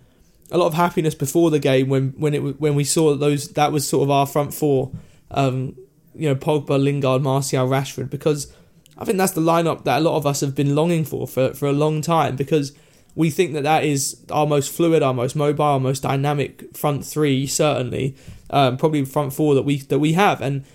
a 0.52 0.58
lot 0.58 0.68
of 0.68 0.74
happiness 0.74 1.16
before 1.16 1.50
the 1.50 1.60
game 1.60 1.90
when 1.90 2.10
when 2.18 2.34
it 2.34 2.40
when 2.60 2.76
we 2.76 2.84
saw 2.84 3.16
those 3.16 3.50
that 3.50 3.72
was 3.72 3.88
sort 3.88 4.04
of 4.04 4.12
our 4.12 4.28
front 4.28 4.54
four, 4.54 4.92
um, 5.32 5.76
you 6.14 6.28
know 6.28 6.36
Pogba, 6.36 6.82
Lingard, 6.82 7.22
Martial, 7.22 7.68
Rashford 7.68 8.10
because 8.10 8.54
I 8.98 9.06
think 9.06 9.18
that's 9.18 9.32
the 9.32 9.42
lineup 9.42 9.86
that 9.86 10.00
a 10.00 10.02
lot 10.02 10.18
of 10.18 10.28
us 10.28 10.42
have 10.42 10.54
been 10.54 10.76
longing 10.76 11.06
for 11.06 11.28
for, 11.28 11.54
for 11.54 11.68
a 11.68 11.74
long 11.74 12.02
time 12.02 12.36
because 12.36 12.74
we 13.16 13.30
think 13.30 13.54
that 13.54 13.64
that 13.64 13.84
is 13.84 14.24
our 14.32 14.48
most 14.48 14.72
fluid, 14.72 15.04
our 15.04 15.14
most 15.14 15.36
mobile, 15.36 15.64
our 15.64 15.80
most 15.80 16.04
dynamic 16.04 16.76
front 16.76 17.06
three, 17.06 17.46
certainly, 17.48 18.16
um, 18.50 18.78
probably 18.78 19.04
front 19.06 19.34
four 19.34 19.56
that 19.56 19.64
we 19.64 19.78
that 19.78 20.00
we 20.00 20.14
have, 20.14 20.42
and 20.42 20.66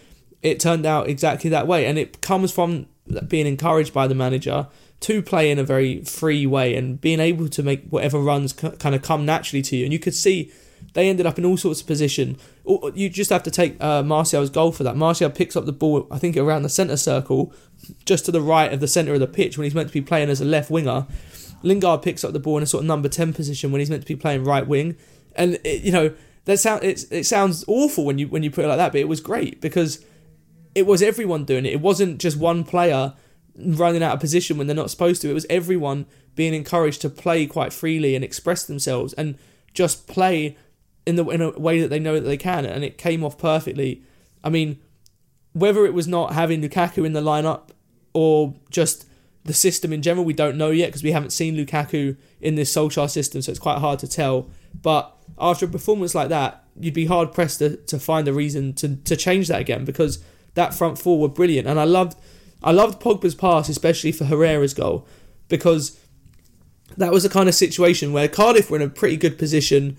it 0.42 0.58
turned 0.60 0.86
out 0.86 1.08
exactly 1.08 1.50
that 1.50 1.66
way, 1.66 1.86
and 1.86 1.98
it 1.98 2.20
comes 2.20 2.52
from 2.52 2.86
being 3.28 3.46
encouraged 3.46 3.92
by 3.92 4.06
the 4.06 4.14
manager 4.14 4.66
to 5.00 5.22
play 5.22 5.50
in 5.50 5.58
a 5.58 5.64
very 5.64 6.02
free 6.04 6.46
way 6.46 6.74
and 6.74 7.00
being 7.00 7.20
able 7.20 7.48
to 7.48 7.62
make 7.62 7.86
whatever 7.88 8.18
runs 8.18 8.52
kind 8.52 8.94
of 8.94 9.02
come 9.02 9.26
naturally 9.26 9.62
to 9.62 9.76
you, 9.76 9.84
and 9.84 9.92
you 9.92 9.98
could 9.98 10.14
see 10.14 10.52
they 10.94 11.08
ended 11.08 11.26
up 11.26 11.38
in 11.38 11.44
all 11.44 11.56
sorts 11.56 11.80
of 11.80 11.86
position. 11.86 12.38
You 12.94 13.08
just 13.08 13.30
have 13.30 13.42
to 13.44 13.50
take 13.50 13.82
uh, 13.82 14.02
Martial's 14.02 14.50
goal 14.50 14.72
for 14.72 14.82
that. 14.84 14.96
Martial 14.96 15.30
picks 15.30 15.56
up 15.56 15.66
the 15.66 15.72
ball, 15.72 16.06
I 16.10 16.18
think, 16.18 16.36
around 16.36 16.62
the 16.62 16.68
centre 16.68 16.96
circle, 16.96 17.52
just 18.04 18.24
to 18.26 18.32
the 18.32 18.40
right 18.40 18.72
of 18.72 18.80
the 18.80 18.88
centre 18.88 19.14
of 19.14 19.20
the 19.20 19.26
pitch 19.26 19.58
when 19.58 19.64
he's 19.64 19.74
meant 19.74 19.88
to 19.88 19.94
be 19.94 20.00
playing 20.00 20.30
as 20.30 20.40
a 20.40 20.44
left 20.44 20.70
winger. 20.70 21.06
Lingard 21.62 22.02
picks 22.02 22.24
up 22.24 22.32
the 22.32 22.40
ball 22.40 22.56
in 22.58 22.62
a 22.62 22.66
sort 22.66 22.82
of 22.82 22.86
number 22.86 23.08
10 23.08 23.32
position 23.32 23.72
when 23.72 23.80
he's 23.80 23.90
meant 23.90 24.02
to 24.02 24.08
be 24.08 24.16
playing 24.16 24.44
right 24.44 24.66
wing. 24.66 24.96
And, 25.34 25.58
it, 25.64 25.82
you 25.82 25.92
know, 25.92 26.14
that 26.46 26.58
sound, 26.58 26.82
it, 26.84 27.04
it 27.10 27.24
sounds 27.24 27.64
awful 27.66 28.04
when 28.04 28.18
you, 28.18 28.28
when 28.28 28.42
you 28.42 28.50
put 28.50 28.64
it 28.64 28.68
like 28.68 28.78
that, 28.78 28.92
but 28.92 29.00
it 29.00 29.08
was 29.08 29.20
great 29.20 29.60
because 29.60 30.04
it 30.74 30.86
was 30.86 31.02
everyone 31.02 31.44
doing 31.44 31.66
it. 31.66 31.72
It 31.72 31.80
wasn't 31.80 32.18
just 32.18 32.38
one 32.38 32.64
player 32.64 33.14
running 33.58 34.02
out 34.02 34.14
of 34.14 34.20
position 34.20 34.58
when 34.58 34.66
they're 34.66 34.76
not 34.76 34.90
supposed 34.90 35.22
to. 35.22 35.30
It 35.30 35.34
was 35.34 35.46
everyone 35.48 36.06
being 36.34 36.54
encouraged 36.54 37.00
to 37.02 37.08
play 37.08 37.46
quite 37.46 37.72
freely 37.72 38.14
and 38.14 38.24
express 38.24 38.64
themselves 38.64 39.12
and 39.14 39.38
just 39.72 40.06
play 40.06 40.56
in 41.06 41.16
the 41.16 41.24
in 41.28 41.40
a 41.40 41.50
way 41.50 41.80
that 41.80 41.88
they 41.88 42.00
know 42.00 42.14
that 42.14 42.26
they 42.26 42.36
can, 42.36 42.66
and 42.66 42.84
it 42.84 42.98
came 42.98 43.24
off 43.24 43.38
perfectly. 43.38 44.02
I 44.42 44.50
mean, 44.50 44.78
whether 45.52 45.86
it 45.86 45.94
was 45.94 46.08
not 46.08 46.32
having 46.32 46.60
Lukaku 46.60 47.06
in 47.06 47.12
the 47.12 47.20
lineup 47.20 47.70
or 48.12 48.54
just 48.70 49.06
the 49.44 49.54
system 49.54 49.92
in 49.92 50.02
general, 50.02 50.24
we 50.24 50.34
don't 50.34 50.58
know 50.58 50.70
yet 50.70 50.86
because 50.86 51.04
we 51.04 51.12
haven't 51.12 51.30
seen 51.30 51.56
Lukaku 51.56 52.16
in 52.40 52.56
this 52.56 52.74
Solskjaer 52.74 53.08
system, 53.08 53.40
so 53.40 53.50
it's 53.50 53.60
quite 53.60 53.78
hard 53.78 54.00
to 54.00 54.08
tell. 54.08 54.50
But 54.82 55.16
after 55.38 55.66
a 55.66 55.68
performance 55.68 56.14
like 56.14 56.28
that, 56.30 56.64
you'd 56.78 56.94
be 56.94 57.06
hard 57.06 57.32
pressed 57.32 57.60
to, 57.60 57.76
to 57.76 57.98
find 57.98 58.26
a 58.26 58.32
reason 58.32 58.74
to, 58.74 58.96
to 58.96 59.16
change 59.16 59.48
that 59.48 59.60
again 59.60 59.84
because 59.84 60.22
that 60.54 60.74
front 60.74 60.98
four 60.98 61.18
were 61.20 61.28
brilliant, 61.28 61.68
and 61.68 61.78
I 61.78 61.84
loved 61.84 62.18
I 62.62 62.72
loved 62.72 63.00
Pogba's 63.00 63.34
pass, 63.34 63.68
especially 63.68 64.12
for 64.12 64.24
Herrera's 64.24 64.74
goal, 64.74 65.06
because 65.48 65.98
that 66.96 67.12
was 67.12 67.22
the 67.22 67.28
kind 67.28 67.48
of 67.48 67.54
situation 67.54 68.12
where 68.12 68.28
Cardiff 68.28 68.70
were 68.70 68.76
in 68.76 68.82
a 68.82 68.88
pretty 68.88 69.16
good 69.16 69.38
position, 69.38 69.96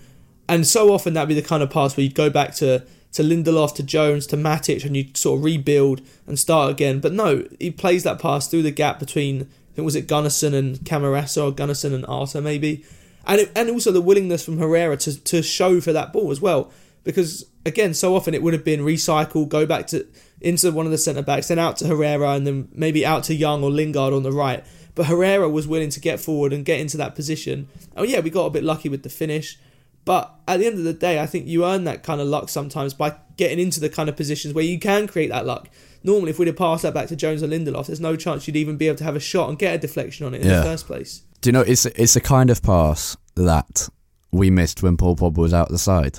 and 0.48 0.66
so 0.66 0.92
often 0.92 1.14
that'd 1.14 1.28
be 1.28 1.34
the 1.34 1.42
kind 1.42 1.62
of 1.62 1.70
pass 1.70 1.96
where 1.96 2.04
you'd 2.04 2.14
go 2.14 2.30
back 2.30 2.54
to 2.56 2.84
to 3.10 3.22
Lindelof, 3.22 3.74
to 3.76 3.82
Jones, 3.82 4.26
to 4.26 4.36
Matic, 4.36 4.84
and 4.84 4.96
you 4.96 5.06
sort 5.14 5.38
of 5.38 5.44
rebuild 5.44 6.02
and 6.26 6.38
start 6.38 6.70
again. 6.70 7.00
But 7.00 7.14
no, 7.14 7.46
he 7.58 7.70
plays 7.70 8.02
that 8.02 8.18
pass 8.20 8.48
through 8.48 8.62
the 8.62 8.70
gap 8.70 8.98
between, 8.98 9.42
I 9.42 9.74
think 9.74 9.84
was 9.86 9.96
it 9.96 10.06
Gunnarsson 10.06 10.52
and 10.52 10.76
Camarasa 10.80 11.48
or 11.48 11.52
Gunnarsson 11.52 11.94
and 11.94 12.04
Arter 12.06 12.42
maybe, 12.42 12.84
and 13.26 13.40
it, 13.40 13.52
and 13.56 13.70
also 13.70 13.92
the 13.92 14.00
willingness 14.00 14.44
from 14.44 14.58
Herrera 14.58 14.96
to 14.98 15.22
to 15.24 15.42
show 15.42 15.80
for 15.80 15.92
that 15.92 16.12
ball 16.12 16.30
as 16.30 16.40
well. 16.40 16.70
Because 17.04 17.46
again, 17.64 17.94
so 17.94 18.14
often 18.14 18.34
it 18.34 18.42
would 18.42 18.52
have 18.52 18.64
been 18.64 18.80
recycle, 18.80 19.48
go 19.48 19.64
back 19.64 19.86
to 19.88 20.06
into 20.40 20.70
one 20.72 20.86
of 20.86 20.92
the 20.92 20.98
centre 20.98 21.22
backs, 21.22 21.48
then 21.48 21.58
out 21.58 21.76
to 21.78 21.86
Herrera, 21.86 22.30
and 22.32 22.46
then 22.46 22.68
maybe 22.72 23.04
out 23.04 23.24
to 23.24 23.34
Young 23.34 23.62
or 23.64 23.70
Lingard 23.70 24.12
on 24.12 24.22
the 24.22 24.32
right. 24.32 24.64
But 24.94 25.06
Herrera 25.06 25.48
was 25.48 25.66
willing 25.68 25.90
to 25.90 26.00
get 26.00 26.20
forward 26.20 26.52
and 26.52 26.64
get 26.64 26.80
into 26.80 26.96
that 26.96 27.14
position. 27.14 27.68
Oh 27.96 28.02
yeah, 28.02 28.20
we 28.20 28.30
got 28.30 28.46
a 28.46 28.50
bit 28.50 28.64
lucky 28.64 28.88
with 28.88 29.02
the 29.02 29.08
finish. 29.08 29.58
But 30.04 30.34
at 30.48 30.58
the 30.60 30.66
end 30.66 30.78
of 30.78 30.84
the 30.84 30.92
day, 30.94 31.20
I 31.20 31.26
think 31.26 31.46
you 31.46 31.66
earn 31.66 31.84
that 31.84 32.02
kind 32.02 32.20
of 32.20 32.28
luck 32.28 32.48
sometimes 32.48 32.94
by 32.94 33.14
getting 33.36 33.58
into 33.58 33.78
the 33.78 33.90
kind 33.90 34.08
of 34.08 34.16
positions 34.16 34.54
where 34.54 34.64
you 34.64 34.78
can 34.78 35.06
create 35.06 35.28
that 35.28 35.44
luck. 35.44 35.68
Normally, 36.02 36.30
if 36.30 36.38
we'd 36.38 36.46
have 36.48 36.56
passed 36.56 36.82
that 36.84 36.94
back 36.94 37.08
to 37.08 37.16
Jones 37.16 37.42
or 37.42 37.46
Lindelof, 37.48 37.86
there's 37.88 38.00
no 38.00 38.16
chance 38.16 38.46
you'd 38.46 38.56
even 38.56 38.76
be 38.76 38.86
able 38.88 38.96
to 38.98 39.04
have 39.04 39.16
a 39.16 39.20
shot 39.20 39.50
and 39.50 39.58
get 39.58 39.74
a 39.74 39.78
deflection 39.78 40.24
on 40.24 40.32
it 40.34 40.40
in 40.40 40.46
Yeah. 40.48 40.58
the 40.58 40.62
first 40.62 40.86
place. 40.86 41.22
Do 41.42 41.48
you 41.48 41.52
know 41.52 41.60
it's 41.60 41.84
it's 41.86 42.16
a 42.16 42.20
kind 42.20 42.48
of 42.50 42.62
pass 42.62 43.16
that 43.34 43.88
we 44.32 44.50
missed 44.50 44.82
when 44.82 44.96
Paul 44.96 45.14
Pogba 45.16 45.38
was 45.38 45.52
out 45.52 45.68
the 45.68 45.78
side, 45.78 46.18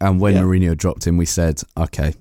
and 0.00 0.20
when 0.20 0.34
Yeah. 0.34 0.40
Mourinho 0.42 0.76
dropped 0.76 1.06
him, 1.06 1.16
we 1.16 1.26
said, 1.26 1.62
okay, 1.76 2.14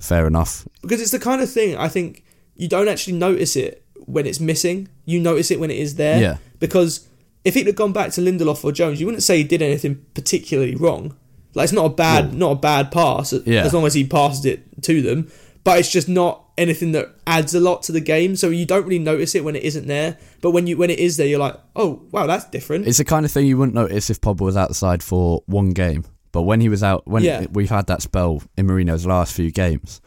fair 0.00 0.26
enough. 0.26 0.66
Because 0.82 1.00
it's 1.00 1.10
the 1.12 1.18
kind 1.18 1.40
of 1.42 1.50
thing 1.50 1.76
I 1.76 1.88
think 1.88 2.24
you 2.56 2.68
don't 2.68 2.88
actually 2.88 3.14
notice 3.16 3.56
it 3.56 3.84
when 4.06 4.26
it's 4.26 4.40
missing. 4.40 4.88
You 5.04 5.20
notice 5.20 5.50
it 5.50 5.60
when 5.60 5.70
it 5.70 5.78
is 5.78 5.94
there. 5.96 6.20
Yeah. 6.20 6.36
Because 6.58 7.06
if 7.44 7.56
it 7.56 7.66
had 7.66 7.76
gone 7.76 7.92
back 7.92 8.10
to 8.12 8.20
Lindelof 8.20 8.64
or 8.64 8.72
Jones, 8.72 9.00
you 9.00 9.06
wouldn't 9.06 9.22
say 9.22 9.38
he 9.38 9.44
did 9.44 9.62
anything 9.62 10.04
particularly 10.14 10.74
wrong. 10.74 11.16
Like 11.54 11.64
it's 11.64 11.72
not 11.72 11.86
a 11.86 11.90
bad, 11.94 12.34
not 12.34 12.52
a 12.52 12.54
bad 12.56 12.92
pass 12.92 13.32
Yeah. 13.44 13.62
as 13.64 13.72
long 13.74 13.86
as 13.86 13.94
he 13.94 14.04
passes 14.04 14.44
it 14.44 14.82
to 14.82 15.02
them. 15.02 15.30
But 15.64 15.78
it's 15.78 15.90
just 15.90 16.08
not 16.08 16.44
anything 16.56 16.92
that 16.92 17.14
adds 17.26 17.54
a 17.54 17.60
lot 17.60 17.82
to 17.84 17.92
the 17.92 18.00
game. 18.00 18.36
So 18.36 18.48
you 18.48 18.64
don't 18.66 18.84
really 18.84 18.98
notice 18.98 19.34
it 19.34 19.44
when 19.44 19.56
it 19.56 19.62
isn't 19.62 19.86
there. 19.86 20.16
But 20.40 20.52
when 20.52 20.66
you 20.66 20.76
when 20.76 20.90
it 20.90 20.98
is 20.98 21.16
there, 21.16 21.26
you're 21.26 21.38
like, 21.40 21.56
oh 21.76 22.02
wow, 22.10 22.26
that's 22.26 22.44
different. 22.46 22.86
It's 22.86 22.98
the 22.98 23.04
kind 23.04 23.24
of 23.26 23.32
thing 23.32 23.46
you 23.46 23.58
wouldn't 23.58 23.74
notice 23.74 24.08
if 24.10 24.20
Pogba 24.20 24.40
was 24.40 24.56
outside 24.56 25.02
for 25.02 25.42
one 25.46 25.70
game, 25.70 26.04
but 26.32 26.42
when 26.42 26.60
he 26.60 26.68
was 26.68 26.82
out, 26.82 27.06
when 27.06 27.22
Yeah. 27.24 27.46
we've 27.52 27.70
had 27.70 27.86
that 27.86 28.02
spell 28.02 28.42
in 28.56 28.66
Mourinho's 28.66 29.06
last 29.06 29.32
few 29.34 29.50
games 29.50 30.00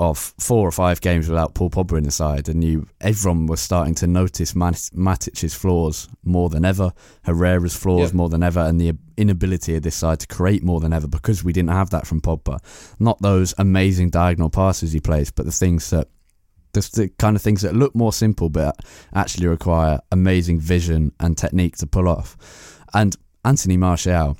of 0.00 0.16
four 0.38 0.66
or 0.68 0.70
five 0.70 1.00
games 1.00 1.28
without 1.28 1.54
Paul 1.54 1.70
Pogba 1.70 1.98
in 1.98 2.04
the 2.04 2.12
side, 2.12 2.48
and 2.48 2.62
you 2.62 2.86
everyone 3.00 3.46
was 3.46 3.60
starting 3.60 3.96
to 3.96 4.06
notice 4.06 4.54
Mat- 4.54 4.90
Matic's 4.94 5.54
flaws 5.54 6.08
more 6.22 6.48
than 6.48 6.64
ever, 6.64 6.92
Herrera's 7.22 7.74
flaws 7.74 8.10
Yeah. 8.10 8.16
more 8.16 8.28
than 8.28 8.44
ever, 8.44 8.60
and 8.60 8.80
the 8.80 8.92
inability 9.16 9.74
of 9.74 9.82
this 9.82 9.96
side 9.96 10.20
to 10.20 10.28
create 10.28 10.62
more 10.62 10.78
than 10.78 10.92
ever 10.92 11.08
because 11.08 11.42
we 11.42 11.52
didn't 11.52 11.70
have 11.70 11.90
that 11.90 12.06
from 12.06 12.20
Pogba. 12.20 12.58
Not 13.00 13.20
those 13.22 13.54
amazing 13.58 14.10
diagonal 14.10 14.50
passes 14.50 14.92
he 14.92 15.00
plays, 15.00 15.32
but 15.32 15.46
the 15.46 15.52
things 15.52 15.90
that 15.90 16.06
the, 16.74 16.80
the 16.94 17.08
kind 17.18 17.34
of 17.34 17.42
things 17.42 17.62
that 17.62 17.74
look 17.74 17.94
more 17.96 18.12
simple 18.12 18.50
but 18.50 18.76
actually 19.14 19.46
require 19.48 19.98
amazing 20.12 20.60
vision 20.60 21.10
and 21.18 21.36
technique 21.36 21.76
to 21.78 21.86
pull 21.88 22.06
off. 22.06 22.36
And 22.94 23.16
Anthony 23.44 23.76
Martial 23.78 24.36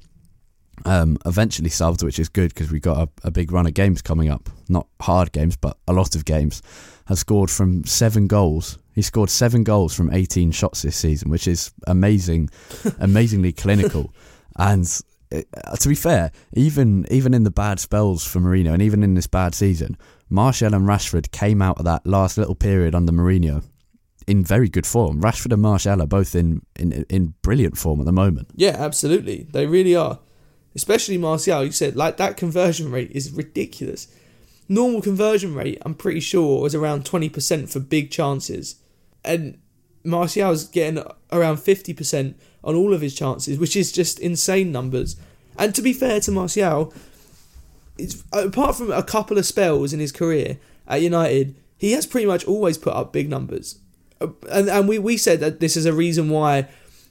um, 0.85 1.19
eventually 1.27 1.71
subbed, 1.71 2.03
which 2.03 2.19
is 2.19 2.29
good 2.29 2.55
because 2.55 2.71
we've 2.71 2.83
got 2.83 3.09
a, 3.09 3.29
a 3.29 3.31
big 3.31 3.53
run 3.53 3.67
of 3.67 3.75
games 3.75 4.03
coming 4.03 4.29
up. 4.29 4.49
Not 4.69 4.87
hard 5.01 5.33
games, 5.33 5.57
but 5.57 5.77
a 5.87 5.93
lot 5.93 6.15
of 6.15 6.25
games. 6.25 6.63
Has 7.07 7.21
scored 7.21 7.51
from 7.51 7.85
seven 7.85 8.27
goals. 8.27 8.79
He 8.95 9.03
scored 9.03 9.31
seven 9.31 9.65
goals 9.65 9.95
from 9.95 10.13
18 10.13 10.51
shots 10.51 10.83
this 10.83 10.97
season, 10.97 11.31
which 11.31 11.49
is 11.49 11.73
amazing, 11.87 12.51
amazingly 12.99 13.53
clinical. 13.53 14.13
And 14.57 14.87
uh, 15.33 15.43
to 15.77 15.89
be 15.89 15.95
fair, 15.95 16.33
even 16.55 17.07
even 17.11 17.35
in 17.35 17.45
the 17.45 17.51
bad 17.51 17.81
spells 17.81 18.27
for 18.27 18.41
Mourinho, 18.41 18.73
and 18.73 18.83
even 18.83 19.03
in 19.03 19.15
this 19.15 19.27
bad 19.27 19.55
season, 19.55 19.97
Martial 20.29 20.75
and 20.75 20.87
Rashford 20.87 21.31
came 21.31 21.63
out 21.63 21.79
of 21.79 21.85
that 21.85 22.07
last 22.07 22.39
little 22.39 22.55
period 22.55 22.95
under 22.95 23.13
Mourinho 23.13 23.65
in 24.27 24.45
very 24.45 24.69
good 24.69 24.87
form. 24.87 25.21
Rashford 25.23 25.53
and 25.53 25.63
Martial 25.63 26.03
are 26.03 26.07
both 26.07 26.35
in, 26.35 26.63
in 26.77 27.05
in 27.09 27.35
brilliant 27.43 27.79
form 27.79 28.01
at 28.01 28.07
the 28.07 28.13
moment. 28.13 28.49
Yeah, 28.55 28.77
absolutely. 28.79 29.47
They 29.51 29.67
really 29.67 29.97
are. 29.97 30.19
Especially 30.79 31.19
Martial, 31.19 31.65
you 31.65 31.73
said, 31.73 31.97
like 31.97 32.19
that 32.19 32.37
conversion 32.37 32.91
rate 32.93 33.11
is 33.11 33.33
ridiculous. 33.33 34.07
Normal 34.69 35.03
conversion 35.03 35.55
rate, 35.55 35.83
I'm 35.85 35.95
pretty 35.95 36.21
sure, 36.21 36.63
was 36.63 36.73
around 36.73 37.05
20% 37.05 37.69
for 37.69 37.81
big 37.81 38.13
chances. 38.13 38.77
And 39.25 39.59
Martial's 40.05 40.69
getting 40.69 41.03
around 41.33 41.57
50% 41.57 42.35
on 42.63 42.77
all 42.77 42.95
of 42.95 43.01
his 43.01 43.15
chances, 43.15 43.59
which 43.59 43.75
is 43.75 43.91
just 43.91 44.21
insane 44.21 44.71
numbers. 44.71 45.17
And 45.59 45.75
to 45.75 45.83
be 45.83 45.93
fair 45.93 46.21
to 46.21 46.31
Martial, 46.31 46.95
it's, 47.99 48.23
apart 48.33 48.77
from 48.77 48.93
a 48.93 49.03
couple 49.03 49.37
of 49.37 49.47
spells 49.47 49.93
in 49.93 49.99
his 49.99 50.13
career 50.13 50.59
at 50.87 51.03
United, 51.03 51.57
he 51.77 51.91
has 51.93 52.07
pretty 52.07 52.27
much 52.27 52.45
always 52.45 52.79
put 52.79 52.93
up 52.95 53.13
big 53.13 53.29
numbers. 53.29 53.81
Uh, 54.21 54.29
And, 54.49 54.69
and 54.69 54.89
we, 54.89 55.01
we 55.01 55.17
said 55.17 55.41
that 55.41 55.59
this 55.59 55.77
is 55.77 55.87
a 55.87 55.93
reason 55.93 56.29
why 56.31 56.69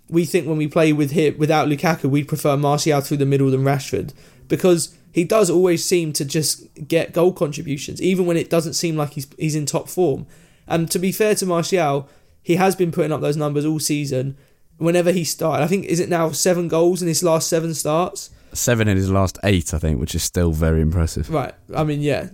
we 0.09 0.25
think 0.25 0.47
when 0.47 0.57
we 0.57 0.67
play 0.67 0.93
with 0.93 1.11
him 1.11 1.37
without 1.37 1.67
Lukaku, 1.67 2.09
we'd 2.09 2.27
prefer 2.27 2.55
Martial 2.57 3.01
through 3.01 3.17
the 3.17 3.25
middle 3.25 3.49
than 3.49 3.63
Rashford 3.63 4.13
because 4.47 4.95
he 5.11 5.23
does 5.23 5.49
always 5.49 5.83
seem 5.83 6.13
to 6.13 6.25
just 6.25 6.67
get 6.87 7.13
goal 7.13 7.33
contributions, 7.33 8.01
even 8.01 8.25
when 8.25 8.37
it 8.37 8.49
doesn't 8.49 8.73
seem 8.73 8.95
like 8.95 9.13
he's 9.13 9.27
he's 9.37 9.55
in 9.55 9.65
top 9.65 9.89
form. 9.89 10.25
And 10.67 10.89
to 10.91 10.99
be 10.99 11.11
fair 11.11 11.35
to 11.35 11.45
Martial, 11.45 12.09
he 12.41 12.55
has 12.55 12.75
been 12.75 12.91
putting 12.91 13.11
up 13.11 13.21
those 13.21 13.37
numbers 13.37 13.65
all 13.65 13.79
season. 13.79 14.37
Whenever 14.77 15.11
he 15.11 15.23
started, 15.23 15.63
I 15.63 15.67
think 15.67 15.85
is 15.85 15.99
it 15.99 16.07
now 16.07 16.29
seven 16.31 16.67
goals 16.67 17.01
in 17.01 17.07
his 17.07 17.23
last 17.23 17.49
seven 17.49 17.73
starts. 17.73 18.29
Seven 18.53 18.87
in 18.87 18.95
his 18.95 19.09
last 19.09 19.39
eight, 19.43 19.73
I 19.73 19.79
think, 19.79 19.99
which 19.99 20.13
is 20.13 20.23
still 20.23 20.51
very 20.51 20.81
impressive. 20.81 21.29
Right. 21.29 21.53
I 21.75 21.83
mean, 21.83 22.01
yeah, 22.01 22.29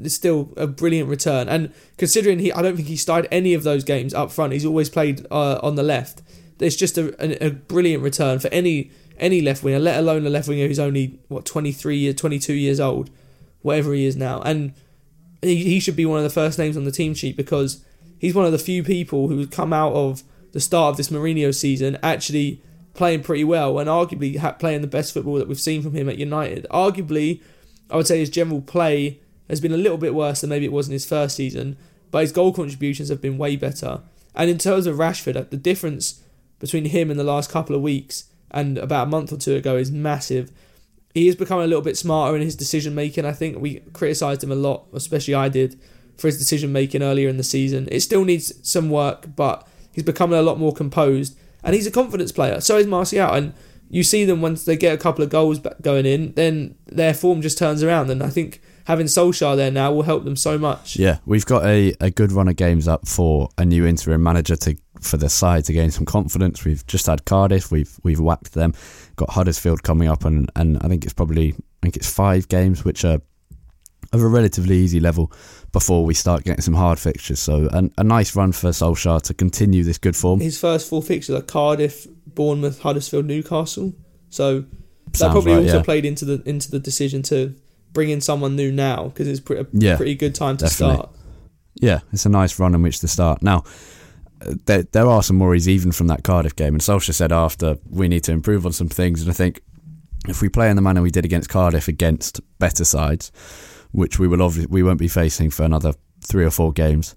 it's 0.00 0.14
still 0.14 0.52
a 0.56 0.66
brilliant 0.66 1.08
return. 1.08 1.48
And 1.48 1.72
considering 1.98 2.38
he, 2.38 2.52
I 2.52 2.62
don't 2.62 2.76
think 2.76 2.88
he 2.88 2.96
started 2.96 3.32
any 3.34 3.52
of 3.52 3.62
those 3.62 3.84
games 3.84 4.14
up 4.14 4.30
front. 4.30 4.52
He's 4.52 4.64
always 4.64 4.88
played 4.88 5.26
uh, 5.30 5.58
on 5.62 5.74
the 5.74 5.82
left. 5.82 6.21
It's 6.58 6.76
just 6.76 6.98
a, 6.98 7.44
a, 7.44 7.50
brilliant 7.50 8.02
return 8.02 8.38
for 8.38 8.48
any 8.48 8.90
any 9.18 9.40
left 9.40 9.62
winger, 9.62 9.78
let 9.78 9.98
alone 9.98 10.26
a 10.26 10.30
left 10.30 10.48
winger 10.48 10.66
who's 10.66 10.78
only 10.78 11.18
what 11.28 11.44
23 11.44 11.96
year, 11.96 12.12
22 12.12 12.52
years 12.54 12.80
old, 12.80 13.10
whatever 13.62 13.92
he 13.92 14.06
is 14.06 14.16
now. 14.16 14.40
And 14.42 14.74
he, 15.42 15.64
he 15.64 15.80
should 15.80 15.96
be 15.96 16.06
one 16.06 16.18
of 16.18 16.24
the 16.24 16.30
first 16.30 16.58
names 16.58 16.76
on 16.76 16.84
the 16.84 16.92
team 16.92 17.14
sheet 17.14 17.36
because 17.36 17.84
he's 18.18 18.34
one 18.34 18.46
of 18.46 18.52
the 18.52 18.58
few 18.58 18.82
people 18.82 19.28
who 19.28 19.46
come 19.46 19.72
out 19.72 19.92
of 19.92 20.22
the 20.52 20.60
start 20.60 20.92
of 20.92 20.96
this 20.96 21.08
Mourinho 21.08 21.54
season 21.54 21.98
actually 22.02 22.62
playing 22.94 23.22
pretty 23.22 23.44
well 23.44 23.78
and 23.78 23.88
arguably 23.88 24.58
playing 24.58 24.80
the 24.82 24.86
best 24.86 25.12
football 25.14 25.34
that 25.34 25.48
we've 25.48 25.58
seen 25.58 25.82
from 25.82 25.94
him 25.94 26.08
at 26.08 26.18
United. 26.18 26.66
Arguably, 26.70 27.40
I 27.90 27.96
would 27.96 28.06
say 28.06 28.18
his 28.18 28.30
general 28.30 28.60
play 28.60 29.20
has 29.48 29.60
been 29.60 29.72
a 29.72 29.78
little 29.78 29.98
bit 29.98 30.14
worse 30.14 30.40
than 30.40 30.50
maybe 30.50 30.64
it 30.64 30.72
was 30.72 30.88
in 30.88 30.92
his 30.92 31.04
first 31.04 31.36
season, 31.36 31.76
but 32.10 32.20
his 32.20 32.32
goal 32.32 32.52
contributions 32.52 33.08
have 33.08 33.20
been 33.20 33.38
way 33.38 33.56
better. 33.56 34.02
And 34.34 34.50
in 34.50 34.58
terms 34.58 34.86
of 34.86 34.96
Rashford, 34.96 35.50
the 35.50 35.56
difference 35.56 36.22
between 36.62 36.84
him 36.84 37.10
in 37.10 37.16
the 37.16 37.24
last 37.24 37.50
couple 37.50 37.74
of 37.74 37.82
weeks 37.82 38.30
and 38.52 38.78
about 38.78 39.08
a 39.08 39.10
month 39.10 39.32
or 39.32 39.36
two 39.36 39.56
ago 39.56 39.76
is 39.76 39.90
massive. 39.90 40.52
He 41.12 41.26
has 41.26 41.34
become 41.34 41.58
a 41.58 41.66
little 41.66 41.82
bit 41.82 41.98
smarter 41.98 42.36
in 42.36 42.40
his 42.40 42.54
decision 42.54 42.94
making. 42.94 43.24
I 43.24 43.32
think 43.32 43.58
we 43.58 43.80
criticised 43.92 44.44
him 44.44 44.52
a 44.52 44.54
lot, 44.54 44.86
especially 44.92 45.34
I 45.34 45.48
did, 45.48 45.78
for 46.16 46.28
his 46.28 46.38
decision 46.38 46.72
making 46.72 47.02
earlier 47.02 47.28
in 47.28 47.36
the 47.36 47.42
season. 47.42 47.88
It 47.90 48.00
still 48.00 48.24
needs 48.24 48.52
some 48.62 48.90
work, 48.90 49.34
but 49.34 49.66
he's 49.92 50.04
becoming 50.04 50.38
a 50.38 50.42
lot 50.42 50.60
more 50.60 50.72
composed. 50.72 51.36
And 51.64 51.74
he's 51.74 51.86
a 51.88 51.90
confidence 51.90 52.30
player. 52.30 52.60
So 52.60 52.76
is 52.76 52.86
Martial. 52.86 53.32
And 53.32 53.54
you 53.90 54.04
see 54.04 54.24
them 54.24 54.40
once 54.40 54.64
they 54.64 54.76
get 54.76 54.94
a 54.94 54.98
couple 54.98 55.24
of 55.24 55.30
goals 55.30 55.58
going 55.82 56.06
in, 56.06 56.32
then 56.34 56.76
their 56.86 57.12
form 57.12 57.42
just 57.42 57.58
turns 57.58 57.82
around. 57.82 58.08
And 58.08 58.22
I 58.22 58.30
think 58.30 58.62
having 58.84 59.06
Solskjaer 59.06 59.56
there 59.56 59.70
now 59.70 59.92
will 59.92 60.02
help 60.02 60.24
them 60.24 60.36
so 60.36 60.58
much. 60.58 60.96
Yeah, 60.96 61.18
we've 61.26 61.46
got 61.46 61.64
a, 61.64 61.94
a 62.00 62.10
good 62.10 62.32
run 62.32 62.48
of 62.48 62.56
games 62.56 62.88
up 62.88 63.06
for 63.06 63.48
a 63.58 63.64
new 63.64 63.86
interim 63.86 64.22
manager 64.22 64.56
to 64.56 64.76
for 65.00 65.16
the 65.16 65.28
side 65.28 65.64
to 65.64 65.72
gain 65.72 65.90
some 65.90 66.04
confidence. 66.04 66.64
We've 66.64 66.86
just 66.86 67.06
had 67.06 67.24
Cardiff, 67.24 67.70
we've 67.70 67.98
we've 68.02 68.20
whacked 68.20 68.52
them, 68.52 68.74
got 69.16 69.30
Huddersfield 69.30 69.82
coming 69.82 70.08
up, 70.08 70.24
and 70.24 70.50
and 70.56 70.78
I 70.82 70.88
think 70.88 71.04
it's 71.04 71.14
probably 71.14 71.50
I 71.50 71.80
think 71.82 71.96
it's 71.96 72.12
five 72.12 72.48
games 72.48 72.84
which 72.84 73.04
are 73.04 73.20
of 74.12 74.22
a 74.22 74.28
relatively 74.28 74.76
easy 74.76 75.00
level 75.00 75.32
before 75.72 76.04
we 76.04 76.12
start 76.12 76.44
getting 76.44 76.60
some 76.60 76.74
hard 76.74 76.98
fixtures. 76.98 77.40
So 77.40 77.68
an, 77.72 77.92
a 77.96 78.04
nice 78.04 78.36
run 78.36 78.52
for 78.52 78.68
Solskjaer 78.68 79.22
to 79.22 79.34
continue 79.34 79.84
this 79.84 79.98
good 79.98 80.14
form. 80.14 80.40
His 80.40 80.58
first 80.58 80.88
four 80.88 81.02
fixtures 81.02 81.34
are 81.34 81.42
Cardiff, 81.42 82.06
Bournemouth, 82.26 82.82
Huddersfield, 82.82 83.24
Newcastle. 83.24 83.94
So 84.28 84.60
that 84.60 85.16
Sounds 85.16 85.32
probably 85.32 85.54
right, 85.54 85.64
also 85.64 85.78
yeah. 85.78 85.82
played 85.82 86.04
into 86.04 86.24
the 86.24 86.42
into 86.48 86.70
the 86.70 86.78
decision 86.78 87.22
to 87.24 87.54
bring 87.92 88.10
in 88.10 88.20
someone 88.20 88.56
new 88.56 88.72
now 88.72 89.08
because 89.08 89.28
it's 89.28 89.40
pretty, 89.40 89.68
yeah, 89.72 89.96
pretty 89.96 90.14
good 90.14 90.34
time 90.34 90.56
to 90.58 90.64
definitely. 90.64 90.96
start. 90.96 91.10
Yeah, 91.74 92.00
it's 92.12 92.26
a 92.26 92.30
nice 92.30 92.58
run 92.58 92.74
in 92.74 92.82
which 92.82 93.00
to 93.00 93.08
start. 93.08 93.42
Now, 93.42 93.64
uh, 94.40 94.54
there, 94.66 94.82
there 94.82 95.06
are 95.06 95.22
some 95.22 95.38
worries 95.38 95.68
even 95.68 95.92
from 95.92 96.06
that 96.08 96.22
Cardiff 96.22 96.56
game, 96.56 96.74
and 96.74 96.80
Solskjaer 96.80 97.14
said 97.14 97.32
after 97.32 97.78
we 97.88 98.08
need 98.08 98.24
to 98.24 98.32
improve 98.32 98.66
on 98.66 98.72
some 98.72 98.88
things, 98.88 99.22
and 99.22 99.30
I 99.30 99.34
think 99.34 99.60
if 100.28 100.40
we 100.40 100.48
play 100.48 100.70
in 100.70 100.76
the 100.76 100.82
manner 100.82 101.02
we 101.02 101.10
did 101.10 101.24
against 101.24 101.48
Cardiff 101.48 101.88
against 101.88 102.40
better 102.58 102.84
sides, 102.84 103.32
which 103.92 104.18
we 104.18 104.28
will 104.28 104.42
obviously 104.42 104.70
we 104.70 104.82
won't 104.82 104.98
be 104.98 105.08
facing 105.08 105.50
for 105.50 105.64
another 105.64 105.94
three 106.20 106.44
or 106.44 106.50
four 106.50 106.72
games, 106.72 107.14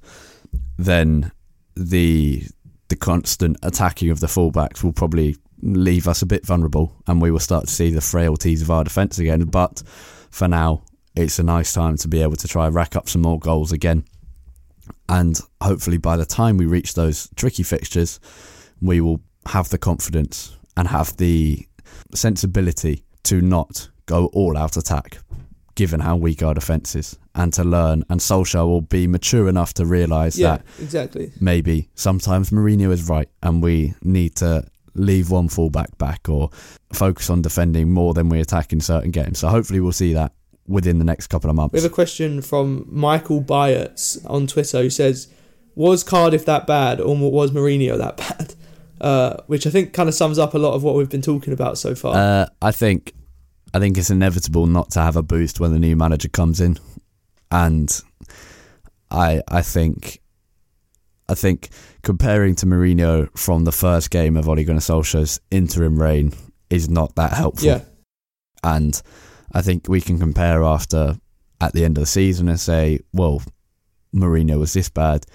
then 0.77 1.31
the 1.75 2.43
the 2.87 2.95
constant 2.95 3.57
attacking 3.63 4.09
of 4.09 4.19
the 4.19 4.27
fullbacks 4.27 4.83
will 4.83 4.93
probably 4.93 5.35
leave 5.61 6.07
us 6.07 6.21
a 6.21 6.25
bit 6.25 6.45
vulnerable, 6.45 6.95
and 7.07 7.21
we 7.21 7.31
will 7.31 7.39
start 7.39 7.65
to 7.67 7.73
see 7.73 7.89
the 7.89 8.01
frailties 8.01 8.61
of 8.61 8.71
our 8.71 8.83
defence 8.83 9.19
again. 9.19 9.43
But 9.45 9.81
for 10.35 10.49
now, 10.49 10.83
it's 11.15 11.39
a 11.39 11.43
nice 11.43 11.71
time 11.71 11.95
to 11.95 12.09
be 12.09 12.21
able 12.21 12.35
to 12.35 12.45
try 12.45 12.67
rack 12.67 12.97
up 12.97 13.07
some 13.07 13.21
more 13.21 13.39
goals 13.39 13.71
again. 13.71 14.03
And 15.07 15.39
hopefully, 15.61 15.97
by 15.97 16.17
the 16.17 16.25
time 16.25 16.57
we 16.57 16.65
reach 16.65 16.93
those 16.93 17.29
tricky 17.37 17.63
fixtures, 17.63 18.19
we 18.81 18.99
will 18.99 19.21
have 19.45 19.69
the 19.69 19.77
confidence 19.77 20.57
and 20.75 20.89
have 20.89 21.15
the 21.15 21.65
sensibility 22.13 23.05
to 23.23 23.39
not 23.39 23.87
go 24.07 24.25
all 24.33 24.57
out 24.57 24.75
attack, 24.75 25.19
given 25.75 26.01
how 26.01 26.17
weak 26.17 26.43
our 26.43 26.53
defence 26.53 26.95
is, 26.97 27.17
and 27.33 27.53
to 27.53 27.63
learn. 27.63 28.03
And 28.09 28.19
Solskjaer 28.19 28.67
will 28.67 28.81
be 28.81 29.07
mature 29.07 29.47
enough 29.47 29.73
to 29.75 29.85
realise 29.85 30.37
yeah, 30.37 30.57
that 30.57 30.65
exactly 30.81 31.31
maybe 31.39 31.87
sometimes 31.95 32.49
Mourinho 32.49 32.91
is 32.91 33.07
right, 33.07 33.29
and 33.41 33.63
we 33.63 33.93
need 34.03 34.35
to 34.35 34.65
leave 34.95 35.29
one 35.29 35.47
fullback 35.49 35.97
back 35.97 36.27
or 36.27 36.49
focus 36.93 37.29
on 37.29 37.41
defending 37.41 37.91
more 37.91 38.13
than 38.13 38.29
we 38.29 38.39
attack 38.39 38.73
in 38.73 38.79
certain 38.79 39.11
games. 39.11 39.39
So 39.39 39.49
hopefully 39.49 39.79
we'll 39.79 39.91
see 39.91 40.13
that 40.13 40.31
within 40.67 40.97
the 40.97 41.05
next 41.05 41.27
couple 41.27 41.49
of 41.49 41.55
months. 41.55 41.73
We 41.73 41.81
have 41.81 41.91
a 41.91 41.93
question 41.93 42.41
from 42.41 42.87
Michael 42.89 43.41
Byerts 43.41 44.17
on 44.25 44.47
Twitter 44.47 44.81
who 44.81 44.89
says, 44.89 45.27
"Was 45.75 46.03
Cardiff 46.03 46.45
that 46.45 46.65
bad, 46.65 46.99
or 46.99 47.15
was 47.15 47.51
Mourinho 47.51 47.97
that 47.97 48.17
bad?" 48.17 48.55
Uh, 48.99 49.37
which 49.47 49.67
I 49.67 49.69
think 49.69 49.93
kind 49.93 50.07
of 50.07 50.15
sums 50.15 50.39
up 50.39 50.53
a 50.53 50.57
lot 50.57 50.73
of 50.73 50.83
what 50.83 50.95
we've 50.95 51.09
been 51.09 51.21
talking 51.21 51.53
about 51.53 51.77
so 51.77 51.93
far. 51.95 52.15
Uh, 52.15 52.45
I 52.61 52.71
think, 52.71 53.13
I 53.73 53.79
think 53.79 53.97
it's 53.97 54.09
inevitable 54.09 54.67
not 54.67 54.91
to 54.91 55.01
have 55.01 55.17
a 55.17 55.21
boost 55.21 55.59
when 55.59 55.73
the 55.73 55.79
new 55.79 55.97
manager 55.97 56.29
comes 56.29 56.61
in, 56.61 56.77
and 57.51 58.01
I 59.11 59.41
I 59.49 59.61
think 59.61 60.21
I 61.27 61.33
think 61.33 61.69
comparing 62.03 62.55
to 62.55 62.65
Mourinho 62.65 63.35
from 63.37 63.63
the 63.63 63.71
first 63.71 64.11
game 64.11 64.37
of 64.37 64.47
Ole 64.47 64.63
Gunnar 64.63 64.79
Solskjaer's 64.79 65.39
interim 65.49 65.99
reign 65.99 66.33
is 66.69 66.89
not 66.89 67.15
that 67.15 67.33
helpful. 67.33 67.67
Yeah. 67.67 67.81
And 68.63 69.01
I 69.53 69.61
think 69.61 69.87
we 69.87 70.01
can 70.01 70.19
compare 70.19 70.63
after 70.63 71.17
at 71.61 71.73
the 71.73 71.85
end 71.85 71.97
of 71.97 72.01
the 72.01 72.07
season 72.07 72.47
and 72.49 72.59
say, 72.59 72.99
well, 73.13 73.41
Mourinho 74.13 74.59
was 74.59 74.73
this 74.73 74.89
bad, 74.89 75.25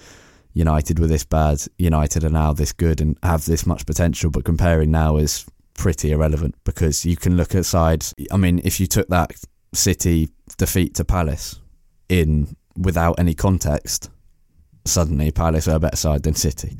United 0.53 0.99
were 0.99 1.07
this 1.07 1.23
bad, 1.23 1.61
United 1.77 2.23
are 2.23 2.29
now 2.29 2.53
this 2.53 2.73
good 2.73 3.01
and 3.01 3.17
have 3.23 3.45
this 3.45 3.65
much 3.65 3.85
potential. 3.85 4.29
But 4.29 4.45
comparing 4.45 4.91
now 4.91 5.17
is 5.17 5.45
pretty 5.75 6.11
irrelevant 6.11 6.55
because 6.63 7.05
you 7.05 7.15
can 7.15 7.37
look 7.37 7.55
at 7.55 7.65
sides. 7.65 8.13
I 8.31 8.37
mean, 8.37 8.61
if 8.63 8.79
you 8.79 8.87
took 8.87 9.07
that 9.09 9.31
City 9.73 10.29
defeat 10.57 10.95
to 10.95 11.05
Palace 11.05 11.59
in 12.09 12.55
without 12.75 13.19
any 13.19 13.33
context, 13.33 14.09
suddenly 14.85 15.31
Palace 15.31 15.67
are 15.67 15.75
a 15.75 15.79
better 15.79 15.95
side 15.95 16.23
than 16.23 16.35
City. 16.35 16.77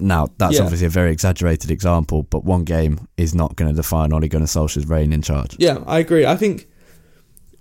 Now, 0.00 0.28
that's 0.38 0.56
yeah. 0.56 0.62
obviously 0.62 0.86
a 0.86 0.90
very 0.90 1.12
exaggerated 1.12 1.70
example, 1.70 2.22
but 2.24 2.44
one 2.44 2.64
game 2.64 3.08
is 3.16 3.34
not 3.34 3.56
going 3.56 3.70
to 3.70 3.76
define 3.76 4.12
Ole 4.12 4.28
Gunnar 4.28 4.46
Solskjaer's 4.46 4.86
reign 4.86 5.12
in 5.12 5.22
charge. 5.22 5.56
Yeah, 5.58 5.78
I 5.86 5.98
agree. 5.98 6.24
I 6.24 6.36
think 6.36 6.68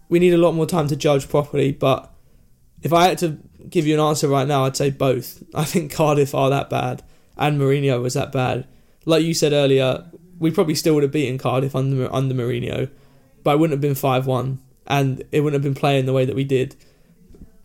we 0.09 0.19
need 0.19 0.33
a 0.33 0.37
lot 0.37 0.53
more 0.53 0.65
time 0.65 0.87
to 0.87 0.95
judge 0.95 1.29
properly, 1.29 1.71
but 1.71 2.13
if 2.83 2.93
I 2.93 3.07
had 3.07 3.17
to 3.19 3.37
give 3.69 3.87
you 3.87 3.95
an 3.95 3.99
answer 3.99 4.27
right 4.27 4.47
now, 4.47 4.65
I'd 4.65 4.77
say 4.77 4.91
both. 4.91 5.43
I 5.55 5.63
think 5.63 5.91
Cardiff 5.91 6.35
are 6.35 6.49
that 6.49 6.69
bad, 6.69 7.03
and 7.37 7.59
Mourinho 7.59 8.01
was 8.01 8.13
that 8.13 8.31
bad. 8.31 8.67
Like 9.05 9.23
you 9.23 9.33
said 9.33 9.53
earlier, 9.53 10.05
we 10.37 10.51
probably 10.51 10.75
still 10.75 10.93
would 10.95 11.03
have 11.03 11.11
beaten 11.11 11.37
Cardiff 11.37 11.75
under 11.75 12.13
under 12.13 12.35
Mourinho, 12.35 12.89
but 13.43 13.55
it 13.55 13.59
wouldn't 13.59 13.73
have 13.73 13.81
been 13.81 13.95
five 13.95 14.27
one, 14.27 14.59
and 14.85 15.23
it 15.31 15.41
wouldn't 15.41 15.63
have 15.63 15.73
been 15.73 15.79
playing 15.79 16.05
the 16.05 16.13
way 16.13 16.25
that 16.25 16.35
we 16.35 16.43
did 16.43 16.75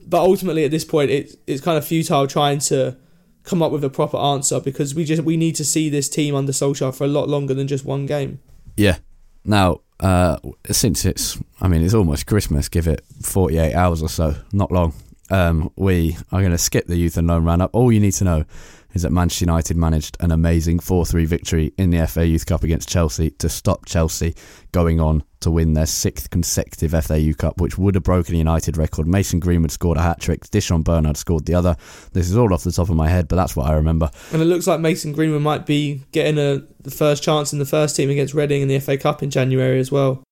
but 0.06 0.20
ultimately 0.20 0.64
at 0.64 0.70
this 0.70 0.84
point 0.84 1.10
it, 1.10 1.38
it's 1.46 1.60
kind 1.60 1.78
of 1.78 1.84
futile 1.84 2.26
trying 2.26 2.58
to 2.58 2.96
come 3.44 3.62
up 3.62 3.72
with 3.72 3.84
a 3.84 3.90
proper 3.90 4.16
answer 4.16 4.60
because 4.60 4.94
we 4.94 5.04
just 5.04 5.22
we 5.22 5.36
need 5.36 5.54
to 5.56 5.64
see 5.64 5.88
this 5.88 6.08
team 6.08 6.34
under 6.34 6.52
Solskjaer 6.52 6.94
for 6.94 7.04
a 7.04 7.08
lot 7.08 7.28
longer 7.28 7.54
than 7.54 7.66
just 7.66 7.84
one 7.84 8.06
game. 8.06 8.40
Yeah. 8.76 8.98
Now, 9.44 9.80
uh, 10.00 10.38
since 10.70 11.04
it's 11.04 11.38
I 11.60 11.68
mean 11.68 11.82
it's 11.82 11.94
almost 11.94 12.26
Christmas, 12.26 12.68
give 12.68 12.86
it 12.86 13.04
48 13.22 13.74
hours 13.74 14.02
or 14.02 14.08
so, 14.08 14.36
not 14.52 14.70
long. 14.70 14.94
Um, 15.30 15.70
we 15.76 16.16
are 16.30 16.40
going 16.40 16.52
to 16.52 16.58
skip 16.58 16.86
the 16.86 16.96
youth 16.96 17.16
and 17.16 17.26
loan 17.26 17.44
roundup. 17.44 17.70
All 17.72 17.90
you 17.90 18.00
need 18.00 18.12
to 18.12 18.24
know 18.24 18.44
is 18.92 19.02
that 19.02 19.10
Manchester 19.10 19.44
United 19.44 19.76
managed 19.76 20.16
an 20.20 20.30
amazing 20.30 20.78
4 20.78 21.06
3 21.06 21.24
victory 21.24 21.72
in 21.78 21.90
the 21.90 22.06
FA 22.06 22.26
Youth 22.26 22.46
Cup 22.46 22.62
against 22.62 22.88
Chelsea 22.88 23.30
to 23.30 23.48
stop 23.48 23.86
Chelsea 23.86 24.34
going 24.72 25.00
on 25.00 25.24
to 25.42 25.50
win 25.50 25.74
their 25.74 25.86
sixth 25.86 26.30
consecutive 26.30 27.04
FA 27.04 27.18
Youth 27.18 27.38
Cup, 27.38 27.60
which 27.60 27.78
would 27.78 27.94
have 27.94 28.04
broken 28.04 28.32
the 28.32 28.38
United 28.38 28.76
record. 28.76 29.06
Mason 29.06 29.40
Greenwood 29.40 29.70
scored 29.70 29.98
a 29.98 30.02
hat 30.02 30.20
trick, 30.20 30.42
Di'Shon 30.50 30.84
Bernard 30.84 31.16
scored 31.16 31.46
the 31.46 31.54
other. 31.54 31.76
This 32.12 32.28
is 32.28 32.36
all 32.36 32.52
off 32.52 32.64
the 32.64 32.72
top 32.72 32.88
of 32.88 32.96
my 32.96 33.08
head, 33.08 33.28
but 33.28 33.36
that's 33.36 33.54
what 33.54 33.68
I 33.68 33.74
remember. 33.74 34.10
And 34.32 34.42
it 34.42 34.46
looks 34.46 34.66
like 34.66 34.80
Mason 34.80 35.12
Greenwood 35.12 35.42
might 35.42 35.66
be 35.66 36.02
getting 36.12 36.38
a 36.38 36.62
the 36.82 36.90
first 36.90 37.22
chance 37.22 37.52
in 37.52 37.58
the 37.58 37.64
first 37.64 37.94
team 37.94 38.10
against 38.10 38.34
Reading 38.34 38.62
in 38.62 38.68
the 38.68 38.78
FA 38.80 38.96
Cup 38.98 39.22
in 39.22 39.30
January 39.30 39.78
as 39.78 39.92
well. 39.92 40.22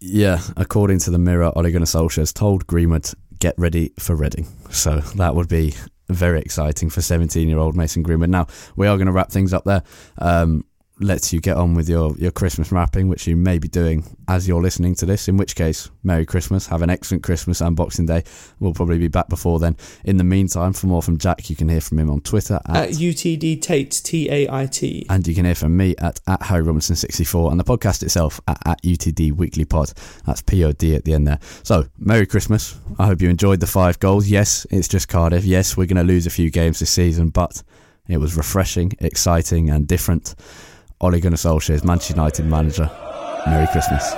Yeah, 0.00 0.40
according 0.56 0.98
to 1.00 1.10
the 1.10 1.18
Mirror, 1.18 1.52
Ole 1.56 1.70
Gunnar 1.70 1.86
Solskjaer 1.86 2.16
has 2.16 2.32
told 2.32 2.66
Greenwood, 2.66 3.10
get 3.38 3.54
ready 3.58 3.92
for 3.98 4.14
Reading. 4.14 4.46
So 4.70 5.00
that 5.00 5.34
would 5.34 5.48
be 5.48 5.74
very 6.08 6.40
exciting 6.40 6.90
for 6.90 7.00
17 7.00 7.48
year 7.48 7.58
old 7.58 7.76
Mason 7.76 8.02
Greenwood. 8.02 8.30
Now, 8.30 8.46
we 8.76 8.86
are 8.86 8.96
going 8.96 9.06
to 9.06 9.12
wrap 9.12 9.30
things 9.30 9.52
up 9.52 9.64
there. 9.64 9.82
Um, 10.18 10.64
lets 11.04 11.32
you 11.32 11.40
get 11.40 11.56
on 11.56 11.74
with 11.74 11.88
your, 11.88 12.16
your 12.16 12.30
Christmas 12.30 12.72
wrapping, 12.72 13.08
which 13.08 13.26
you 13.26 13.36
may 13.36 13.58
be 13.58 13.68
doing 13.68 14.04
as 14.26 14.48
you're 14.48 14.62
listening 14.62 14.94
to 14.96 15.06
this, 15.06 15.28
in 15.28 15.36
which 15.36 15.54
case, 15.54 15.90
Merry 16.02 16.24
Christmas. 16.24 16.66
Have 16.66 16.82
an 16.82 16.90
excellent 16.90 17.22
Christmas 17.22 17.60
and 17.60 17.76
Boxing 17.76 18.06
Day. 18.06 18.24
We'll 18.58 18.72
probably 18.72 18.98
be 18.98 19.08
back 19.08 19.28
before 19.28 19.58
then. 19.58 19.76
In 20.04 20.16
the 20.16 20.24
meantime, 20.24 20.72
for 20.72 20.86
more 20.86 21.02
from 21.02 21.18
Jack, 21.18 21.50
you 21.50 21.56
can 21.56 21.68
hear 21.68 21.80
from 21.80 21.98
him 21.98 22.10
on 22.10 22.20
Twitter 22.22 22.58
at, 22.68 22.76
at 22.76 22.90
UTD 22.90 23.60
Tait, 23.60 23.90
T 23.90 24.30
A 24.30 24.50
I 24.50 24.66
T. 24.66 25.06
And 25.10 25.26
you 25.26 25.34
can 25.34 25.44
hear 25.44 25.54
from 25.54 25.76
me 25.76 25.94
at, 25.98 26.20
at 26.26 26.42
Harry 26.42 26.64
Robinson64 26.64 27.50
and 27.50 27.60
the 27.60 27.64
podcast 27.64 28.02
itself 28.02 28.40
at, 28.48 28.58
at 28.66 28.82
UTD 28.82 29.32
Weekly 29.32 29.64
Pod. 29.64 29.92
That's 30.26 30.42
P 30.42 30.64
O 30.64 30.72
D 30.72 30.94
at 30.96 31.04
the 31.04 31.12
end 31.12 31.28
there. 31.28 31.38
So, 31.62 31.86
Merry 31.98 32.26
Christmas. 32.26 32.78
I 32.98 33.06
hope 33.06 33.20
you 33.20 33.28
enjoyed 33.28 33.60
the 33.60 33.66
five 33.66 33.98
goals. 33.98 34.28
Yes, 34.28 34.66
it's 34.70 34.88
just 34.88 35.08
Cardiff. 35.08 35.44
Yes, 35.44 35.76
we're 35.76 35.86
going 35.86 35.96
to 35.96 36.12
lose 36.12 36.26
a 36.26 36.30
few 36.30 36.50
games 36.50 36.78
this 36.78 36.90
season, 36.90 37.28
but 37.28 37.62
it 38.08 38.18
was 38.18 38.36
refreshing, 38.36 38.92
exciting, 39.00 39.70
and 39.70 39.86
different. 39.86 40.34
Ole 41.00 41.20
Gunnar 41.20 41.36
Solskjaer's 41.36 41.84
Manchester 41.84 42.14
United 42.14 42.46
manager. 42.46 42.90
Merry 43.46 43.66
Christmas. 43.66 44.14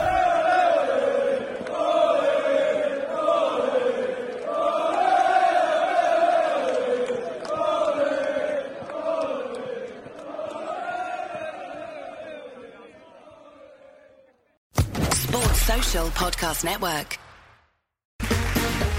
Sports 15.13 15.63
Social 15.63 16.07
Podcast 16.11 16.65
Network. 16.65 17.19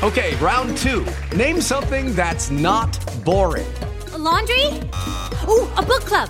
Okay, 0.03 0.36
round 0.36 0.78
two. 0.78 1.05
Name 1.36 1.59
something 1.61 2.13
that's 2.13 2.49
not 2.51 2.99
boring. 3.25 3.65
A 4.13 4.17
laundry? 4.17 4.65
Ooh, 5.47 5.67
a 5.75 5.84
book 5.84 6.03
club. 6.05 6.30